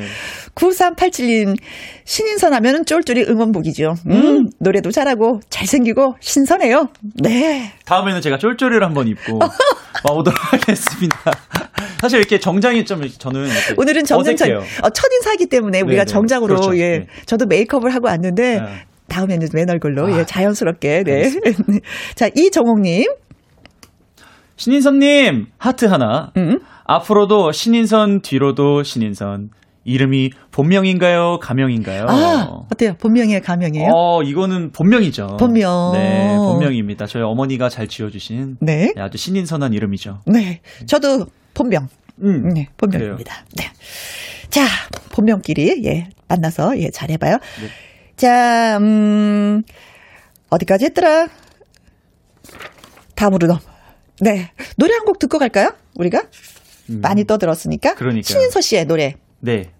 9387님, 0.55 1.57
신인선 2.05 2.53
하면은 2.53 2.85
쫄쫄이 2.85 3.23
응원복이죠. 3.27 3.95
음, 4.07 4.49
노래도 4.59 4.91
잘하고, 4.91 5.41
잘생기고, 5.49 6.15
신선해요. 6.19 6.89
네. 7.21 7.73
다음에는 7.85 8.21
제가 8.21 8.37
쫄쫄이를 8.37 8.83
한번 8.83 9.07
입고 9.07 9.39
와보도록 10.07 10.53
하겠습니다. 10.53 11.17
사실 12.01 12.19
이렇게 12.19 12.39
정장이 12.39 12.85
좀 12.85 13.07
저는 13.07 13.45
이렇게 13.45 13.73
오늘은 13.77 14.05
정장, 14.05 14.35
첫. 14.35 14.49
어, 14.49 14.89
첫인사기 14.89 15.47
때문에 15.47 15.81
우리가 15.81 16.03
네네. 16.03 16.05
정장으로, 16.05 16.55
그렇죠. 16.55 16.77
예. 16.77 16.99
네. 16.99 17.07
저도 17.25 17.45
메이크업을 17.47 17.93
하고 17.93 18.07
왔는데, 18.07 18.61
다음에는 19.07 19.47
맨 19.53 19.69
얼굴로, 19.69 20.07
아, 20.07 20.19
예, 20.19 20.25
자연스럽게, 20.25 21.03
네. 21.05 21.31
자, 22.15 22.29
이정옥님. 22.35 23.05
신인선님 24.57 25.47
하트 25.57 25.85
하나. 25.85 26.31
음? 26.35 26.59
앞으로도 26.85 27.51
신인선 27.51 28.21
뒤로도 28.21 28.83
신인선. 28.83 29.51
이름이 29.85 30.31
본명인가요? 30.51 31.39
가명인가요? 31.39 32.07
아, 32.09 32.65
어때요? 32.69 32.95
본명이에요, 32.99 33.39
가명이에요? 33.41 33.89
어, 33.93 34.21
이거는 34.21 34.73
본명이죠. 34.73 35.37
본명. 35.39 35.91
네, 35.93 36.35
본명입니다. 36.35 37.05
저희 37.07 37.23
어머니가 37.23 37.69
잘 37.69 37.87
지어주신 37.87 38.57
네. 38.59 38.91
아주 38.97 39.17
신인선한 39.17 39.71
이름이죠. 39.71 40.23
네. 40.25 40.59
저도 40.87 41.27
본명. 41.53 41.87
음, 42.21 42.49
네, 42.49 42.67
본명입니다. 42.75 43.45
네. 43.55 43.63
자, 44.49 44.65
본명끼리, 45.13 45.83
예, 45.85 46.09
만나서, 46.27 46.77
예, 46.79 46.89
잘해봐요. 46.89 47.35
네. 47.35 47.69
자, 48.17 48.77
음, 48.81 49.63
어디까지 50.49 50.83
했더라? 50.85 51.29
다음으로 53.15 53.47
넘. 53.47 53.59
네. 54.21 54.51
노래 54.77 54.93
한 54.93 55.05
곡 55.05 55.19
듣고 55.19 55.37
갈까요? 55.39 55.71
우리가? 55.95 56.23
많이 56.87 57.25
떠들었으니까. 57.25 57.91
음. 57.91 57.95
그러니까요. 57.95 58.23
신인서 58.23 58.61
씨의 58.61 58.85
노래. 58.85 59.15
네. 59.39 59.71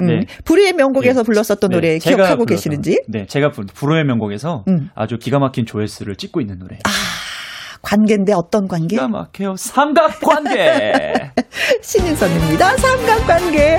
음, 0.00 0.06
네. 0.06 0.20
불의의 0.44 0.72
명곡에서 0.72 1.22
불렀었던 1.22 1.70
네, 1.70 1.76
노래 1.76 1.98
기억하고 1.98 2.44
불렀던- 2.44 2.48
계시는지? 2.48 3.02
네, 3.08 3.26
제가 3.26 3.50
불후의 3.50 4.04
명곡에서 4.04 4.64
음. 4.68 4.90
아주 4.94 5.18
기가 5.18 5.38
막힌 5.38 5.66
조회수를 5.66 6.16
찍고 6.16 6.40
있는 6.40 6.58
노래. 6.58 6.78
관계인데 7.82 8.32
어떤 8.34 8.66
관계? 8.66 8.96
기가 8.96 9.06
막혀요. 9.08 9.54
삼각관계. 9.56 11.12
신인선입니다. 11.80 12.76
삼각관계. 12.76 13.78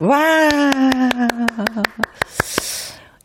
와. 0.00 0.48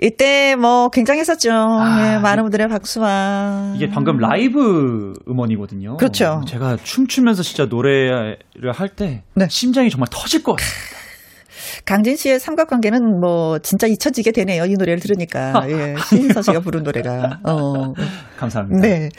이때 0.02 0.56
뭐 0.56 0.90
굉장했었죠. 0.90 1.52
아, 1.52 2.16
예, 2.16 2.20
많은 2.20 2.44
분들의 2.44 2.68
박수와. 2.68 3.74
이게 3.76 3.90
방금 3.90 4.18
라이브 4.18 5.14
음원이거든요. 5.28 5.96
그렇죠. 5.98 6.44
제가 6.48 6.76
춤추면서 6.84 7.44
진짜 7.44 7.66
노래를 7.66 8.72
할때 8.74 9.24
네. 9.36 9.48
심장이 9.50 9.90
정말 9.90 10.10
터질 10.12 10.44
것 10.44 10.58
같아요. 10.58 10.95
강진 11.86 12.16
씨의 12.16 12.40
삼각관계는 12.40 13.20
뭐 13.20 13.60
진짜 13.60 13.86
잊혀지게 13.86 14.32
되네요. 14.32 14.66
이 14.66 14.74
노래를 14.74 15.00
들으니까. 15.00 15.66
예, 15.70 15.96
신인서 16.10 16.42
씨가 16.42 16.62
부른 16.62 16.82
노래가. 16.82 17.40
어. 17.44 17.94
감사합니다. 18.38 18.82
네. 18.82 19.10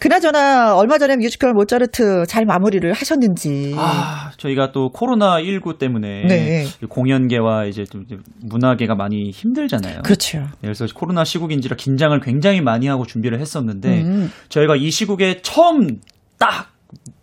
그나저나 0.00 0.74
얼마 0.74 0.96
전에 0.96 1.16
뮤지컬 1.16 1.52
모차르트 1.52 2.24
잘 2.26 2.46
마무리를 2.46 2.90
하셨는지. 2.92 3.74
아, 3.76 4.30
저희가 4.38 4.72
또 4.72 4.88
코로나 4.88 5.38
19 5.38 5.76
때문에 5.78 6.26
네. 6.26 6.64
공연계와 6.88 7.66
이제 7.66 7.84
좀 7.84 8.06
문화계가 8.40 8.94
많이 8.94 9.30
힘들잖아요. 9.30 10.02
그렇죠. 10.02 10.38
네, 10.38 10.46
그래서 10.62 10.86
코로나 10.94 11.24
시국인지라 11.24 11.76
긴장을 11.76 12.18
굉장히 12.20 12.62
많이 12.62 12.86
하고 12.86 13.04
준비를 13.04 13.38
했었는데 13.38 14.00
음. 14.00 14.30
저희가 14.48 14.76
이 14.76 14.90
시국에 14.90 15.40
처음 15.42 16.00
딱 16.38 16.73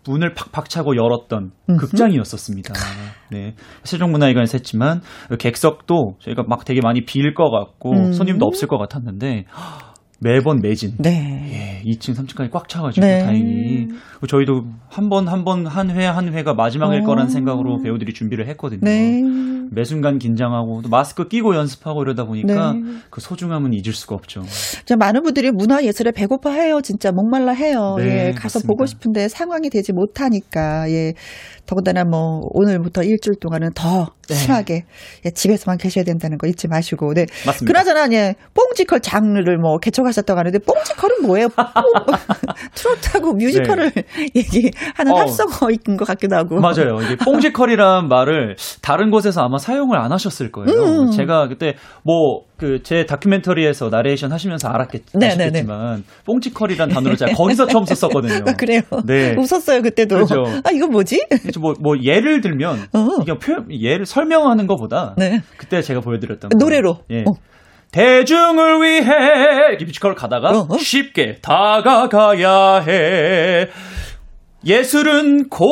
문을 0.06 0.34
팍팍 0.34 0.70
차고 0.70 0.96
열었던 0.96 1.52
극장이었었습니다. 1.78 2.74
네. 3.32 3.56
세종문화회관에서 3.84 4.58
했지만 4.58 5.02
객석도 5.38 6.18
저희가 6.20 6.44
막 6.48 6.66
되게 6.66 6.82
많이 6.82 7.06
빌것 7.06 7.52
같고 7.52 7.92
음. 7.92 8.12
손님도 8.14 8.46
없을 8.46 8.68
것 8.68 8.78
같았는데 8.78 9.46
매번 10.24 10.62
매진. 10.62 10.94
네. 11.00 11.82
예, 11.84 11.92
2층, 11.92 12.16
3층까지 12.16 12.52
꽉 12.52 12.70
차가지고 12.70 13.04
네. 13.06 13.24
다행히 13.24 13.88
저희도 14.28 14.66
한 14.88 15.10
번 15.10 15.26
한 15.28 15.44
번 15.44 15.66
한 15.66 15.90
회 15.90 16.06
한 16.06 16.32
회가 16.32 16.54
마지막일 16.54 17.02
어. 17.02 17.06
거란 17.06 17.28
생각으로 17.28 17.82
배우들이 17.82 18.14
준비를 18.14 18.48
했거든요. 18.50 18.82
네. 18.84 19.24
매 19.72 19.84
순간 19.84 20.20
긴장하고 20.20 20.82
또 20.84 20.90
마스크 20.90 21.28
끼고 21.28 21.56
연습하고 21.56 22.04
이러다 22.04 22.26
보니까 22.26 22.74
네. 22.74 22.82
그 23.10 23.20
소중함은 23.20 23.74
잊을 23.74 23.94
수가 23.94 24.14
없죠. 24.16 24.44
진짜 24.44 24.96
많은 24.96 25.24
분들이 25.24 25.50
문화 25.50 25.84
예술에 25.84 26.12
배고파해요. 26.12 26.82
진짜 26.82 27.12
목말라 27.12 27.54
해요. 27.54 27.96
네, 27.98 28.28
예, 28.28 28.32
가서 28.34 28.60
맞습니다. 28.60 28.68
보고 28.68 28.86
싶은데 28.86 29.28
상황이 29.28 29.70
되지 29.72 29.92
못하니까 29.94 30.88
예. 30.92 31.14
더군다나 31.66 32.04
뭐 32.04 32.42
오늘부터 32.52 33.02
일주일 33.04 33.36
동안은 33.40 33.72
더 33.74 34.12
네. 34.34 34.36
심하게 34.36 34.84
예, 35.26 35.30
집에서만 35.32 35.78
계셔야 35.78 36.04
된다는 36.04 36.38
거 36.38 36.48
잊지 36.48 36.68
마시고. 36.68 37.14
네. 37.14 37.26
맞습니다. 37.46 37.66
그나저나 37.74 38.08
예, 38.16 38.36
뽕지컬 38.54 39.00
장르를 39.02 39.58
뭐 39.58 39.78
개척하셨다고 39.78 40.40
하는데 40.40 40.58
뽕지컬은 40.60 41.22
뭐예요? 41.28 41.48
뽕- 41.50 41.66
트로트하고 42.76 43.34
뮤지컬을 43.34 43.92
얘기하는 44.36 44.72
네. 45.06 45.12
어. 45.12 45.20
합성어인 45.20 45.78
것 45.98 46.06
같기도 46.06 46.36
하고. 46.36 46.60
맞아요. 46.60 47.00
이게 47.04 47.16
뽕지컬이란 47.18 48.08
말을 48.08 48.56
다른 48.82 49.12
곳에서 49.12 49.42
아마 49.42 49.58
사용을 49.58 49.98
안 49.98 50.12
하셨을 50.12 50.52
거예요. 50.52 50.70
음. 50.72 51.12
제가 51.12 51.48
그때 51.48 51.76
뭐 52.04 52.42
그 52.62 52.80
제 52.84 53.06
다큐멘터리에서 53.08 53.90
나레이션 53.90 54.32
하시면서 54.32 54.68
알았겠, 54.68 55.02
네네네. 55.16 55.44
아시겠지만 55.46 56.04
뽕지컬이란 56.26 56.90
단어를 56.90 57.18
제가 57.18 57.32
거기서 57.36 57.66
처음 57.66 57.86
썼었거든요. 57.86 58.44
아, 58.48 58.54
그래요. 58.54 58.82
네. 59.04 59.36
웃었어요 59.36 59.82
그때도. 59.82 60.20
그죠. 60.20 60.44
아 60.64 60.70
이거 60.72 60.86
뭐지? 60.88 61.26
뭐, 61.60 61.74
뭐 61.82 61.96
예를 62.04 62.42
들면 62.42 62.88
이게 63.24 63.34
표현 63.40 63.66
예를 63.72 64.06
설명하는 64.06 64.68
것보다 64.68 65.02
어. 65.04 65.16
네. 65.18 65.42
그때 65.58 65.82
제가 65.82 66.02
보여드렸던 66.02 66.52
거. 66.52 66.58
노래로. 66.58 67.00
예. 67.10 67.22
어. 67.22 67.34
대중을 67.92 68.82
위해 68.84 69.76
뮤지컬을 69.80 70.16
가다가 70.16 70.50
어, 70.52 70.78
쉽게 70.78 71.38
다가가야 71.42 72.80
해. 72.88 73.68
예술은 74.66 75.50
고 75.50 75.66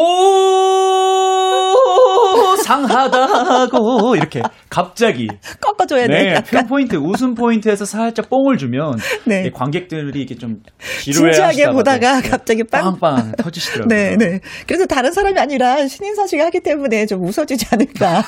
상하다고 2.69 4.15
이렇게 4.15 4.41
갑자기 4.69 5.27
꺾어줘야 5.59 6.07
돼. 6.07 6.13
네, 6.13 6.29
약간. 6.29 6.43
표현 6.43 6.67
포인트, 6.67 6.95
웃음 6.97 7.33
포인트에서 7.33 7.85
살짝 7.85 8.29
뽕을 8.29 8.57
주면 8.57 8.93
네. 9.25 9.45
이 9.47 9.51
관객들이 9.51 10.21
이게 10.21 10.35
좀 10.35 10.57
진지하게 11.01 11.71
보다가 11.71 12.21
갑자기 12.21 12.63
빵. 12.63 12.99
빵빵 12.99 13.31
터지시더라고요. 13.41 13.87
네, 13.87 14.15
네. 14.17 14.39
그래서 14.67 14.85
다른 14.85 15.11
사람이 15.11 15.39
아니라 15.39 15.87
신인서 15.87 16.27
씨가 16.27 16.45
하기 16.45 16.59
때문에 16.61 17.05
좀 17.07 17.23
웃어주지 17.23 17.65
않을까. 17.71 18.23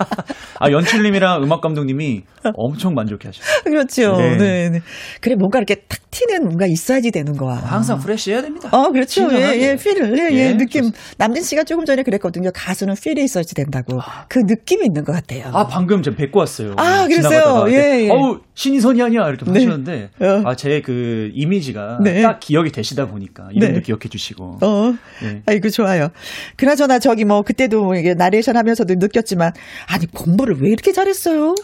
아 0.58 0.70
연출님이랑 0.70 1.42
음악 1.42 1.60
감독님이 1.60 2.22
엄청 2.54 2.94
만족해 2.94 3.28
하셨어요. 3.28 3.62
그렇죠. 3.64 4.16
네. 4.16 4.36
네. 4.36 4.70
네, 4.70 4.80
그래, 5.20 5.34
뭔가 5.34 5.58
이렇게 5.58 5.74
탁 5.88 6.00
튀는 6.10 6.44
뭔가 6.44 6.66
있어야지 6.66 7.10
되는 7.10 7.32
거야. 7.36 7.56
항상 7.56 7.98
프레시해야 7.98 8.42
됩니다. 8.42 8.68
어, 8.72 8.90
그렇죠. 8.90 9.28
예, 9.32 9.58
예, 9.58 9.76
필, 9.76 9.96
예, 10.18 10.28
예, 10.30 10.36
예, 10.36 10.56
느낌. 10.56 10.90
남진 11.16 11.42
씨가 11.42 11.64
조금 11.64 11.84
전에 11.84 12.02
그랬거든요. 12.02 12.50
가수는 12.54 12.94
필이 13.02 13.24
있어야지 13.24 13.54
된다고. 13.54 13.81
그 14.28 14.40
느낌이 14.40 14.84
있는 14.86 15.04
것 15.04 15.12
같아요. 15.12 15.50
아 15.52 15.66
방금 15.66 16.02
좀 16.02 16.14
뵙고 16.14 16.38
왔어요. 16.40 16.74
아, 16.76 17.06
그랬어요? 17.06 17.66
예, 17.68 17.76
네. 17.76 18.04
예. 18.04 18.10
어우 18.10 18.40
신이선이 18.54 19.02
아니야 19.02 19.28
이렇게 19.28 19.44
네. 19.44 19.52
하셨는데 19.52 20.10
어. 20.20 20.42
아제 20.48 20.80
그 20.82 21.30
이미지가 21.34 21.98
네. 22.02 22.22
딱 22.22 22.40
기억이 22.40 22.70
되시다 22.70 23.06
보니까 23.06 23.48
이름도 23.52 23.74
네. 23.76 23.80
기억해 23.82 24.08
주시고. 24.08 24.58
어. 24.62 24.92
네. 25.22 25.42
아이고, 25.46 25.68
좋아요. 25.70 26.08
그나저나 26.56 26.98
저기 26.98 27.24
뭐, 27.24 27.42
그때도 27.42 27.94
이게 27.94 28.14
나레이션 28.14 28.56
하면서도 28.56 28.94
느꼈지만, 28.94 29.52
아니, 29.88 30.06
공부를 30.06 30.56
왜 30.60 30.70
이렇게 30.70 30.92
잘했어요? 30.92 31.54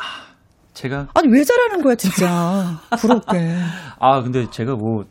제가 0.74 1.08
아니, 1.14 1.28
왜 1.32 1.42
잘하는 1.42 1.82
거야, 1.82 1.94
진짜. 1.96 2.80
부럽게. 2.98 3.56
아 3.98 4.22
근데 4.22 4.46
제가 4.50 4.76
뭐 4.76 5.04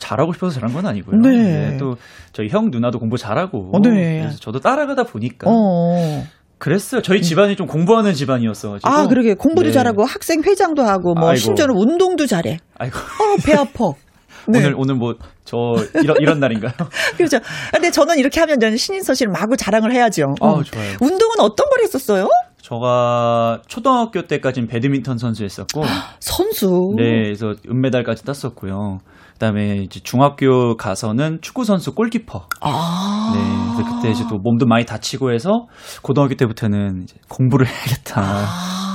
잘하고 0.00 0.32
싶어서 0.32 0.54
잘한 0.54 0.74
건 0.74 0.86
아니고요. 0.86 1.20
네. 1.20 1.76
또 1.78 1.94
저희 2.32 2.48
형 2.48 2.70
누나도 2.70 2.98
공부 2.98 3.16
잘하고 3.16 3.70
어, 3.72 3.78
네. 3.80 4.20
그래서 4.22 4.38
저도 4.38 4.58
따라가다 4.58 5.04
보니까 5.04 5.48
어. 5.48 6.24
그랬어요. 6.58 7.00
저희 7.02 7.22
집안이 7.22 7.54
좀 7.56 7.66
공부하는 7.66 8.12
집안이었어가지고. 8.12 8.88
아, 8.88 9.06
그러게. 9.06 9.34
공부도 9.34 9.68
네. 9.68 9.72
잘하고 9.72 10.04
학생 10.04 10.42
회장도 10.42 10.82
하고 10.82 11.14
뭐 11.14 11.28
아이고. 11.28 11.36
심지어는 11.36 11.74
운동도 11.76 12.26
잘해. 12.26 12.58
아이고 12.78 12.96
어, 12.98 13.36
배 13.44 13.54
아파. 13.54 13.92
네. 14.48 14.58
오늘 14.58 14.74
오늘 14.76 14.94
뭐 14.96 15.14
저 15.50 15.74
이런 16.00 16.16
이런 16.20 16.38
날인가요? 16.38 16.70
그렇죠. 17.18 17.38
근데 17.72 17.90
저는 17.90 18.18
이렇게 18.20 18.38
하면 18.38 18.60
저는 18.60 18.76
신인서 18.76 19.14
씨를 19.14 19.32
마구 19.32 19.56
자랑을 19.56 19.92
해야죠. 19.92 20.36
아 20.40 20.54
음. 20.54 20.62
좋아요. 20.62 20.96
운동은 21.00 21.40
어떤 21.40 21.68
걸 21.68 21.82
했었어요? 21.82 22.28
저가 22.62 23.62
초등학교 23.66 24.22
때까지는 24.28 24.68
배드민턴 24.68 25.18
선수였었고, 25.18 25.82
선수. 26.20 26.94
네, 26.96 27.24
그래서 27.24 27.54
은메달까지 27.68 28.24
땄었고요. 28.24 29.00
그다음에 29.40 29.76
이제 29.78 30.00
중학교 30.00 30.76
가서는 30.76 31.38
축구 31.40 31.64
선수 31.64 31.94
골키퍼. 31.94 32.46
아. 32.60 33.32
네, 33.34 33.74
그래서 33.74 33.96
그때 33.96 34.10
이제 34.10 34.24
또 34.28 34.36
몸도 34.38 34.66
많이 34.66 34.84
다치고 34.84 35.32
해서 35.32 35.66
고등학교 36.02 36.34
때부터는 36.34 37.04
이제 37.04 37.16
공부를 37.30 37.64
해야겠다. 37.66 38.22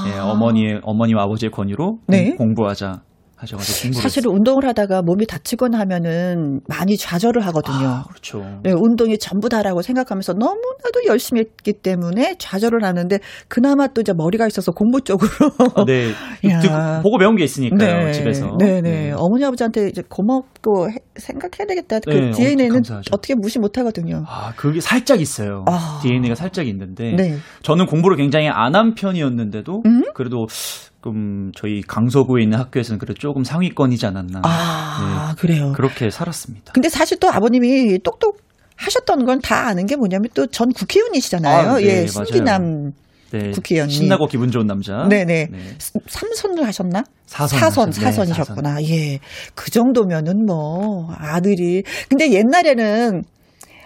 예, 0.07 0.19
어머니의 0.19 0.81
어머니와 0.83 1.23
아버지의 1.23 1.49
권유로 1.49 1.97
아. 2.01 2.05
네. 2.07 2.35
공- 2.35 2.49
공부하자 2.53 3.01
하셔가지고 3.36 3.81
공부를 3.83 4.01
사실 4.01 4.27
운동을 4.27 4.65
하다가 4.67 5.01
몸이 5.01 5.25
다치거나 5.27 5.77
하면은 5.79 6.61
많이 6.67 6.95
좌절을 6.97 7.45
하거든요. 7.47 8.03
그렇죠. 8.09 8.45
네, 8.63 8.71
운동이 8.71 9.17
전부 9.17 9.49
다라고 9.49 9.81
생각하면서 9.81 10.33
너무나도 10.33 11.05
열심히 11.07 11.41
했기 11.41 11.73
때문에 11.73 12.36
좌절을 12.39 12.83
하는데 12.83 13.19
그나마 13.47 13.88
또 13.88 14.01
이제 14.01 14.13
머리가 14.15 14.47
있어서 14.47 14.71
공부 14.71 15.01
쪽으로 15.01 15.29
아, 15.75 15.83
네, 15.86 16.11
야. 16.49 16.59
듣고- 16.61 17.01
보고 17.03 17.17
배운 17.17 17.36
게 17.36 17.43
있으니까요 17.43 18.11
집에서. 18.13 18.55
네, 18.57 18.81
네. 18.81 19.11
어머니 19.15 19.43
아버지한테 19.43 19.89
이제 19.89 20.01
고맙고 20.07 20.89
해- 20.91 20.95
생각해야 21.17 21.65
되겠다. 21.67 21.99
그 21.99 22.09
네, 22.09 22.31
DNA는 22.31 22.69
감사하죠. 22.75 23.09
어떻게 23.11 23.36
무시 23.36 23.59
못 23.59 23.77
하거든요. 23.77 24.23
아, 24.27 24.53
그게 24.55 24.79
살짝 24.81 25.19
있어요. 25.21 25.65
아. 25.67 25.99
DNA가 26.03 26.36
살짝 26.36 26.67
있는데 26.67 27.13
네. 27.15 27.38
저는 27.63 27.86
공부를 27.86 28.17
굉장히 28.17 28.47
안 28.49 28.75
한 28.75 28.93
편이었는데도 28.93 29.83
음? 29.86 30.03
그래도 30.13 30.47
좀 31.06 31.51
저희 31.56 31.82
강서구에 31.82 32.41
있는 32.41 32.58
학교에서는 32.58 32.97
그래도 32.97 33.14
조금 33.20 33.43
상위권이지 33.43 34.08
않았나. 34.08 34.41
아, 34.43 35.36
그래요. 35.38 35.72
그렇게 35.76 36.10
살았습니다. 36.10 36.72
근데 36.74 36.89
사실 36.89 37.20
또 37.20 37.30
아버님이 37.30 37.99
똑똑 38.03 38.39
하셨던 38.76 39.24
건 39.26 39.39
다 39.39 39.68
아는 39.68 39.86
게 39.86 39.95
뭐냐면 39.95 40.30
또 40.34 40.47
전 40.47 40.70
국회의원이시잖아요. 40.74 41.70
아, 41.74 41.78
네, 41.78 41.84
예. 42.01 42.08
신기남 42.08 42.91
네, 43.30 43.51
국회의원님. 43.51 43.95
신나고 43.95 44.26
기분 44.26 44.49
좋은 44.49 44.66
남자. 44.66 45.08
네네. 45.08 45.49
네. 45.51 45.76
삼선을 46.08 46.66
하셨나? 46.66 47.03
사선 47.28 47.60
사선, 47.60 47.89
하셨- 47.91 47.99
네, 47.99 48.06
사선이셨구나. 48.06 48.84
예. 48.86 49.20
그 49.53 49.70
정도면은 49.70 50.45
뭐, 50.47 51.08
아들이. 51.16 51.84
근데 52.10 52.32
옛날에는 52.32 53.22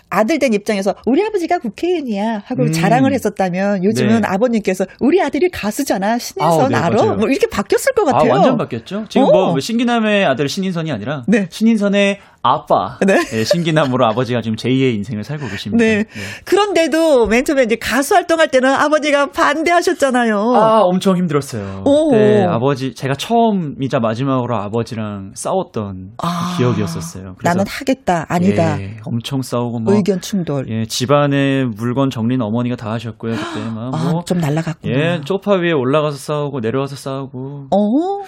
아들 0.10 0.40
된 0.40 0.54
입장에서 0.54 0.96
우리 1.06 1.24
아버지가 1.24 1.60
국회의원이야 1.60 2.44
하고 2.46 2.64
음. 2.64 2.72
자랑을 2.72 3.14
했었다면 3.14 3.84
요즘은 3.84 4.22
네. 4.22 4.28
아버님께서 4.28 4.86
우리 5.00 5.22
아들이 5.22 5.50
가수잖아. 5.50 6.18
신인선 6.18 6.62
아우, 6.62 6.70
네, 6.70 6.76
알아? 6.76 7.16
뭐 7.16 7.30
이렇게 7.30 7.48
바뀌었을 7.48 7.94
것 7.94 8.08
아, 8.10 8.14
같아요. 8.14 8.32
완전 8.32 8.58
바뀌었죠. 8.58 9.06
지금 9.10 9.28
어. 9.28 9.52
뭐 9.52 9.60
신기남의 9.60 10.26
아들 10.26 10.50
신인선이 10.50 10.92
아니라 10.92 11.24
네. 11.28 11.48
신인선의 11.50 12.20
아빠. 12.42 12.98
네. 13.06 13.20
네, 13.20 13.44
신기남으로 13.44 14.06
아버지가 14.08 14.42
지금 14.42 14.56
제2의 14.56 14.96
인생을 14.96 15.24
살고 15.24 15.48
계십니다. 15.50 15.84
네. 15.84 16.06
그런데도 16.46 17.28
맨 17.28 17.44
처음에 17.44 17.64
이제 17.64 17.76
가수 17.76 18.16
활동할 18.16 18.48
때는 18.50 18.70
아버지가 18.74 19.28
반대하셨잖아요. 19.32 20.38
아, 20.56 20.80
엄청 20.84 21.18
힘들었어요. 21.18 21.84
오. 21.86 22.12
네, 22.14 22.46
아버지, 22.46 22.94
제가 22.94 23.16
처음이자 23.16 24.00
마지막으로 24.00 24.56
아버지랑 24.56 25.32
싸웠던 25.36 26.12
아, 26.24 26.56
기억이었었어요. 26.58 27.36
나는 27.44 27.66
하겠다, 27.68 28.26
아니다. 28.30 28.80
예, 28.82 28.98
엄청 29.06 29.42
싸우고 29.42 29.80
뭐 29.82 29.94
의견 29.96 30.22
충돌. 30.22 30.66
예, 30.70 30.86
집안의 30.86 31.66
물건 31.76 32.10
정리는 32.10 32.42
어머니가 32.46 32.76
다 32.78 32.92
하셨고요. 32.92 33.34
그때 33.34 33.66
막 33.70 33.92
아, 33.96 34.12
뭐 34.12 34.24
좀 34.26 34.38
날라갔구나. 34.40 34.94
예, 34.94 35.22
소파 35.26 35.56
위에 35.56 35.72
올라가서 35.72 36.18
싸우고 36.18 36.60
내려와서 36.62 36.96
싸우고. 36.96 37.68
어? 37.72 38.24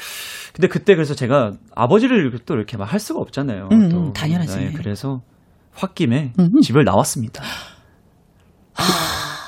근데 0.54 0.68
그때 0.68 0.96
그래서 0.96 1.14
제가 1.16 1.54
아버지를 1.76 2.32
또 2.46 2.56
이렇게 2.56 2.78
막 2.78 2.92
할 2.92 3.00
수가 3.00 3.20
없잖아요. 3.22 3.70
음, 3.72 3.90
또. 3.90 3.98
음, 3.98 4.14
당연하지. 4.14 4.58
네, 4.58 4.72
그래서 4.76 5.22
홧김에 5.76 6.34
집을 6.62 6.84
나왔습니다. 6.84 7.44
아. 8.76 8.84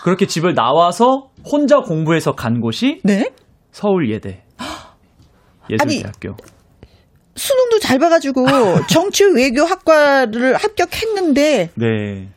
그렇게 0.03 0.27
집을 0.27 0.53
나와서 0.53 1.29
혼자 1.45 1.79
공부해서 1.81 2.33
간 2.33 2.59
곳이 2.61 2.99
네? 3.03 3.31
서울 3.71 4.09
예대 4.11 4.43
예술대학교. 5.69 6.35
수능도 7.35 7.79
잘 7.79 7.99
봐가지고 7.99 8.45
정치 8.89 9.23
외교 9.25 9.63
학과를 9.63 10.55
합격했는데 10.55 11.71
네. 11.75 12.29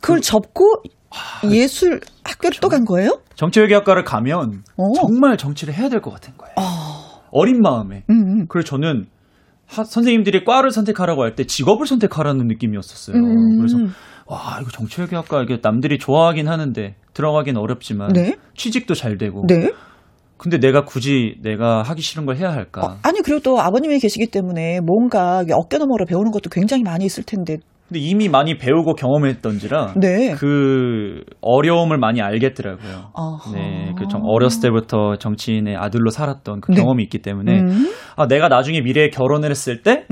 그걸 0.00 0.20
접고 0.20 0.82
예술 1.50 2.00
학교를 2.24 2.58
또 2.60 2.68
간 2.68 2.84
거예요? 2.84 3.20
정치외교학과를 3.34 4.04
가면 4.04 4.62
어. 4.76 4.92
정말 4.94 5.36
정치를 5.36 5.74
해야 5.74 5.88
될 5.88 6.00
것 6.00 6.10
같은 6.12 6.34
거예요. 6.38 6.54
어 6.56 6.91
린 7.44 7.60
마음에. 7.60 8.04
음, 8.10 8.46
그래서 8.48 8.66
저는 8.68 9.06
하- 9.66 9.84
선생님들이 9.84 10.44
과를 10.44 10.70
선택하라고 10.70 11.22
할 11.22 11.34
때 11.34 11.44
직업을 11.44 11.86
선택하라는 11.86 12.46
느낌이었었어요. 12.46 13.16
음. 13.16 13.56
그래서 13.58 13.78
와 14.26 14.58
이거 14.60 14.70
정치외교학과 14.70 15.42
이게 15.42 15.58
남들이 15.62 15.98
좋아하긴 15.98 16.48
하는데 16.48 16.94
들어가긴 17.14 17.56
어렵지만 17.56 18.12
네. 18.12 18.36
취직도 18.54 18.94
잘 18.94 19.16
되고. 19.18 19.44
네. 19.48 19.70
근데 20.36 20.58
내가 20.58 20.84
굳이 20.84 21.36
내가 21.42 21.82
하기 21.82 22.02
싫은 22.02 22.26
걸 22.26 22.36
해야 22.36 22.52
할까? 22.52 22.98
아니 23.02 23.20
그리고 23.22 23.40
또 23.40 23.60
아버님이 23.60 24.00
계시기 24.00 24.26
때문에 24.30 24.80
뭔가 24.80 25.44
어깨 25.52 25.78
너머로 25.78 26.04
배우는 26.06 26.32
것도 26.32 26.50
굉장히 26.50 26.82
많이 26.82 27.04
있을 27.04 27.22
텐데. 27.24 27.58
근데 27.92 27.98
이미 28.06 28.30
많이 28.30 28.56
배우고 28.56 28.94
경험했던지라 28.94 29.94
네. 30.00 30.32
그 30.32 31.20
어려움을 31.42 31.98
많이 31.98 32.22
알겠더라고요. 32.22 33.10
아하. 33.14 33.52
네, 33.52 33.92
그 33.98 34.08
정- 34.08 34.22
어렸을 34.24 34.62
때부터 34.62 35.16
정치인의 35.16 35.76
아들로 35.76 36.08
살았던 36.08 36.62
그 36.62 36.72
네. 36.72 36.78
경험이 36.78 37.02
있기 37.02 37.18
때문에 37.20 37.60
음. 37.60 37.86
아, 38.16 38.26
내가 38.26 38.48
나중에 38.48 38.80
미래에 38.80 39.10
결혼을 39.10 39.50
했을 39.50 39.82
때 39.82 40.06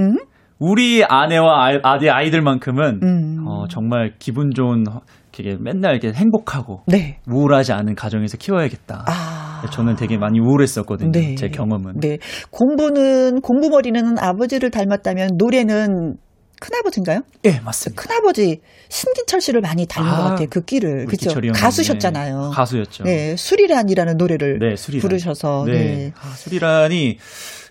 우리 0.58 1.02
아내와 1.02 1.70
아들 1.82 2.12
아이들만큼은 2.14 3.00
음. 3.02 3.44
어, 3.48 3.66
정말 3.68 4.12
기분 4.18 4.50
좋은 4.54 4.84
허- 4.86 5.00
이렇게 5.38 5.56
맨날 5.58 5.92
이렇게 5.94 6.12
행복하고 6.12 6.82
네. 6.86 7.18
우울하지 7.26 7.72
않은 7.72 7.94
가정에서 7.94 8.36
키워야겠다. 8.36 9.06
저는 9.72 9.96
되게 9.96 10.18
많이 10.18 10.38
우울했었거든요. 10.38 11.08
아. 11.08 11.12
네. 11.12 11.34
제 11.34 11.48
경험은. 11.48 12.00
네. 12.00 12.18
공부는 12.50 13.40
공부 13.40 13.70
머리는 13.70 14.18
아버지를 14.18 14.70
닮았다면 14.70 15.30
노래는 15.38 16.16
큰아버지인가요? 16.60 17.22
예, 17.46 17.58
맞습니다. 17.60 18.02
큰아버지 18.02 18.60
신기철 18.88 19.40
씨를 19.40 19.60
많이 19.60 19.86
닮은 19.86 20.08
아, 20.08 20.16
것 20.16 20.22
같아요. 20.30 20.46
그 20.50 20.64
끼를. 20.64 21.06
그렇죠. 21.06 21.30
형님, 21.30 21.52
가수셨잖아요. 21.52 22.40
네, 22.50 22.54
가수였죠. 22.54 23.04
네, 23.04 23.36
수리란이라는 23.36 24.16
노래를 24.16 24.58
네, 24.60 24.76
수리란. 24.76 25.00
부르셔서 25.00 25.64
네. 25.66 25.72
네. 25.72 26.12
아, 26.20 26.28
수리란이 26.36 27.18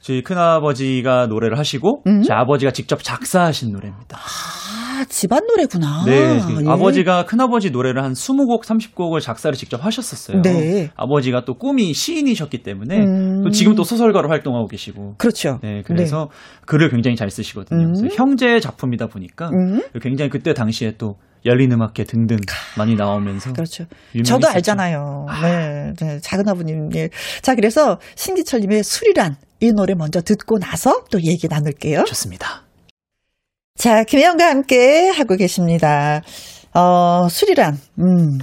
저희 0.02 0.24
큰아버지가 0.24 1.28
노래를 1.28 1.58
하시고 1.60 2.02
음? 2.08 2.24
제 2.24 2.34
아버지가 2.34 2.72
직접 2.72 3.04
작사하신 3.04 3.72
노래입니다. 3.72 4.18
아, 4.18 4.89
집안 5.06 5.46
노래구나. 5.48 6.06
네, 6.06 6.40
예. 6.40 6.70
아버지가 6.70 7.26
큰아버지 7.26 7.72
노래를 7.72 8.04
한 8.04 8.14
20곡, 8.14 8.64
30곡을 8.64 9.22
작사를 9.22 9.56
직접 9.58 9.84
하셨었어요. 9.84 10.42
네. 10.42 10.90
아버지가 10.96 11.46
또 11.46 11.56
꿈이 11.56 11.94
시인이셨기 11.94 12.64
때문에 12.64 13.00
음. 13.00 13.44
또 13.44 13.50
지금 13.50 13.76
또 13.76 13.84
소설가로 13.84 14.30
활동하고 14.30 14.68
계시고. 14.68 15.16
그렇죠. 15.18 15.60
네, 15.62 15.84
그래서 15.86 16.30
글을 16.66 16.90
굉장히 16.90 17.16
잘 17.16 17.30
쓰시거든요. 17.30 17.88
음. 17.88 17.94
그래서 17.94 18.16
형제의 18.16 18.62
작품이다 18.62 19.08
보니까 19.08 19.50
음. 19.50 19.82
굉장히 20.02 20.30
그때 20.30 20.54
당시에 20.54 20.94
또 20.98 21.16
열린 21.46 21.72
음악회 21.72 22.04
등등 22.04 22.38
많이 22.78 22.96
나오면서 22.96 23.54
그렇죠. 23.54 23.86
저도 24.26 24.48
알잖아요. 24.48 25.26
네, 25.42 25.94
네, 25.98 26.20
작은 26.20 26.48
아버님. 26.50 26.90
예. 26.96 27.10
자, 27.42 27.56
그래서 27.56 27.98
신기철님의 28.16 28.84
수리란 28.84 29.38
이 29.62 29.72
노래 29.72 29.94
먼저 29.94 30.22
듣고 30.22 30.60
나서 30.60 31.04
또 31.12 31.22
얘기 31.22 31.48
나눌게요. 31.48 32.04
좋습니다. 32.06 32.64
자, 33.80 34.04
김혜영과 34.04 34.46
함께 34.46 35.08
하고 35.08 35.38
계십니다. 35.38 36.22
어, 36.74 37.30
수리란. 37.30 37.78
음. 38.00 38.38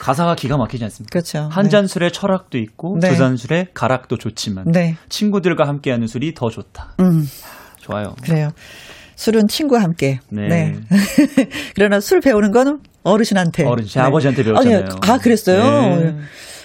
가사가 0.00 0.34
기가 0.34 0.56
막히지 0.56 0.82
않습니까? 0.84 1.10
그렇죠. 1.12 1.48
한 1.52 1.68
잔 1.68 1.86
술에 1.86 2.08
철학도 2.10 2.56
있고 2.56 2.96
네. 2.98 3.10
두잔 3.10 3.36
술에 3.36 3.66
가락도 3.74 4.16
좋지만 4.16 4.64
네. 4.72 4.96
친구들과 5.10 5.68
함께하는 5.68 6.06
술이 6.06 6.32
더 6.32 6.48
좋다. 6.48 6.94
음. 7.00 7.28
좋아요. 7.80 8.14
그래요. 8.22 8.48
술은 9.16 9.46
친구와 9.48 9.82
함께. 9.82 10.20
네. 10.30 10.74
그러나 11.76 12.00
술 12.00 12.20
배우는 12.20 12.50
거는 12.50 12.78
어르신한테. 13.02 13.66
어른, 13.66 13.84
제 13.84 14.00
아버지한테 14.00 14.42
배웠잖아요. 14.42 14.78
아니, 15.02 15.10
아, 15.12 15.18
그랬어요? 15.18 15.96
네. 15.96 16.14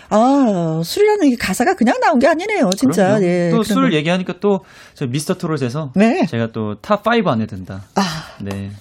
아, 0.09 0.81
술이라는 0.83 1.27
이 1.27 1.35
가사가 1.35 1.75
그냥 1.75 1.99
나온 1.99 2.19
게 2.19 2.27
아니네요, 2.27 2.69
진짜. 2.77 3.21
예. 3.21 3.49
또 3.51 3.61
그런 3.61 3.63
술 3.63 3.89
거. 3.89 3.95
얘기하니까 3.95 4.39
또 4.39 4.61
저 4.93 5.05
미스터 5.07 5.37
트롯에서 5.37 5.91
네. 5.95 6.25
제가 6.27 6.51
또 6.51 6.75
top 6.81 7.05
5 7.07 7.29
안에 7.29 7.45
든다. 7.47 7.83
아. 7.95 8.01
네. 8.41 8.71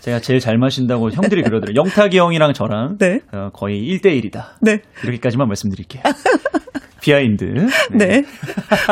제가 0.00 0.20
제일 0.20 0.38
잘 0.38 0.58
마신다고 0.58 1.10
형들이 1.10 1.42
그러더라고요. 1.42 1.74
영탁이 1.82 2.18
형이랑 2.18 2.52
저랑 2.52 2.98
어, 3.32 3.50
거의 3.54 3.80
1대1이다. 3.98 4.44
네. 4.60 4.82
이렇게까지만 5.02 5.48
말씀드릴게요. 5.48 6.02
behind. 7.04 7.44
네. 7.92 8.22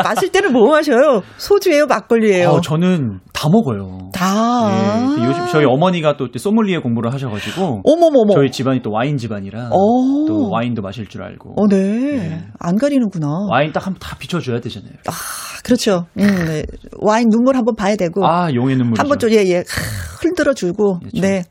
마실 0.05 0.31
때는 0.31 0.53
뭐 0.53 0.71
마셔요? 0.71 1.23
소주예요, 1.39 1.87
막걸리예요? 1.87 2.51
어, 2.51 2.61
저는 2.61 3.21
다 3.33 3.49
먹어요. 3.51 4.11
다. 4.13 5.17
예, 5.19 5.25
요즘 5.25 5.47
저희 5.47 5.65
어머니가 5.65 6.19
또 6.19 6.29
소믈리에 6.37 6.79
공부를 6.79 7.11
하셔가지고 7.15 7.81
어머머머. 7.85 8.35
저희 8.35 8.51
집안이 8.51 8.83
또 8.83 8.91
와인 8.91 9.17
집안이라 9.17 9.71
오. 9.73 10.27
또 10.27 10.51
와인도 10.51 10.83
마실 10.83 11.07
줄 11.09 11.23
알고 11.23 11.55
어, 11.57 11.67
네. 11.69 12.45
안 12.59 12.77
가리는구나. 12.77 13.47
와인 13.51 13.73
딱 13.73 13.87
한번 13.87 13.99
다 13.99 14.15
비춰줘야 14.19 14.61
되잖아요. 14.61 14.93
아, 15.09 15.13
그렇죠. 15.65 16.05
음, 16.19 16.27
네. 16.47 16.65
와인 17.01 17.31
눈물 17.31 17.57
한번 17.57 17.75
봐야 17.75 17.97
되고. 17.97 18.27
아 18.27 18.53
용의 18.53 18.77
눈물이죠. 18.77 19.01
한번 19.01 19.19
좀, 19.19 19.31
예, 19.31 19.37
예. 19.37 19.65
흔들어 20.21 20.53
주고. 20.53 20.99
네. 21.19 21.45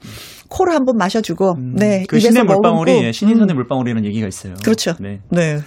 코를 0.48 0.76
한번 0.76 0.98
마셔주고. 0.98 1.56
네. 1.76 2.04
그 2.08 2.18
입에서 2.18 2.30
신의 2.30 2.44
물방울이. 2.44 2.92
예, 3.06 3.12
신인선의 3.12 3.56
물방울이라는 3.56 4.06
얘기가 4.06 4.28
있어요. 4.28 4.54
그렇죠. 4.64 4.94
네. 5.00 5.22
네. 5.30 5.60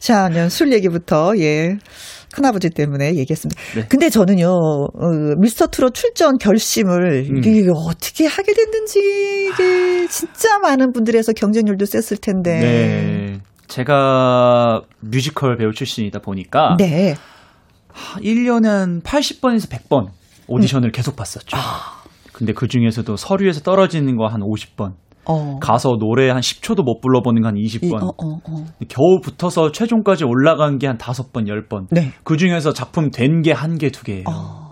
자, 0.00 0.28
술 0.48 0.72
얘기부터, 0.72 1.32
예. 1.38 1.76
큰아버지 2.32 2.70
때문에 2.70 3.14
얘기했습니다. 3.16 3.60
네. 3.74 3.86
근데 3.88 4.10
저는요, 4.10 4.46
어, 4.48 4.90
미스터 5.40 5.68
트롯 5.68 5.94
출전 5.94 6.36
결심을 6.38 7.26
음. 7.30 7.38
이게 7.38 7.66
어떻게 7.74 8.26
하게 8.26 8.52
됐는지, 8.52 9.48
이게 9.48 10.06
진짜 10.08 10.58
많은 10.58 10.92
분들에서 10.92 11.32
경쟁률도 11.32 11.86
셌을 11.86 12.18
텐데. 12.20 12.60
네. 12.60 13.40
제가 13.66 14.82
뮤지컬 15.00 15.56
배우 15.56 15.72
출신이다 15.72 16.20
보니까 16.20 16.76
네. 16.78 17.16
1년에 18.20 18.66
한 18.66 19.00
80번에서 19.02 19.68
100번 19.70 20.06
오디션을 20.46 20.90
계속 20.92 21.16
봤었죠. 21.16 21.56
근데 22.32 22.52
그 22.54 22.68
중에서도 22.68 23.16
서류에서 23.16 23.60
떨어지는 23.60 24.16
거 24.16 24.26
한 24.26 24.40
50번. 24.40 24.92
어. 25.28 25.58
가서 25.60 25.96
노래 25.98 26.28
한 26.30 26.40
10초도 26.40 26.82
못 26.84 27.00
불러보는 27.00 27.42
거 27.42 27.48
한 27.48 27.54
20번. 27.56 27.84
이, 27.84 27.94
어, 27.94 28.06
어, 28.08 28.40
어. 28.48 28.64
겨우 28.88 29.20
붙어서 29.22 29.72
최종까지 29.72 30.24
올라간 30.24 30.78
게 30.78 30.86
한 30.86 30.98
5번, 30.98 31.46
10번. 31.46 31.86
네. 31.90 32.12
그 32.24 32.36
중에서 32.36 32.72
작품 32.72 33.10
된 33.10 33.42
게 33.42 33.52
한 33.52 33.76
개, 33.78 33.90
두 33.90 34.02
개예요. 34.04 34.24
어. 34.28 34.68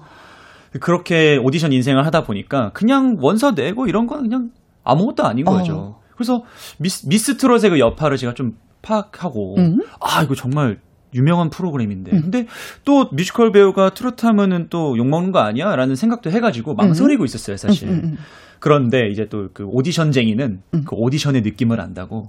그렇게 0.80 1.38
오디션 1.42 1.72
인생을 1.72 2.04
하다 2.06 2.22
보니까 2.24 2.70
그냥 2.74 3.16
원서 3.20 3.52
내고 3.52 3.86
이런 3.86 4.06
건 4.06 4.22
그냥 4.22 4.50
아무것도 4.84 5.24
아닌 5.24 5.48
어. 5.48 5.52
거죠. 5.52 5.96
그래서 6.16 6.42
미스, 6.78 7.06
미스 7.08 7.36
트롯의 7.36 7.70
그 7.70 7.78
여파를 7.78 8.16
제가 8.16 8.34
좀 8.34 8.52
파악하고 8.82 9.56
음. 9.58 9.78
아 10.00 10.22
이거 10.22 10.34
정말 10.34 10.78
유명한 11.14 11.48
프로그램인데 11.50 12.10
근데 12.10 12.46
또 12.84 13.06
뮤지컬 13.12 13.50
배우가 13.52 13.90
트로트 13.90 14.26
하면은 14.26 14.66
또 14.70 14.96
욕먹는 14.98 15.32
거 15.32 15.38
아니야? 15.40 15.74
라는 15.76 15.94
생각도 15.94 16.30
해가지고 16.30 16.74
망설이고 16.74 17.24
있었어요 17.24 17.56
사실 17.56 17.88
음, 17.88 17.92
음, 17.94 18.00
음. 18.04 18.16
그런데 18.60 19.08
이제 19.10 19.26
또 19.30 19.48
그 19.54 19.64
오디션쟁이는 19.66 20.60
그 20.72 20.96
오디션의 20.96 21.42
느낌을 21.42 21.80
안다고 21.80 22.24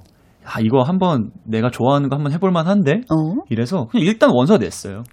아 0.45 0.59
이거 0.61 0.82
한번 0.84 1.32
내가 1.45 1.69
좋아하는 1.71 2.09
거 2.09 2.15
한번 2.15 2.32
해볼 2.34 2.51
만한데 2.51 3.01
어? 3.09 3.43
이래서 3.49 3.88
그냥 3.91 4.05
일단 4.05 4.30
원서 4.34 4.57
냈어요 4.57 5.03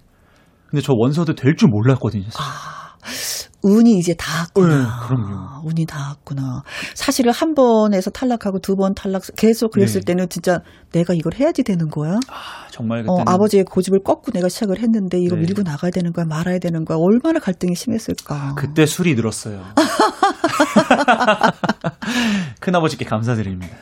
근데 0.67 0.81
저 0.81 0.93
원서도 0.95 1.35
될 1.35 1.55
줄 1.57 1.69
몰랐거든요 1.69 2.23
사실. 2.29 3.45
운이 3.67 3.97
이제 3.97 4.13
닿았구나. 4.13 4.67
네, 4.77 4.85
그럼요. 5.07 5.67
운이 5.67 5.87
닿았구나. 5.87 6.61
사실은 6.93 7.31
한 7.33 7.55
번에서 7.55 8.11
탈락하고 8.11 8.59
두 8.59 8.75
번 8.75 8.93
탈락 8.93 9.23
계속 9.35 9.71
그랬을 9.71 10.01
네. 10.01 10.13
때는 10.13 10.29
진짜 10.29 10.59
내가 10.91 11.15
이걸 11.15 11.33
해야지 11.33 11.63
되는 11.63 11.87
거야. 11.89 12.11
아, 12.29 12.67
정말 12.69 12.99
어, 12.99 13.13
그때는 13.13 13.23
아버지의 13.27 13.63
고집을 13.63 14.03
꺾고 14.03 14.31
내가 14.33 14.49
시작을 14.49 14.79
했는데 14.83 15.17
이거 15.19 15.35
네. 15.35 15.41
밀고 15.41 15.63
나가야 15.63 15.89
되는 15.89 16.13
거야, 16.13 16.25
말아야 16.29 16.59
되는 16.59 16.85
거야. 16.85 16.99
얼마나 16.99 17.39
갈등이 17.39 17.73
심했을까. 17.73 18.53
그때 18.55 18.85
술이 18.85 19.15
늘었어요. 19.15 19.63
큰아버지께 22.59 23.05
감사드립니다. 23.05 23.75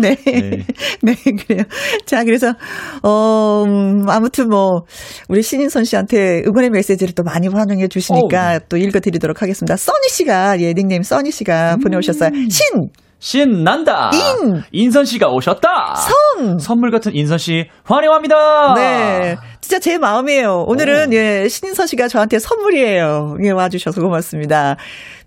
네. 0.00 0.16
네. 0.16 0.64
네, 1.02 1.14
그래요. 1.46 1.64
자, 2.06 2.24
그래서, 2.24 2.54
어, 3.02 3.64
음, 3.66 4.08
아무튼 4.08 4.48
뭐, 4.48 4.82
우리 5.28 5.42
신인선 5.42 5.84
씨한테 5.84 6.42
응원의 6.46 6.70
메시지를 6.70 7.14
또 7.14 7.22
많이 7.22 7.48
환영해 7.48 7.88
주시니까 7.88 8.56
어, 8.56 8.60
또 8.68 8.76
읽어드리도록 8.76 9.42
하겠습니다. 9.42 9.76
써니 9.76 10.08
씨가, 10.10 10.60
예, 10.60 10.72
닉네임 10.74 11.02
써니 11.02 11.30
씨가 11.30 11.76
보내오셨어요. 11.82 12.30
신! 12.48 12.90
신난다. 13.22 14.10
인! 14.14 14.62
인선 14.72 15.04
씨가 15.04 15.28
오셨다. 15.28 15.94
선! 15.94 16.58
선물 16.58 16.90
같은 16.90 17.14
인선 17.14 17.36
씨 17.36 17.66
환영합니다. 17.84 18.74
네. 18.74 19.36
진짜 19.60 19.78
제 19.78 19.98
마음이에요. 19.98 20.64
오늘은, 20.66 21.12
예, 21.12 21.46
신인선 21.46 21.86
씨가 21.86 22.08
저한테 22.08 22.38
선물이에요. 22.38 23.36
예, 23.44 23.50
와 23.50 23.68
주셔서 23.68 24.00
고맙습니다. 24.00 24.76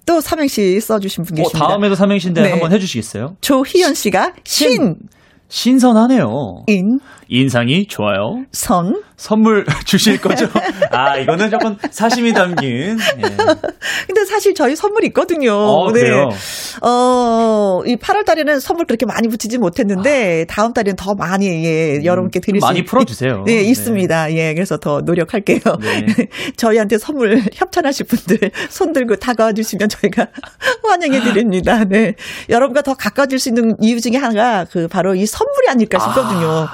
또 0.06 0.22
삼행시 0.22 0.80
써주신 0.80 1.24
분 1.24 1.40
어, 1.40 1.44
계십니다. 1.44 1.68
다음에도 1.68 1.96
삼행시인데 1.96 2.42
네. 2.42 2.52
한번 2.52 2.72
해주시겠어요? 2.74 3.38
조희연 3.42 3.94
씨가 3.94 4.34
신, 4.44 4.96
신선하네요. 5.48 6.64
인, 6.68 7.00
인상이 7.44 7.88
좋아요. 7.88 8.44
선, 8.52 9.02
선물 9.18 9.66
주실 9.86 10.22
거죠? 10.22 10.48
아, 10.92 11.18
이거는 11.18 11.50
조금 11.50 11.76
사심이 11.90 12.32
담긴. 12.32 13.00
예. 13.18 13.22
근데 14.06 14.26
사실 14.30 14.54
저희 14.54 14.76
선물 14.76 15.04
있거든요. 15.06 15.52
어, 15.56 15.92
네. 15.92 16.02
그래요? 16.02 16.30
어, 16.84 17.82
이 17.88 17.96
8월 17.96 18.24
달에는 18.24 18.60
선물 18.60 18.86
그렇게 18.86 19.08
많이 19.08 19.28
붙이지 19.28 19.58
못했는데 19.58 20.46
다음 20.48 20.74
달에는 20.74 20.96
더 20.96 21.16
많이 21.16 21.48
예, 21.66 22.04
여러분께 22.04 22.40
드릴 22.40 22.62
수 22.62 22.68
아. 22.68 22.70
음, 22.70 22.74
많이 22.74 22.80
있- 22.82 22.86
풀어주세요. 22.86 23.44
네, 23.48 23.56
네. 23.56 23.62
있습니다. 23.64 24.34
예, 24.36 24.54
그래서 24.54 24.78
더 24.78 25.02
노력할게요. 25.02 25.60
네. 25.82 26.06
저희한테 26.56 27.00
선물 27.00 27.42
협찬하실 27.52 28.06
분들 28.06 28.52
손 28.70 28.94
들고 28.94 29.16
다가와 29.16 29.54
주시면 29.54 29.90
저희가 29.90 30.28
환영해 30.88 31.22
드립니다. 31.22 31.84
네. 31.84 32.14
여러분과 32.50 32.84
더 32.84 32.94
가까워질 32.94 33.40
수 33.40 33.50
있는 33.50 33.76
이유 33.82 34.00
중에 34.00 34.18
하나가 34.18 34.66
그 34.72 34.88
바로 34.88 35.16
이 35.16 35.26
선물이 35.26 35.70
아닐까 35.70 35.98
싶거든요. 35.98 36.68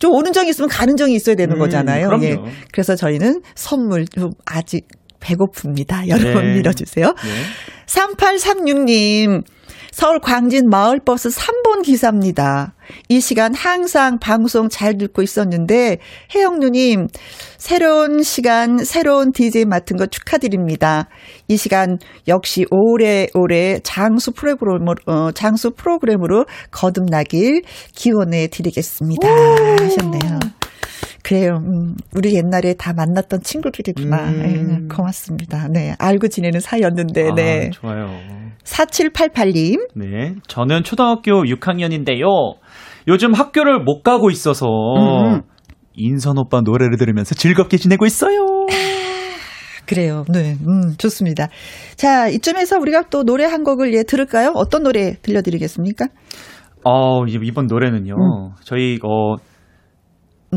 좀 0.00 0.12
오는 0.12 0.32
정이 0.32 0.48
있으면 0.50 0.68
가는 0.68 0.96
정이 0.96 1.14
있어야 1.14 1.36
되는 1.36 1.54
음, 1.54 1.58
거잖아요. 1.60 2.08
그럼요. 2.08 2.24
예. 2.24 2.38
그래서 2.72 2.96
저희는 2.96 3.42
선물 3.54 4.06
좀 4.06 4.32
아직 4.46 4.88
배고픕니다. 5.20 6.08
여러분 6.08 6.42
네. 6.46 6.54
밀어주세요. 6.54 7.06
네. 7.06 7.30
3836님, 7.86 9.44
서울 10.00 10.18
광진 10.18 10.70
마을버스 10.70 11.28
3번 11.28 11.82
기사입니다. 11.82 12.72
이 13.10 13.20
시간 13.20 13.52
항상 13.54 14.18
방송 14.18 14.70
잘 14.70 14.96
듣고 14.96 15.20
있었는데, 15.20 15.98
혜영 16.34 16.58
누님, 16.58 17.06
새로운 17.58 18.22
시간, 18.22 18.78
새로운 18.78 19.30
DJ 19.30 19.66
맡은 19.66 19.98
거 19.98 20.06
축하드립니다. 20.06 21.10
이 21.48 21.58
시간 21.58 21.98
역시 22.28 22.64
오래오래 22.70 23.80
장수 23.82 24.32
프로그램으로, 24.32 24.94
어, 25.04 25.32
장수 25.32 25.72
프로그램으로 25.72 26.46
거듭나길 26.70 27.60
기원해 27.94 28.46
드리겠습니다. 28.46 29.28
하셨네요. 29.28 30.38
그래요. 31.30 31.58
음, 31.62 31.94
우리 32.16 32.34
옛날에 32.34 32.74
다 32.74 32.92
만났던 32.92 33.42
친구들이구나. 33.42 34.16
음. 34.30 34.88
예, 34.90 34.92
고맙습니다. 34.92 35.68
네. 35.72 35.94
알고 35.96 36.26
지내는 36.26 36.58
사이였는데, 36.58 37.30
네. 37.36 37.66
아, 37.68 37.70
좋아요. 37.70 38.08
4788님. 38.64 39.78
네. 39.94 40.34
저는 40.48 40.82
초등학교 40.82 41.44
6학년인데요. 41.44 42.24
요즘 43.06 43.32
학교를 43.32 43.84
못 43.84 44.02
가고 44.02 44.30
있어서 44.30 44.66
음. 44.66 45.42
인선 45.94 46.36
오빠 46.36 46.62
노래를 46.62 46.96
들으면서 46.98 47.36
즐겁게 47.36 47.76
지내고 47.76 48.06
있어요. 48.06 48.66
그래요. 49.86 50.24
네. 50.32 50.56
음, 50.66 50.96
좋습니다. 50.98 51.46
자, 51.94 52.26
이쯤에서 52.26 52.76
우리가 52.80 53.04
또 53.08 53.22
노래 53.22 53.44
한 53.44 53.62
곡을 53.62 53.94
예, 53.94 54.02
들을까요? 54.02 54.50
어떤 54.56 54.82
노래 54.82 55.14
들려드리겠습니까? 55.22 56.06
어, 56.84 57.24
이- 57.26 57.38
이번 57.40 57.66
노래는요. 57.66 58.14
음. 58.14 58.50
저희 58.64 58.98
어 59.04 59.36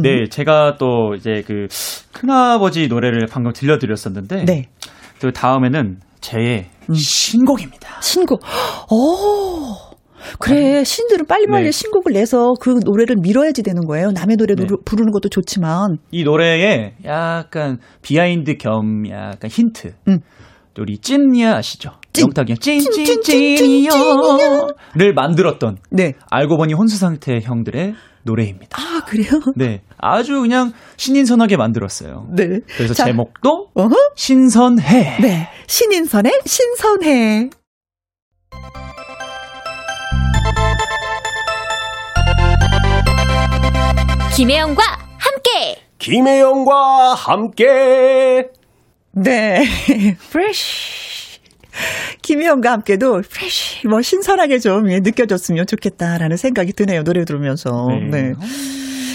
네, 0.02 0.28
제가 0.30 0.78
또 0.80 1.14
이제 1.16 1.44
그 1.46 1.68
큰아버지 2.12 2.88
노래를 2.88 3.28
방금 3.30 3.52
들려드렸었는데 3.54 4.46
네. 4.46 4.70
음. 4.70 4.92
또 5.22 5.32
다음에는 5.32 6.00
제 6.20 6.68
신곡입니다. 6.94 8.02
신곡. 8.02 8.42
오. 8.92 9.94
그래, 10.40 10.84
신들은 10.84 11.26
빨리빨리 11.28 11.66
네. 11.66 11.72
신곡을 11.72 12.14
내서 12.14 12.54
그 12.60 12.80
노래를 12.84 13.18
밀어야지 13.22 13.62
되는 13.62 13.82
거예요. 13.82 14.12
남의 14.12 14.38
노래 14.38 14.56
를 14.56 14.68
부르는 14.86 15.12
것도 15.12 15.30
좋지만. 15.30 15.98
이 16.12 16.24
노래에 16.24 16.94
약간 17.06 17.80
behind 18.02 18.56
겸 18.56 19.04
약간 19.10 19.50
힌트. 19.50 19.94
음. 20.08 20.20
또 20.74 20.82
우리 20.82 20.98
찐이야 20.98 21.56
아시죠? 21.56 21.92
찐. 22.14 22.24
영탁이 22.24 22.56
찐, 22.58 22.80
찐, 22.80 22.92
찐, 22.92 23.06
찐찐찐이요 23.22 23.92
찐이요. 23.92 24.68
를 24.96 25.14
만들었던 25.14 25.78
네. 25.92 26.14
알고 26.32 26.58
보니 26.58 26.74
혼수 26.74 26.98
상태 26.98 27.40
형들의 27.40 27.94
노래입니다. 28.24 28.82
아, 28.82 29.04
그래요? 29.06 29.42
네, 29.56 29.82
아주 29.98 30.42
그냥 30.42 30.74
신인선하게 30.98 31.58
만들었어요. 31.58 32.28
네. 32.36 32.60
그래서 32.78 32.94
자, 32.94 33.06
제목도 33.06 33.70
어허. 33.74 33.96
신선해. 34.16 35.18
네. 35.22 35.50
신인선의 35.68 36.42
신선해. 36.46 37.50
김혜영과 44.36 44.82
함께 45.18 45.82
김혜영과 46.00 47.14
함께 47.14 48.50
네. 49.12 49.64
프레쉬. 50.32 51.13
김희영과 52.22 52.72
함께도 52.72 53.24
프레쉬, 53.30 53.88
뭐 53.88 54.02
신선하게 54.02 54.60
좀 54.60 54.92
예, 54.92 55.00
느껴졌으면 55.00 55.66
좋겠다라는 55.68 56.38
생각이 56.38 56.74
드네요. 56.74 57.04
노래 57.04 57.26
들으면서. 57.26 57.88
네. 58.12 58.34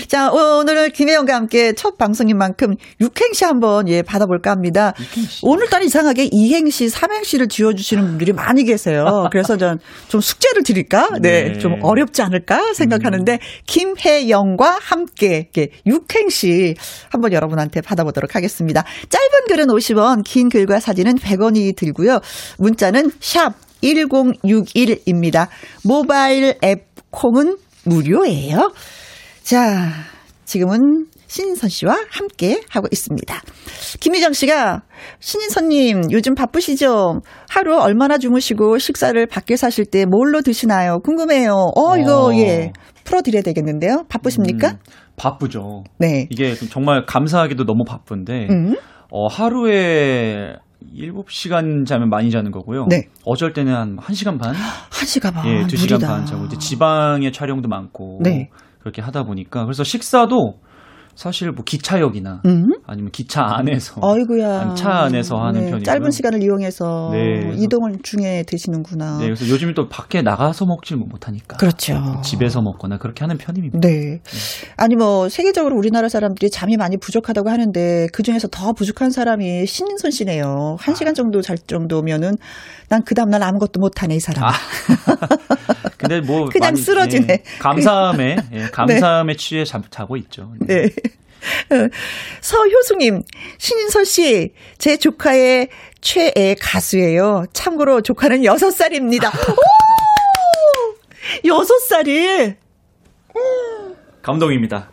자, 0.09 0.31
오늘은 0.31 0.93
김혜영과 0.93 1.35
함께 1.35 1.75
첫 1.75 1.99
방송인 1.99 2.39
만큼 2.39 2.75
육행시 2.99 3.45
한번 3.45 3.89
예, 3.89 4.01
받아볼까 4.01 4.51
합니다. 4.51 4.95
오늘따라 5.43 5.85
이상하게 5.85 6.31
이행시, 6.33 6.89
삼행시를 6.89 7.49
지어주시는 7.49 8.05
분들이 8.05 8.33
많이 8.33 8.65
계세요. 8.65 9.29
그래서 9.31 9.57
전 9.57 9.79
좀 10.09 10.21
숙제를 10.21 10.63
드릴까? 10.63 11.11
네. 11.21 11.53
네. 11.53 11.59
좀 11.59 11.75
어렵지 11.83 12.23
않을까 12.23 12.73
생각하는데, 12.73 13.39
김혜영과 13.67 14.79
함께 14.81 15.49
이렇게 15.53 15.69
육행시 15.87 16.75
한번 17.11 17.33
여러분한테 17.33 17.83
받아보도록 17.83 18.35
하겠습니다. 18.35 18.85
짧은 19.11 19.47
글은 19.49 19.67
50원, 19.67 20.25
긴 20.25 20.49
글과 20.49 20.81
사진은 20.81 21.17
100원이 21.17 21.77
들고요. 21.77 22.21
문자는 22.59 23.11
샵 23.21 23.55
1061입니다. 23.83 25.49
모바일 25.85 26.55
앱 26.65 26.87
콩은 27.11 27.57
무료예요. 27.85 28.73
자, 29.49 29.89
지금은 30.45 31.07
신인선 31.27 31.71
씨와 31.71 31.97
함께 32.11 32.61
하고 32.69 32.87
있습니다. 32.93 33.35
김희정 33.99 34.35
씨가 34.35 34.83
신인선님 35.21 36.11
요즘 36.11 36.35
바쁘시죠? 36.35 37.23
하루 37.49 37.81
얼마나 37.81 38.19
주무시고 38.19 38.77
식사를 38.77 39.25
밖에 39.27 39.57
사실 39.57 39.87
때 39.87 40.05
뭘로 40.05 40.43
드시나요? 40.43 40.99
궁금해요. 40.99 41.55
어, 41.75 41.97
이거 41.97 42.27
어. 42.27 42.35
예 42.35 42.75
풀어드려야 43.05 43.41
되겠는데요. 43.41 44.05
바쁘십니까? 44.11 44.73
음, 44.73 44.77
바쁘죠. 45.17 45.85
네. 45.97 46.27
이게 46.29 46.55
정말 46.55 47.07
감사하게도 47.07 47.65
너무 47.65 47.85
바쁜데 47.85 48.49
음. 48.51 48.75
어, 49.11 49.29
하루에 49.29 50.57
7시간 50.95 51.87
자면 51.87 52.11
많이 52.11 52.31
자는 52.31 52.51
거고요. 52.51 52.85
네. 52.91 53.05
어쩔 53.25 53.55
때는 53.55 53.75
한 53.75 53.97
1시간 53.97 54.39
반? 54.39 54.53
한 54.93 55.07
시간 55.07 55.33
반. 55.33 55.49
예, 55.49 55.63
2시간 55.65 55.93
무리다. 55.93 56.07
반 56.07 56.27
자고 56.27 56.45
이제 56.45 56.59
지방의 56.59 57.33
촬영도 57.33 57.71
많고 57.71 58.19
네. 58.23 58.51
그렇게 58.89 59.03
하다 59.03 59.25
보니까 59.25 59.65
그래서 59.65 59.85
식사도 59.85 60.61
사실 61.19 61.51
뭐 61.51 61.65
기차역이나 61.65 62.43
음. 62.47 62.69
아니면 62.87 63.11
기차 63.11 63.43
안에서 63.43 64.01
아이고야. 64.01 64.75
차 64.77 64.91
안에서 65.01 65.35
하는 65.37 65.55
네, 65.63 65.71
편이고요. 65.71 65.83
짧은 65.83 66.13
시간을 66.13 66.45
이용해서 66.45 67.11
네. 67.11 67.55
이동을 67.57 67.97
중에 68.05 68.45
드시는구나. 68.47 69.19
네, 69.19 69.25
그래서 69.25 69.49
요즘 69.49 69.75
또 69.75 69.89
밖에 69.89 70.23
나가서 70.23 70.65
먹지 70.67 70.95
못하니까 70.95 71.57
그렇죠. 71.57 72.21
집에서 72.23 72.63
먹거나 72.63 72.99
그렇게 72.99 73.25
하는 73.25 73.37
편입니다. 73.37 73.81
네. 73.81 74.21
아니 74.77 74.95
뭐 74.95 75.29
세계적으로 75.29 75.77
우리나라 75.77 76.09
사람들이 76.09 76.51
잠이 76.51 76.77
많이 76.77 76.97
부족하다고 76.97 77.51
하는데 77.51 78.07
그 78.13 78.23
중에서 78.23 78.47
더 78.47 78.73
부족한 78.73 79.11
사람이 79.11 79.67
신인선 79.67 80.13
씨네요. 80.13 80.77
한 80.79 80.95
시간 80.95 81.15
정도 81.15 81.43
잘 81.43 81.59
정도면은 81.59 82.37
난 82.89 83.03
그 83.05 83.15
다음 83.15 83.31
날 83.31 83.43
아무것도 83.43 83.81
못하네 83.81 84.17
이 84.17 84.21
사람. 84.21 84.53
근데 85.97 86.21
뭐 86.21 86.45
그냥 86.53 86.73
많이, 86.73 86.77
쓰러지네. 86.81 87.27
예, 87.31 87.43
감사함에 87.59 88.37
예, 88.53 88.63
감사함에 88.73 89.35
취해 89.37 89.65
자, 89.65 89.81
자고 89.91 90.17
있죠. 90.17 90.53
네. 90.61 90.91
어, 91.71 91.89
서효숙님, 92.41 93.23
신인서 93.59 94.05
씨, 94.05 94.53
제 94.79 94.97
조카의 94.97 95.69
최애 96.01 96.57
가수예요. 96.61 97.45
참고로 97.53 98.03
조카는 98.03 98.43
6살입니다. 98.43 99.31
오! 99.51 100.95
6살이. 101.45 102.57
감동입니다. 104.23 104.91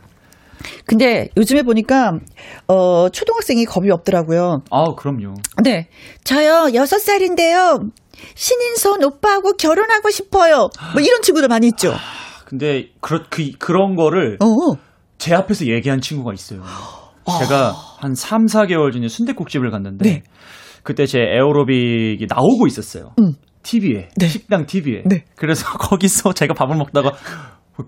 근데 0.86 1.30
요즘에 1.38 1.64
보니까, 1.64 2.20
어, 2.68 3.10
초등학생이 3.10 3.66
겁이 3.66 3.90
없더라고요. 3.92 4.64
아, 4.72 4.96
그럼요. 4.96 5.36
네. 5.64 5.88
저요, 6.24 6.70
6살인데요. 6.74 7.92
신인선 8.36 9.04
오빠하고 9.04 9.54
결혼하고 9.54 10.10
싶어요. 10.10 10.70
뭐 10.94 11.02
이런 11.02 11.22
친구들 11.22 11.48
많이 11.48 11.68
있죠. 11.68 11.94
근데 12.46 12.90
그런 13.02 13.26
그 13.30 13.52
그런 13.58 13.96
거를 13.96 14.38
어. 14.42 14.78
제 15.18 15.34
앞에서 15.34 15.68
얘기한 15.68 16.02
친구가 16.02 16.34
있어요. 16.34 16.62
제가 17.40 17.74
한 18.00 18.14
3, 18.14 18.46
4개월 18.46 18.92
전에 18.94 19.08
순대국집을 19.08 19.72
갔는데 19.72 20.10
네. 20.10 20.24
그때 20.84 21.06
제 21.06 21.20
에어로빅이 21.20 22.28
나오고 22.30 22.68
있었어요. 22.68 23.14
음. 23.20 23.34
TV에. 23.64 24.10
식당 24.28 24.66
TV에. 24.68 25.04
네. 25.06 25.26
그래서 25.36 25.66
거기서 25.80 26.34
제가 26.34 26.54
밥을 26.54 26.76
먹다가 26.78 27.14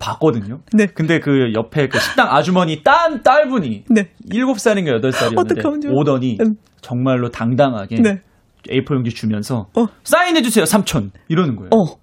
봤거든요. 0.00 0.58
네. 0.72 0.86
근데 0.86 1.20
그 1.20 1.52
옆에 1.54 1.88
그 1.88 1.98
식당 2.00 2.28
아주머니 2.34 2.82
딴 2.82 3.22
딸분이 3.22 3.84
네. 3.90 4.10
7살인가 4.30 5.00
8살이었는데 5.00 5.38
어떡하면 5.38 5.80
좋아. 5.80 5.92
오더니 5.92 6.38
정말로 6.80 7.30
당당하게 7.30 7.96
네. 8.02 8.20
A4 8.68 8.94
용지 8.96 9.10
주면서 9.10 9.68
사인해 10.02 10.42
주세요, 10.42 10.64
삼촌. 10.64 11.12
이러는 11.28 11.54
거예요. 11.56 11.70
어. 11.72 11.96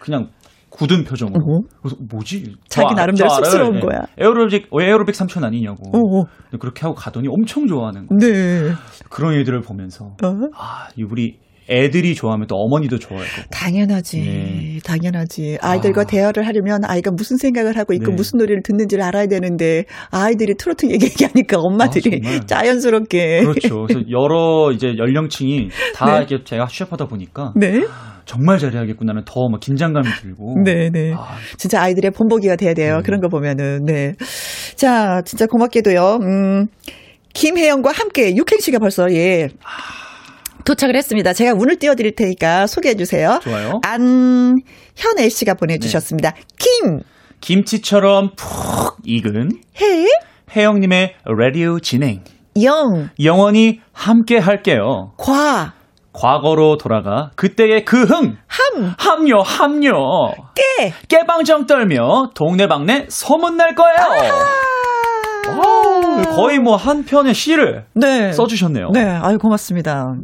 그냥 0.00 0.30
굳은 0.78 1.04
표정으로. 1.04 1.62
그래서 1.82 1.96
뭐지? 2.08 2.54
자기 2.68 2.94
나름대로. 2.94 3.28
쑥스러운 3.30 3.74
네. 3.74 3.80
거야. 3.80 4.02
에어로빅 4.16 4.68
에어로빅 4.72 5.14
삼촌 5.14 5.42
아니냐고. 5.44 5.82
어, 5.88 6.20
어. 6.20 6.24
근데 6.44 6.58
그렇게 6.58 6.82
하고 6.82 6.94
가더니 6.94 7.26
엄청 7.28 7.66
좋아하는 7.66 8.06
거예요. 8.06 8.20
네. 8.20 8.72
그런 9.10 9.34
애들을 9.34 9.60
보면서 9.62 10.14
어? 10.22 10.34
아, 10.56 10.88
이 10.96 11.02
우리 11.02 11.38
애들이 11.70 12.14
좋아하면 12.14 12.46
또 12.46 12.56
어머니도 12.56 12.98
좋아할 12.98 13.26
거고. 13.26 13.48
당연하지. 13.50 14.20
네. 14.20 14.78
당연하지. 14.84 15.58
아이들과 15.60 16.04
대화를 16.04 16.46
하려면 16.46 16.84
아이가 16.84 17.10
무슨 17.10 17.36
생각을 17.36 17.76
하고 17.76 17.92
있고 17.92 18.06
네. 18.10 18.14
무슨 18.14 18.38
노래를 18.38 18.62
듣는지를 18.62 19.04
알아야 19.04 19.26
되는데 19.26 19.84
아이들이 20.10 20.54
트로트 20.54 20.86
얘기- 20.90 21.06
얘기하니까 21.06 21.58
엄마들이 21.60 22.20
아. 22.24 22.40
자연스럽게. 22.46 23.42
그렇죠. 23.44 23.82
그래서 23.86 24.00
여러 24.10 24.72
이제 24.72 24.88
연령층이 24.98 25.68
다 25.94 26.06
네. 26.06 26.26
이렇게 26.28 26.44
제가 26.44 26.66
취업하다 26.66 27.06
보니까 27.06 27.52
네. 27.56 27.82
정말 28.24 28.58
잘해야겠구나는 28.58 29.22
더 29.24 29.48
막 29.48 29.58
긴장감이 29.60 30.06
들고. 30.20 30.56
네, 30.62 30.90
네. 30.90 31.14
진짜 31.56 31.80
아이들의 31.82 32.10
본보기가 32.10 32.56
돼야 32.56 32.74
돼요. 32.74 33.00
그런 33.02 33.20
거 33.22 33.28
보면은, 33.28 33.84
네. 33.86 34.12
자, 34.76 35.22
진짜 35.24 35.46
고맙게도요, 35.46 36.18
음, 36.20 36.66
김혜영과 37.32 37.90
함께 37.90 38.36
육행씨가 38.36 38.80
벌써, 38.80 39.10
예. 39.12 39.48
도착을 40.68 40.96
했습니다. 40.96 41.32
제가 41.32 41.54
운을 41.54 41.78
띄워드릴 41.78 42.14
테니까 42.14 42.66
소개해 42.66 42.94
주세요. 42.94 43.40
좋아요. 43.42 43.80
안현애 43.86 45.30
씨가 45.30 45.54
보내주셨습니다. 45.54 46.34
김, 46.58 47.00
김치처럼 47.40 48.32
푹 48.36 48.98
익은 49.02 49.50
해, 49.80 50.06
혜영님의 50.54 51.14
라디오 51.24 51.80
진행. 51.80 52.22
영, 52.62 53.08
영원히 53.22 53.80
함께 53.94 54.36
할게요. 54.36 55.12
과, 55.16 55.72
과거로 56.12 56.76
돌아가 56.76 57.30
그때의 57.36 57.86
그 57.86 58.02
흥. 58.02 58.36
함, 58.46 58.94
함요, 58.98 59.40
함요. 59.40 59.92
깨, 60.54 60.92
깨방정 61.08 61.64
떨며 61.66 62.30
동네방네 62.34 63.06
소문날 63.08 63.74
거예요. 63.74 64.32
오, 65.48 66.22
거의 66.36 66.58
뭐 66.58 66.76
한 66.76 67.04
편의 67.04 67.32
시를 67.32 67.86
네. 67.94 68.32
써주셨네요. 68.32 68.90
네, 68.92 69.04
아유, 69.04 69.38
고맙습니다. 69.38 70.14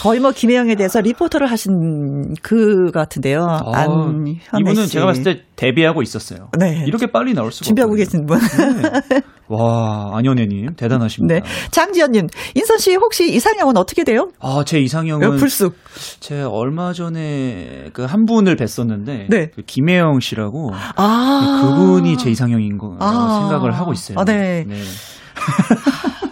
거의 0.00 0.20
뭐 0.20 0.30
김혜영에 0.32 0.74
대해서 0.74 1.00
리포터를 1.00 1.50
하신 1.50 2.34
그 2.42 2.90
같은데요. 2.92 3.44
아, 3.48 3.60
안현애 3.74 4.38
이분은 4.60 4.86
씨. 4.86 4.92
제가 4.92 5.06
봤을 5.06 5.22
때 5.22 5.42
데뷔하고 5.56 6.02
있었어요. 6.02 6.50
네. 6.58 6.84
이렇게 6.86 7.06
빨리 7.06 7.32
나올 7.34 7.50
수가 7.52 7.64
준비하고 7.66 7.94
없거든요. 7.94 8.26
계신 8.26 8.26
분. 8.26 9.22
와, 9.48 10.10
안현애님 10.16 10.74
대단하십니다. 10.76 11.34
네. 11.34 11.40
장지연님, 11.70 12.26
인선 12.56 12.78
씨 12.78 12.94
혹시 12.96 13.32
이상형은 13.32 13.76
어떻게 13.76 14.02
돼요? 14.02 14.30
아, 14.40 14.64
제 14.66 14.80
이상형은 14.80 15.26
어, 15.28 15.30
불쑥. 15.36 15.76
제 16.20 16.42
얼마 16.42 16.92
전에 16.92 17.90
그 17.92 18.06
한 18.06 18.24
분을 18.24 18.56
뵀었는데 18.56 19.28
네. 19.28 19.50
그 19.54 19.62
김혜영 19.66 20.20
씨라고 20.20 20.70
아. 20.96 21.62
그분이 21.76 22.16
제 22.18 22.30
이상형인 22.30 22.78
거라고 22.78 22.98
아. 23.04 23.38
생각을 23.40 23.72
하고 23.72 23.92
있어요. 23.92 24.18
아, 24.18 24.24
네. 24.24 24.64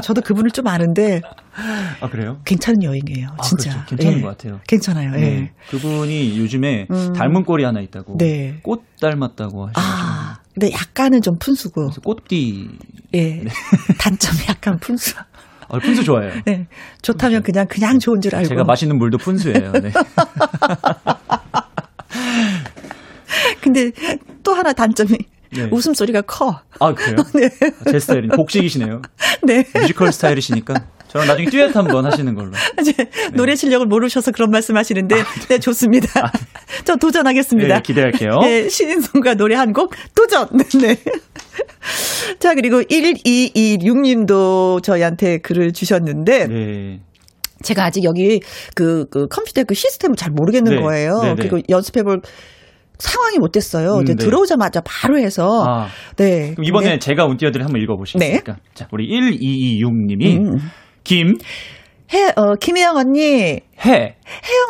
저도 0.00 0.22
그분을 0.22 0.50
좀 0.50 0.66
아는데 0.68 1.20
아 2.00 2.08
그래요? 2.08 2.40
괜찮은 2.44 2.82
여인이에요. 2.82 3.28
아, 3.36 3.42
진짜. 3.42 3.84
그렇죠. 3.84 3.96
괜찮은 3.96 4.18
예. 4.18 4.22
것 4.22 4.28
같아요. 4.28 4.60
괜찮아요. 4.66 5.12
예. 5.16 5.20
네. 5.20 5.52
그분이 5.70 6.38
요즘에 6.38 6.86
음. 6.90 7.12
닮은 7.12 7.44
꼴이 7.44 7.62
하나 7.64 7.80
있다고. 7.80 8.16
네. 8.18 8.58
꽃 8.62 8.82
닮았다고 9.00 9.68
하셔가지고. 9.68 9.80
아, 9.80 10.38
근데 10.54 10.72
약간은 10.72 11.20
좀 11.20 11.36
푼수고. 11.38 11.90
꽃띠. 12.04 12.70
예. 13.14 13.44
단점이 14.00 14.38
약간 14.48 14.78
푼수. 14.78 15.14
아, 15.68 15.78
푼수 15.78 16.04
좋아해요. 16.04 16.32
네. 16.46 16.66
좋다면 17.02 17.42
그냥 17.42 17.66
그냥 17.66 17.98
좋은 17.98 18.20
줄 18.20 18.34
알고. 18.34 18.48
제가 18.48 18.64
마시는 18.64 18.96
물도 18.98 19.18
푼수예요. 19.18 19.72
네. 19.72 19.92
근데 23.60 23.90
또 24.42 24.52
하나 24.54 24.72
단점이 24.72 25.16
네. 25.54 25.68
웃음소리가 25.70 26.22
커. 26.22 26.60
아 26.80 26.94
그래요? 26.94 27.16
네. 27.34 27.50
제 27.90 27.98
스타일은 27.98 28.30
복식이시네요. 28.30 29.02
네. 29.44 29.64
뮤지컬 29.74 30.10
스타일이시니까 30.12 30.74
저랑 31.08 31.26
나중에 31.26 31.50
듀엣 31.50 31.76
한번 31.76 32.06
하시는 32.06 32.34
걸로. 32.34 32.52
이제 32.80 32.94
노래 33.34 33.54
실력을 33.54 33.86
모르셔서 33.86 34.30
그런 34.32 34.50
말씀 34.50 34.78
하시는데, 34.78 35.14
네, 35.48 35.58
좋습니다. 35.58 36.32
저 36.84 36.96
도전하겠습니다. 36.96 37.74
네, 37.74 37.82
기대할게요. 37.82 38.38
네, 38.40 38.68
신인성과 38.70 39.34
노래 39.34 39.56
한 39.56 39.74
곡 39.74 39.92
도전! 40.14 40.48
네. 40.80 40.96
자, 42.38 42.54
그리고 42.54 42.82
1226님도 42.82 44.82
저희한테 44.82 45.38
글을 45.38 45.72
주셨는데, 45.72 46.46
네. 46.48 47.00
제가 47.62 47.84
아직 47.84 48.04
여기 48.04 48.40
그, 48.74 49.06
그 49.10 49.26
컴퓨터 49.28 49.64
그 49.64 49.74
시스템을 49.74 50.16
잘 50.16 50.30
모르겠는 50.32 50.76
네. 50.76 50.82
거예요. 50.82 51.20
네, 51.22 51.28
네. 51.28 51.34
그리고 51.36 51.60
연습해볼 51.68 52.20
상황이 53.02 53.38
못 53.38 53.50
됐어요. 53.52 53.96
음, 53.96 54.02
이제 54.02 54.14
네. 54.14 54.24
들어오자마자 54.24 54.80
바로 54.84 55.18
해서. 55.18 55.64
아, 55.66 55.88
네. 56.16 56.52
그럼 56.52 56.64
이번에 56.64 56.86
근데 56.86 56.98
제가 57.00 57.26
운띄어드를 57.26 57.64
한번 57.64 57.82
읽어보시겠습니까? 57.82 58.56
자, 58.74 58.88
우리 58.92 59.08
1226님이 59.08 60.38
음. 60.38 60.58
김, 61.02 61.36
해, 62.12 62.32
어, 62.36 62.54
김혜영 62.54 62.96
언니, 62.96 63.22
해, 63.24 63.60
혜영 63.84 64.16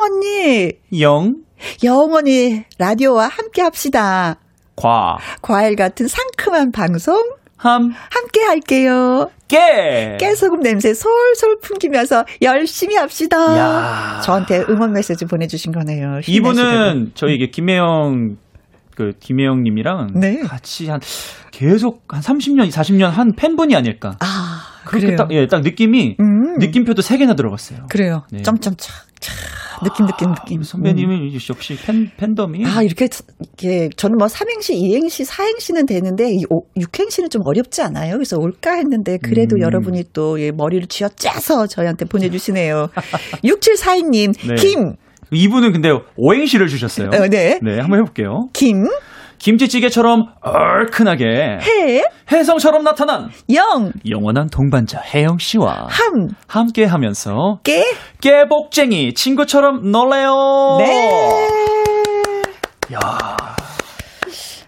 언니, 0.04 0.72
영, 1.00 1.34
영원히 1.84 2.64
라디오와 2.78 3.28
함께 3.28 3.60
합시다. 3.60 4.40
과, 4.76 5.18
과일 5.42 5.76
같은 5.76 6.08
상큼한 6.08 6.72
방송 6.72 7.22
함, 7.62 7.92
함께 8.10 8.40
할게요. 8.42 9.30
깨. 9.46 10.16
깨소금 10.18 10.60
냄새 10.60 10.94
솔솔 10.94 11.60
풍기면서 11.62 12.24
열심히 12.42 12.96
합시다. 12.96 13.36
야. 13.56 14.20
저한테 14.24 14.64
응원 14.68 14.92
메시지 14.92 15.24
보내주신 15.26 15.72
거네요. 15.72 16.20
이분은 16.26 17.12
저희 17.14 17.36
이게 17.36 17.50
김혜영 17.50 18.36
그 18.96 19.12
김혜영 19.20 19.62
님이랑 19.62 20.12
네. 20.14 20.40
같이 20.40 20.88
한 20.88 21.00
계속 21.52 22.02
한 22.08 22.20
30년, 22.20 22.70
40년 22.70 23.10
한 23.10 23.32
팬분이 23.36 23.76
아닐까. 23.76 24.16
아, 24.20 24.62
그렇게 24.84 25.06
그래요. 25.06 25.16
딱, 25.16 25.32
예, 25.32 25.46
딱 25.46 25.60
느낌이 25.62 26.16
음. 26.18 26.58
느낌표도 26.58 27.00
세 27.00 27.16
개나 27.16 27.34
들어갔어요. 27.34 27.86
그래요. 27.88 28.24
네. 28.32 28.42
점점 28.42 28.74
착. 28.76 28.92
착. 29.20 29.34
느낌 29.84 30.06
느낌 30.06 30.34
느낌. 30.34 30.62
선배님은 30.62 31.32
역시 31.48 31.76
팬 31.84 32.10
팬덤이 32.16 32.64
아, 32.66 32.82
이렇게, 32.82 33.08
이렇게, 33.40 33.88
저는 33.96 34.16
뭐, 34.16 34.28
삼행시, 34.28 34.74
이행시, 34.76 35.24
사행시는 35.24 35.86
되는데, 35.86 36.32
이 36.32 36.44
오- 36.50 36.64
육행시는 36.78 37.30
좀 37.30 37.42
어렵지 37.44 37.82
않아요? 37.82 38.14
그래서 38.14 38.38
올까 38.38 38.74
했는데, 38.74 39.18
그래도 39.18 39.56
음. 39.56 39.60
여러분이 39.62 40.04
또, 40.12 40.40
예, 40.40 40.50
머리를 40.50 40.86
쥐어 40.88 41.08
짜서 41.16 41.66
저희한테 41.66 42.04
보내주시네요. 42.04 42.88
6742님, 43.44 44.34
네. 44.48 44.54
김, 44.56 44.94
이분은 45.32 45.72
근데 45.72 45.90
오행시를 46.16 46.68
주셨어요. 46.68 47.08
어, 47.12 47.28
네. 47.28 47.58
한번 47.62 48.00
해볼게요. 48.00 48.48
김, 48.52 48.84
김치찌개처럼 49.42 50.26
얼큰하게 50.40 51.24
해, 51.60 52.02
혜성처럼 52.30 52.84
나타난 52.84 53.28
영, 53.52 53.90
영원한 54.08 54.46
동반자 54.48 55.00
혜영 55.00 55.38
씨와 55.40 55.88
함, 55.90 56.28
함께 56.46 56.84
하면서 56.84 57.58
깨, 57.64 57.84
깨복쟁이 58.20 59.14
친구처럼 59.14 59.90
놀래요. 59.90 60.76
네. 60.78 61.18
야, 62.94 62.98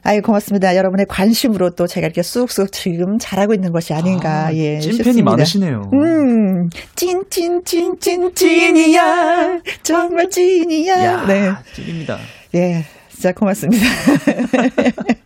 아유, 0.02 0.20
고맙습니다. 0.22 0.74
여러분의 0.74 1.06
관심으로 1.08 1.70
또 1.76 1.86
제가 1.86 2.06
이렇게 2.06 2.22
쑥쑥 2.22 2.72
지금 2.72 3.16
잘하고 3.18 3.54
있는 3.54 3.70
것이 3.70 3.94
아닌가, 3.94 4.52
예. 4.54 4.80
찐팬이 4.80 4.96
싶습니다. 5.04 5.30
많으시네요. 5.30 5.82
음, 5.94 6.68
찐, 6.96 7.22
찐, 7.30 7.62
찐, 7.64 7.94
찐, 8.00 8.34
찐이야. 8.34 9.60
정말 9.84 10.28
찐이야. 10.28 11.04
야, 11.04 11.26
네. 11.26 11.52
찐입니다. 11.74 12.18
예, 12.56 12.84
진짜 13.14 13.32
고맙습니다. 13.32 13.86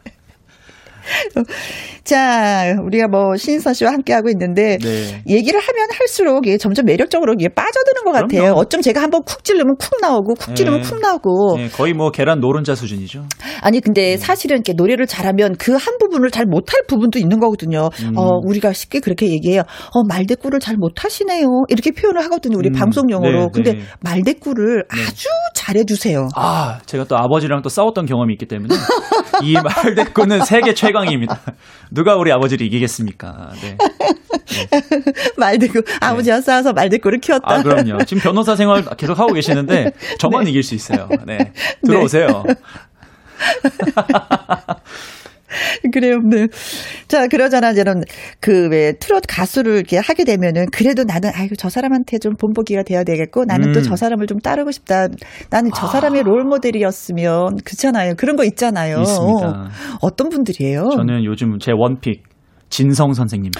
자, 2.04 2.74
우리가 2.84 3.08
뭐 3.08 3.36
신인선 3.36 3.74
씨와 3.74 3.92
함께하고 3.92 4.28
있는데 4.30 4.78
네. 4.78 5.22
얘기를 5.28 5.58
하면 5.58 5.88
할수록 5.98 6.46
이게 6.46 6.58
점점 6.58 6.84
매력적으로 6.86 7.34
이게 7.38 7.48
빠져드는 7.48 8.04
것 8.04 8.12
같아요. 8.12 8.42
그럼요. 8.42 8.60
어쩜 8.60 8.82
제가 8.82 9.02
한번 9.02 9.22
쿡 9.24 9.42
찌르면 9.44 9.76
쿡 9.78 10.00
나오고 10.00 10.34
쿡 10.34 10.54
찌르면 10.54 10.82
네. 10.82 10.88
쿡 10.88 11.00
나오고 11.00 11.56
네, 11.56 11.68
거의 11.68 11.94
뭐 11.94 12.10
계란 12.10 12.40
노른자 12.40 12.74
수준이죠. 12.74 13.24
아니 13.62 13.80
근데 13.80 14.10
네. 14.12 14.16
사실은 14.16 14.56
이렇게 14.56 14.74
노래를 14.74 15.06
잘하면 15.06 15.56
그 15.56 15.78
한 15.78 15.96
부분을 15.98 16.30
잘 16.30 16.44
못할 16.44 16.82
부분도 16.86 17.18
있는 17.18 17.38
거거든요. 17.38 17.88
음. 18.02 18.12
어 18.16 18.38
우리가 18.44 18.72
쉽게 18.72 19.00
그렇게 19.00 19.28
얘기해요. 19.28 19.62
어 19.94 20.02
말대꾸를 20.08 20.60
잘 20.60 20.76
못하시네요. 20.76 21.46
이렇게 21.68 21.92
표현을 21.92 22.22
하거든요. 22.24 22.58
우리 22.58 22.68
음, 22.68 22.72
방송 22.72 23.10
용어로. 23.10 23.38
네, 23.38 23.48
근데 23.52 23.72
네. 23.74 23.80
말대꾸를 24.00 24.84
아주 24.90 25.28
잘해주세요. 25.54 26.28
아, 26.34 26.78
제가 26.86 27.04
또 27.04 27.16
아버지랑 27.16 27.62
또 27.62 27.68
싸웠던 27.68 28.06
경험이 28.06 28.34
있기 28.34 28.46
때문에 28.46 28.74
이 29.42 29.54
말대꾸는 29.54 30.44
세계 30.44 30.74
최강 30.74 30.97
입니다. 31.06 31.40
누가 31.90 32.16
우리 32.16 32.32
아버지를 32.32 32.66
이기겠습니까? 32.66 33.52
네. 33.62 33.76
말대꾸 35.36 35.82
아버지와 36.00 36.40
싸워서 36.40 36.72
말대꾸를 36.72 37.20
키웠다. 37.20 37.46
아, 37.46 37.62
그럼요. 37.62 38.04
지금 38.04 38.22
변호사 38.22 38.56
생활 38.56 38.84
계속 38.96 39.18
하고 39.18 39.32
계시는데 39.32 39.92
저만 40.18 40.46
이길 40.48 40.62
수 40.62 40.74
있어요. 40.74 41.08
네. 41.26 41.52
들어오세요. 41.84 42.44
그래요, 45.94 46.18
네. 46.24 46.46
자, 47.08 47.26
그러잖아, 47.26 47.72
저는, 47.74 48.02
그, 48.40 48.68
왜, 48.70 48.92
트롯 48.98 49.24
가수를 49.28 49.74
이렇게 49.74 49.98
하게 49.98 50.24
되면은, 50.24 50.66
그래도 50.72 51.04
나는, 51.04 51.30
아이고, 51.34 51.54
저 51.56 51.68
사람한테 51.68 52.18
좀 52.18 52.34
본보기가 52.36 52.82
돼야 52.82 53.04
되겠고, 53.04 53.44
나는 53.44 53.72
또 53.72 53.80
음. 53.80 53.82
저 53.82 53.96
사람을 53.96 54.26
좀 54.26 54.38
따르고 54.38 54.70
싶다. 54.70 55.08
나는 55.50 55.70
저 55.74 55.86
사람의 55.86 56.22
롤 56.22 56.44
모델이었으면, 56.44 57.58
그렇잖아요. 57.64 58.14
그런 58.16 58.36
거 58.36 58.44
있잖아요. 58.44 59.00
있습니다. 59.00 59.46
어, 59.46 59.68
어떤 60.02 60.28
분들이에요? 60.28 60.90
저는 60.94 61.24
요즘 61.24 61.58
제 61.58 61.72
원픽 61.72 62.22
진성 62.70 63.12
선생님. 63.12 63.52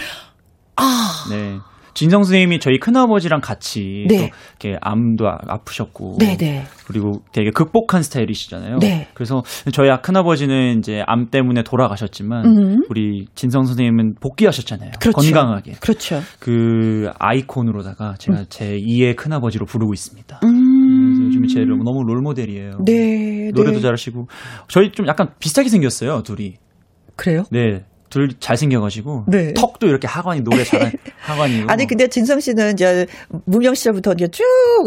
아, 0.77 1.11
네. 1.31 1.57
진성 1.99 2.23
선생님이 2.23 2.61
저희 2.61 2.79
큰아버지랑 2.79 3.41
같이 3.41 4.07
네. 4.09 4.17
또 4.19 4.25
이렇게 4.63 4.79
암도 4.81 5.27
아- 5.27 5.39
아프셨고 5.49 6.19
네네. 6.21 6.63
그리고 6.87 7.23
되게 7.33 7.51
극복한 7.51 8.05
스타일이시잖아요. 8.05 8.79
네. 8.79 9.09
그래서 9.15 9.43
저희 9.73 9.89
큰아버지는 10.01 10.79
이제 10.79 11.03
암 11.09 11.27
때문에 11.31 11.65
돌아가셨지만 11.65 12.45
음. 12.47 12.83
우리 12.89 13.27
진성 13.35 13.65
선생님은 13.65 14.15
복귀하셨잖아요. 14.21 14.93
그렇죠. 15.01 15.17
건강하게. 15.21 15.73
그렇죠. 15.81 16.21
그 16.39 17.11
아이콘으로다가 17.19 18.15
제가 18.17 18.45
제 18.49 18.77
2의 18.79 19.17
큰아버지로 19.17 19.67
부르고 19.67 19.93
있습니다. 19.93 20.39
음. 20.45 21.15
그래서 21.15 21.25
요즘 21.25 21.47
제 21.49 21.65
너무 21.65 22.05
롤 22.07 22.23
모델이에요. 22.23 22.79
네. 22.87 23.51
노래도 23.53 23.79
네. 23.79 23.81
잘하시고 23.81 24.29
저희 24.69 24.93
좀 24.93 25.09
약간 25.09 25.31
비슷하게 25.41 25.69
생겼어요, 25.69 26.23
둘이. 26.23 26.55
그래요? 27.17 27.43
네. 27.51 27.83
둘 28.11 28.29
잘생겨가지고 28.41 29.25
네. 29.29 29.53
턱도 29.55 29.87
이렇게 29.87 30.07
하관이 30.07 30.43
노래 30.43 30.65
잘한 30.65 30.93
하관이고 31.21 31.71
아니 31.71 31.87
근데 31.87 32.09
진성 32.09 32.41
씨는 32.41 32.73
이제 32.73 33.07
무명 33.45 33.75
시절부터 33.75 34.13
이제 34.15 34.29
쭉 34.29 34.45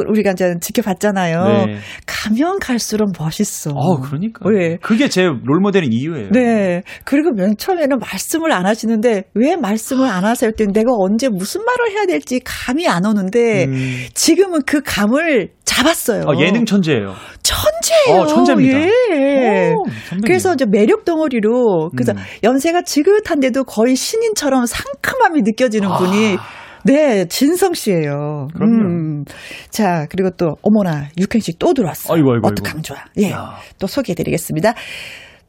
우리가 0.10 0.31
이제 0.31 0.56
지켜봤잖아요. 0.60 1.65
네. 1.65 1.77
가면 2.06 2.60
갈수록 2.60 3.11
멋있어. 3.19 3.72
어 3.72 3.99
그러니까 4.02 4.49
네. 4.49 4.77
그게 4.81 5.07
제 5.07 5.23
롤모델인 5.23 5.91
이유예요. 5.93 6.30
네. 6.31 6.84
그리고 7.06 7.31
맨 7.31 7.56
처음에는 7.57 7.99
말씀을 7.99 8.52
안 8.52 8.65
하시는데 8.65 9.23
왜 9.34 9.56
말씀을 9.56 10.07
안 10.07 10.26
하세요? 10.26 10.49
했더니 10.49 10.73
내가 10.73 10.91
언제 10.98 11.30
무슨 11.30 11.61
말을 11.64 11.91
해야 11.91 12.06
될지 12.06 12.39
감이 12.43 12.88
안 12.88 13.06
오는데 13.06 13.65
음. 13.65 14.06
지금은 14.14 14.61
그 14.65 14.81
감을 14.84 15.49
잡았어요. 15.72 16.23
어, 16.27 16.35
예능 16.39 16.65
천재예요. 16.65 17.15
천재예요. 17.43 18.22
어, 18.22 18.27
천재입니다. 18.27 18.80
예. 19.11 19.72
오. 19.73 19.85
그래서 20.23 20.53
이제 20.53 20.65
매력 20.65 21.06
덩어리로 21.06 21.91
그래서 21.95 22.11
음. 22.11 22.18
연세가 22.43 22.81
지긋한데도 22.84 23.64
거의 23.64 23.95
신인처럼 23.95 24.65
상큼함이 24.65 25.41
느껴지는 25.43 25.89
아. 25.89 25.98
분이 25.98 26.38
네, 26.84 27.26
진성 27.27 27.73
씨예요. 27.73 28.49
그럼요. 28.53 28.73
음. 28.73 29.26
자, 29.69 30.07
그리고 30.10 30.31
또 30.31 30.57
어머나 30.61 31.10
육행씨 31.18 31.57
또 31.60 31.73
들어왔어요. 31.73 32.15
아이고, 32.15 32.34
아이고, 32.34 32.48
어떡 32.48 32.65
아이고. 32.65 32.73
강 32.73 32.81
좋아. 32.81 32.98
예. 33.19 33.31
야. 33.31 33.57
또 33.80 33.88
소개해 33.88 34.15
드리겠습니다. 34.15 34.73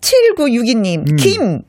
7962님, 0.03 1.11
음. 1.11 1.17
김, 1.17 1.63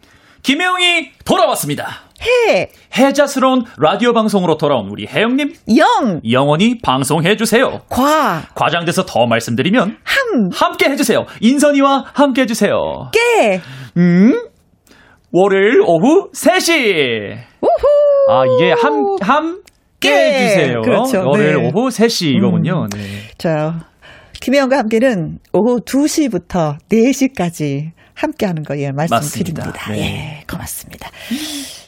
김혜영이 0.43 1.11
돌아왔습니다. 1.23 2.01
해, 2.23 2.69
해자스러운 2.97 3.63
라디오 3.77 4.13
방송으로 4.13 4.57
돌아온 4.57 4.87
우리 4.89 5.07
혜영님 5.07 5.53
영, 5.77 6.21
영원히 6.31 6.79
방송해 6.81 7.35
주세요. 7.35 7.81
과, 7.89 8.43
과장돼서 8.55 9.05
더 9.05 9.25
말씀드리면 9.25 9.97
함, 10.03 10.49
함께 10.53 10.89
해주세요. 10.89 11.25
인선이와 11.41 12.05
함께 12.13 12.41
해주세요. 12.41 12.71
깨, 13.11 13.61
음? 13.97 14.33
월요일 15.31 15.81
오후 15.81 16.29
3시. 16.31 17.35
우후. 17.61 18.29
아, 18.29 18.43
이게 18.45 18.71
함, 18.71 19.15
함께 19.19 19.61
깨. 19.99 20.11
해주세요. 20.11 20.81
그렇죠. 20.81 21.27
월요일 21.27 21.55
네. 21.55 21.71
오후 21.73 21.89
3시 21.89 22.35
이거군요. 22.37 22.87
네. 22.93 22.99
자, 23.37 23.87
김혜영과 24.41 24.77
함께는 24.77 25.39
오후 25.53 25.79
2시부터 25.79 26.77
4시까지 26.89 27.91
함께 28.13 28.45
하는 28.45 28.61
거, 28.63 28.77
예, 28.77 28.91
말씀드립니다. 28.91 29.71
네. 29.89 29.99
예, 29.99 30.43
고맙습니다. 30.47 31.09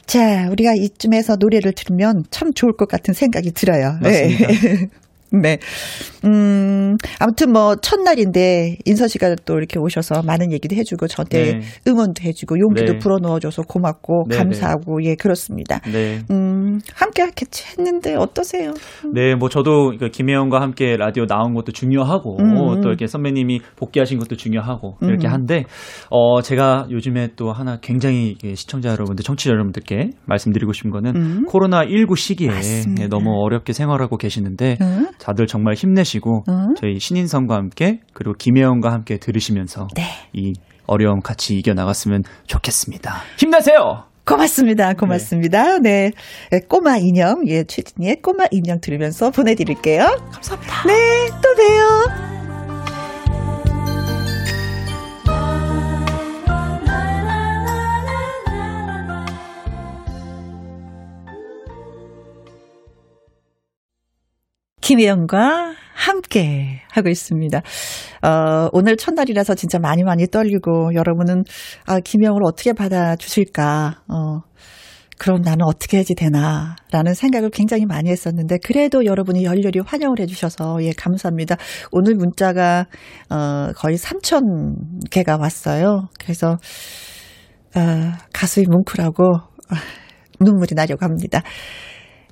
자, 0.06 0.48
우리가 0.50 0.74
이쯤에서 0.74 1.36
노래를 1.36 1.72
들으면 1.72 2.24
참 2.30 2.52
좋을 2.52 2.76
것 2.76 2.88
같은 2.88 3.12
생각이 3.12 3.52
들어요. 3.52 3.98
맞습니다. 4.00 4.46
네. 4.46 4.88
네. 5.32 5.58
음, 6.24 6.96
아무튼 7.20 7.52
뭐, 7.52 7.76
첫날인데, 7.76 8.78
인서 8.84 9.08
씨가 9.08 9.36
또 9.44 9.54
이렇게 9.58 9.78
오셔서 9.78 10.22
많은 10.22 10.52
얘기도 10.52 10.76
해주고, 10.76 11.06
저한테 11.08 11.58
네. 11.58 11.60
응원도 11.86 12.22
해주고, 12.22 12.58
용기도 12.58 12.92
네. 12.94 12.98
불어넣어줘서 12.98 13.62
고맙고, 13.62 14.26
네, 14.28 14.36
감사하고, 14.36 15.02
예, 15.04 15.14
그렇습니다. 15.14 15.80
네. 15.90 16.20
음, 16.30 16.80
함께 16.94 17.26
했는데, 17.78 18.14
어떠세요? 18.16 18.72
네, 19.12 19.34
뭐 19.34 19.48
저도 19.48 19.92
그 19.98 20.08
김혜영과 20.08 20.60
함께 20.60 20.96
라디오 20.96 21.26
나온 21.26 21.54
것도 21.54 21.72
중요하고 21.72 22.38
음. 22.40 22.80
또 22.80 22.88
이렇게 22.88 23.06
선배님이 23.06 23.60
복귀하신 23.76 24.18
것도 24.18 24.36
중요하고 24.36 24.98
이렇게 25.02 25.28
음. 25.28 25.32
한데 25.32 25.64
어 26.10 26.42
제가 26.42 26.86
요즘에 26.90 27.30
또 27.36 27.52
하나 27.52 27.78
굉장히 27.80 28.36
시청자 28.54 28.90
여러분들, 28.90 29.24
청취자 29.24 29.50
여러분들께 29.50 30.10
말씀드리고 30.26 30.72
싶은 30.72 30.90
거는 30.90 31.16
음. 31.16 31.44
코로나 31.46 31.84
19 31.84 32.16
시기에 32.16 32.48
맞습니다. 32.48 33.04
예, 33.04 33.08
너무 33.08 33.30
어렵게 33.42 33.72
생활하고 33.72 34.16
계시는데 34.16 34.78
응? 34.80 35.06
다들 35.26 35.48
정말 35.48 35.74
힘내시고 35.74 36.44
응? 36.48 36.74
저희 36.76 37.00
신인선과 37.00 37.56
함께 37.56 37.98
그리고 38.12 38.34
김혜영과 38.38 38.92
함께 38.92 39.18
들으시면서 39.18 39.88
네. 39.96 40.04
이 40.32 40.52
어려움 40.86 41.20
같이 41.20 41.58
이겨 41.58 41.74
나갔으면 41.74 42.22
좋겠습니다. 42.46 43.12
힘내세요. 43.36 44.04
고맙습니다. 44.24 44.94
고맙습니다. 44.94 45.78
네. 45.78 46.12
네, 46.52 46.60
꼬마 46.68 46.98
인형, 46.98 47.42
예, 47.48 47.64
최진희의 47.64 48.22
꼬마 48.22 48.44
인형 48.52 48.80
들으면서 48.80 49.30
보내드릴게요. 49.30 50.04
감사합니다. 50.30 50.86
네, 50.86 51.28
또 51.42 51.54
봬요. 51.56 52.35
김혜영과 64.86 65.74
함께 65.94 66.80
하고 66.92 67.08
있습니다. 67.08 67.58
어, 68.22 68.68
오늘 68.72 68.96
첫날이라서 68.96 69.56
진짜 69.56 69.80
많이 69.80 70.04
많이 70.04 70.28
떨리고 70.28 70.94
여러분은 70.94 71.42
아, 71.86 71.98
김혜영을 71.98 72.42
어떻게 72.44 72.72
받아주실까? 72.72 74.02
어, 74.06 74.42
그럼 75.18 75.40
나는 75.42 75.64
어떻게 75.64 75.96
해야지 75.96 76.14
되나? 76.14 76.76
라는 76.92 77.14
생각을 77.14 77.50
굉장히 77.50 77.84
많이 77.84 78.10
했었는데, 78.10 78.58
그래도 78.64 79.04
여러분이 79.04 79.42
열렬히 79.42 79.80
환영을 79.84 80.20
해주셔서, 80.20 80.78
예, 80.82 80.92
감사합니다. 80.96 81.56
오늘 81.90 82.14
문자가, 82.14 82.86
어, 83.28 83.72
거의 83.74 83.96
3천 83.96 85.10
개가 85.10 85.36
왔어요. 85.36 86.10
그래서, 86.20 86.58
어, 87.74 88.12
가슴이 88.32 88.66
뭉클하고, 88.68 89.24
아, 89.70 89.76
눈물이 90.38 90.76
나려고 90.76 91.04
합니다. 91.04 91.42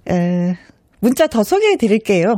에, 0.08 0.54
문자 1.00 1.26
더 1.26 1.42
소개해 1.42 1.76
드릴게요. 1.76 2.36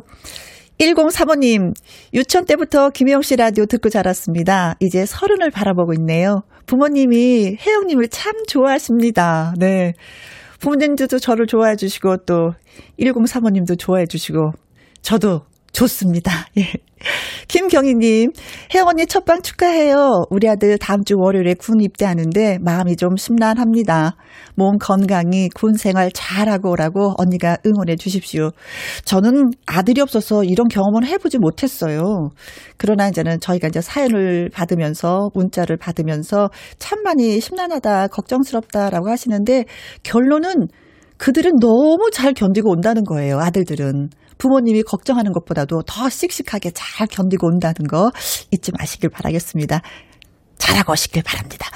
1035님, 0.78 1.72
유치원 2.12 2.44
때부터 2.44 2.90
김혜영 2.90 3.22
씨 3.22 3.36
라디오 3.36 3.64
듣고 3.66 3.88
자랐습니다. 3.88 4.76
이제 4.80 5.06
서른을 5.06 5.50
바라보고 5.50 5.94
있네요. 5.94 6.42
부모님이 6.66 7.56
혜영님을 7.58 8.08
참 8.08 8.34
좋아하십니다. 8.46 9.54
네. 9.58 9.94
부모님들도 10.60 11.18
저를 11.18 11.46
좋아해 11.46 11.76
주시고, 11.76 12.18
또, 12.26 12.52
1035님도 12.98 13.78
좋아해 13.78 14.06
주시고, 14.06 14.52
저도 15.00 15.42
좋습니다. 15.76 16.32
예. 16.56 16.72
김경희님, 17.48 18.30
혜영 18.74 18.88
언니 18.88 19.06
첫방 19.06 19.42
축하해요. 19.42 20.24
우리 20.30 20.48
아들 20.48 20.78
다음 20.78 21.04
주 21.04 21.16
월요일에 21.18 21.52
군 21.52 21.82
입대하는데 21.82 22.58
마음이 22.62 22.96
좀 22.96 23.16
심란합니다. 23.16 24.16
몸 24.54 24.78
건강히 24.78 25.50
군 25.50 25.74
생활 25.74 26.10
잘하고 26.12 26.70
오라고 26.70 27.12
언니가 27.18 27.58
응원해 27.66 27.96
주십시오. 27.96 28.52
저는 29.04 29.50
아들이 29.66 30.00
없어서 30.00 30.44
이런 30.44 30.66
경험은 30.68 31.04
해보지 31.06 31.36
못했어요. 31.38 32.30
그러나 32.78 33.08
이제는 33.08 33.40
저희가 33.40 33.68
이제 33.68 33.82
사연을 33.82 34.48
받으면서 34.48 35.28
문자를 35.34 35.76
받으면서 35.76 36.48
참 36.78 37.02
많이 37.02 37.38
심란하다, 37.38 38.08
걱정스럽다라고 38.08 39.10
하시는데 39.10 39.66
결론은 40.02 40.68
그들은 41.18 41.52
너무 41.60 42.10
잘 42.12 42.32
견디고 42.32 42.70
온다는 42.70 43.04
거예요, 43.04 43.38
아들들은. 43.40 44.08
부모님이 44.38 44.82
걱정하는 44.82 45.32
것보다도 45.32 45.82
더 45.86 46.08
씩씩하게 46.08 46.72
잘 46.72 47.06
견디고 47.06 47.46
온다는 47.46 47.86
거 47.88 48.10
잊지 48.50 48.72
마시길 48.78 49.10
바라겠습니다. 49.10 49.80
잘하고 50.58 50.92
오시길 50.92 51.22
바랍니다. 51.22 51.68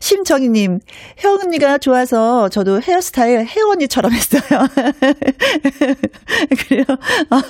심정희님, 0.00 0.78
혜원 1.24 1.40
언니가 1.46 1.78
좋아서 1.78 2.48
저도 2.48 2.80
헤어스타일 2.80 3.46
혜원 3.46 3.76
언니처럼 3.76 4.12
했어요. 4.12 4.40
그래요. 6.68 6.84
아, 7.30 7.42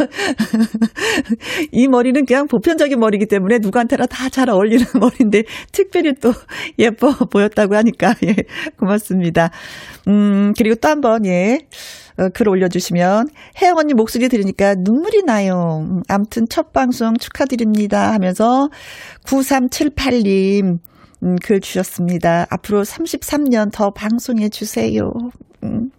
이 1.72 1.88
머리는 1.88 2.24
그냥 2.24 2.46
보편적인 2.46 2.98
머리이기 2.98 3.26
때문에 3.26 3.58
누구한테나 3.60 4.06
다 4.06 4.26
잘 4.36 4.50
어울리는 4.50 4.84
머리인데 5.00 5.44
특별히 5.72 6.12
또 6.20 6.32
예뻐 6.78 7.12
보였다고 7.30 7.74
하니까 7.76 8.14
예, 8.24 8.34
고맙습니다. 8.78 9.50
음, 10.08 10.52
그리고 10.58 10.74
또 10.74 10.88
한 10.88 11.00
번 11.00 11.24
예. 11.26 11.58
어, 12.18 12.28
글 12.34 12.48
올려주시면 12.48 13.28
혜영 13.62 13.76
언니 13.78 13.94
목소리 13.94 14.28
들으니까 14.28 14.74
눈물이 14.78 15.22
나요. 15.24 15.86
음, 15.88 16.02
암튼 16.08 16.46
첫 16.50 16.72
방송 16.72 17.14
축하드립니다 17.18 18.12
하면서 18.12 18.68
9378님 19.26 20.78
음, 21.26 21.34
글 21.42 21.60
주셨습니다. 21.60 22.46
앞으로 22.50 22.84
33년 22.84 23.72
더 23.72 23.90
방송해 23.90 24.48
주세요. 24.48 25.10
음. 25.64 25.90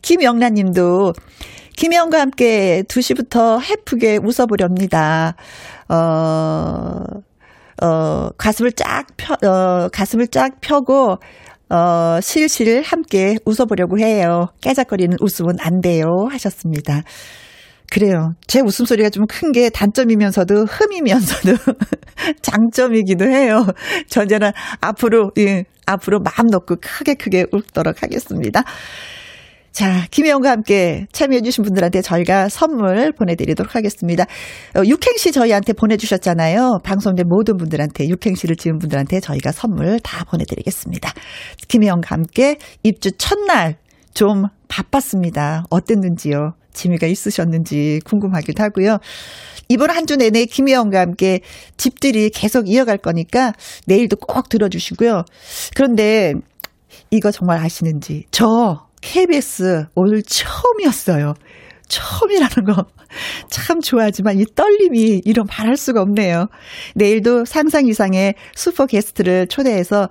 김영란 0.00 0.54
님도 0.54 1.12
김영과 1.76 2.20
함께 2.20 2.84
2시부터 2.86 3.60
해프게 3.60 4.20
웃어보렵니다. 4.22 5.34
어, 5.88 7.04
어, 7.82 8.28
가슴을 8.36 8.72
쫙 8.72 9.06
펴, 9.16 9.34
어, 9.46 9.88
가슴을 9.88 10.28
쫙 10.28 10.60
펴고, 10.60 11.16
어, 11.70 12.20
실실 12.20 12.82
함께 12.82 13.36
웃어보려고 13.44 13.98
해요. 13.98 14.48
깨작거리는 14.60 15.16
웃음은 15.20 15.56
안 15.60 15.80
돼요. 15.80 16.04
하셨습니다. 16.30 17.02
그래요. 17.90 18.34
제 18.46 18.60
웃음소리가 18.60 19.10
좀 19.10 19.26
큰 19.26 19.52
게 19.52 19.68
단점이면서도 19.70 20.64
흠이면서도 20.66 21.56
장점이기도 22.42 23.24
해요. 23.28 23.66
저 24.08 24.22
이제는 24.24 24.52
앞으로, 24.80 25.32
예, 25.38 25.64
앞으로 25.86 26.20
마음 26.20 26.46
놓고 26.50 26.76
크게 26.80 27.14
크게 27.14 27.46
웃도록 27.52 28.02
하겠습니다. 28.02 28.62
자, 29.72 30.06
김혜영과 30.10 30.50
함께 30.50 31.06
참여해주신 31.12 31.62
분들한테 31.64 32.02
저희가 32.02 32.48
선물 32.48 33.12
보내드리도록 33.12 33.74
하겠습니다. 33.76 34.24
어, 34.76 34.82
육행시 34.84 35.30
저희한테 35.32 35.72
보내주셨잖아요. 35.74 36.80
방송된 36.84 37.26
모든 37.28 37.56
분들한테, 37.56 38.08
육행시를 38.08 38.56
지은 38.56 38.78
분들한테 38.78 39.20
저희가 39.20 39.52
선물 39.52 40.00
다 40.00 40.24
보내드리겠습니다. 40.24 41.12
김혜영과 41.68 42.08
함께 42.16 42.58
입주 42.82 43.12
첫날 43.16 43.76
좀 44.12 44.44
바빴습니다. 44.68 45.64
어땠는지요? 45.70 46.54
재미가 46.80 47.06
있으셨는지 47.06 48.00
궁금하기도 48.04 48.62
하고요. 48.62 48.98
이번 49.68 49.90
한 49.90 50.06
주 50.06 50.16
내내 50.16 50.46
김혜영과 50.46 50.98
함께 50.98 51.40
집들이 51.76 52.30
계속 52.30 52.68
이어갈 52.68 52.98
거니까 52.98 53.52
내일도 53.86 54.16
꼭 54.16 54.48
들어주시고요. 54.48 55.24
그런데 55.76 56.34
이거 57.10 57.30
정말 57.30 57.58
아시는지 57.58 58.24
저 58.30 58.86
KBS 59.02 59.86
오늘 59.94 60.22
처음이었어요. 60.22 61.34
처음이라는 61.88 62.64
거 62.74 62.86
참 63.50 63.80
좋아하지만 63.80 64.38
이 64.38 64.44
떨림이 64.54 65.22
이런 65.24 65.46
말할 65.46 65.76
수가 65.76 66.00
없네요. 66.02 66.46
내일도 66.94 67.44
상상 67.44 67.86
이상의 67.86 68.34
슈퍼 68.54 68.86
게스트를 68.86 69.48
초대해서 69.48 70.08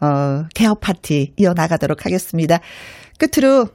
어 0.00 0.44
개업 0.54 0.80
파티 0.80 1.32
이어 1.36 1.52
나가도록 1.54 2.04
하겠습니다. 2.04 2.60
끝으로 3.18 3.68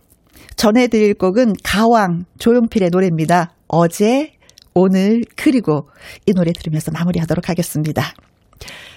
전해드릴 0.57 1.13
곡은 1.13 1.53
가왕 1.63 2.25
조용필의 2.39 2.89
노래입니다. 2.91 3.53
어제, 3.67 4.34
오늘, 4.73 5.21
그리고 5.35 5.88
이 6.25 6.34
노래 6.34 6.51
들으면서 6.51 6.91
마무리하도록 6.91 7.47
하겠습니다. 7.47 8.13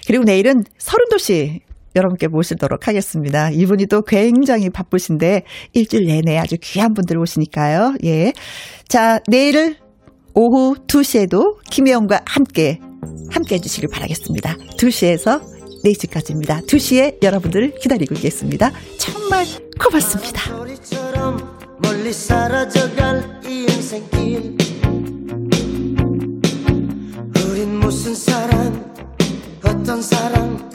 그리고 0.06 0.24
내일은 0.24 0.64
서른도 0.78 1.18
씨 1.18 1.60
여러분께 1.94 2.28
모시도록 2.28 2.88
하겠습니다. 2.88 3.50
이분이 3.50 3.86
또 3.86 4.02
굉장히 4.02 4.70
바쁘신데 4.70 5.42
일주일 5.72 6.06
내내 6.06 6.38
아주 6.38 6.56
귀한 6.60 6.94
분들 6.94 7.18
오시니까요. 7.18 7.94
예. 8.04 8.32
자, 8.88 9.20
내일을 9.28 9.76
오후 10.34 10.76
2시에도 10.86 11.58
김혜영과 11.70 12.22
함께 12.26 12.78
함께 13.30 13.56
해 13.56 13.60
주시길 13.60 13.88
바라겠습니다. 13.92 14.54
2시에서 14.78 15.40
4시까지입니다. 15.84 16.66
2시에 16.66 17.22
여러분들을 17.22 17.74
기다리고 17.80 18.14
있겠습니다. 18.14 18.70
정말 18.98 19.44
인생길. 23.46 24.56
우린 27.34 27.80
무슨 27.80 28.14
사랑 28.14 28.94
어떤 29.64 30.02
사랑 30.02 30.70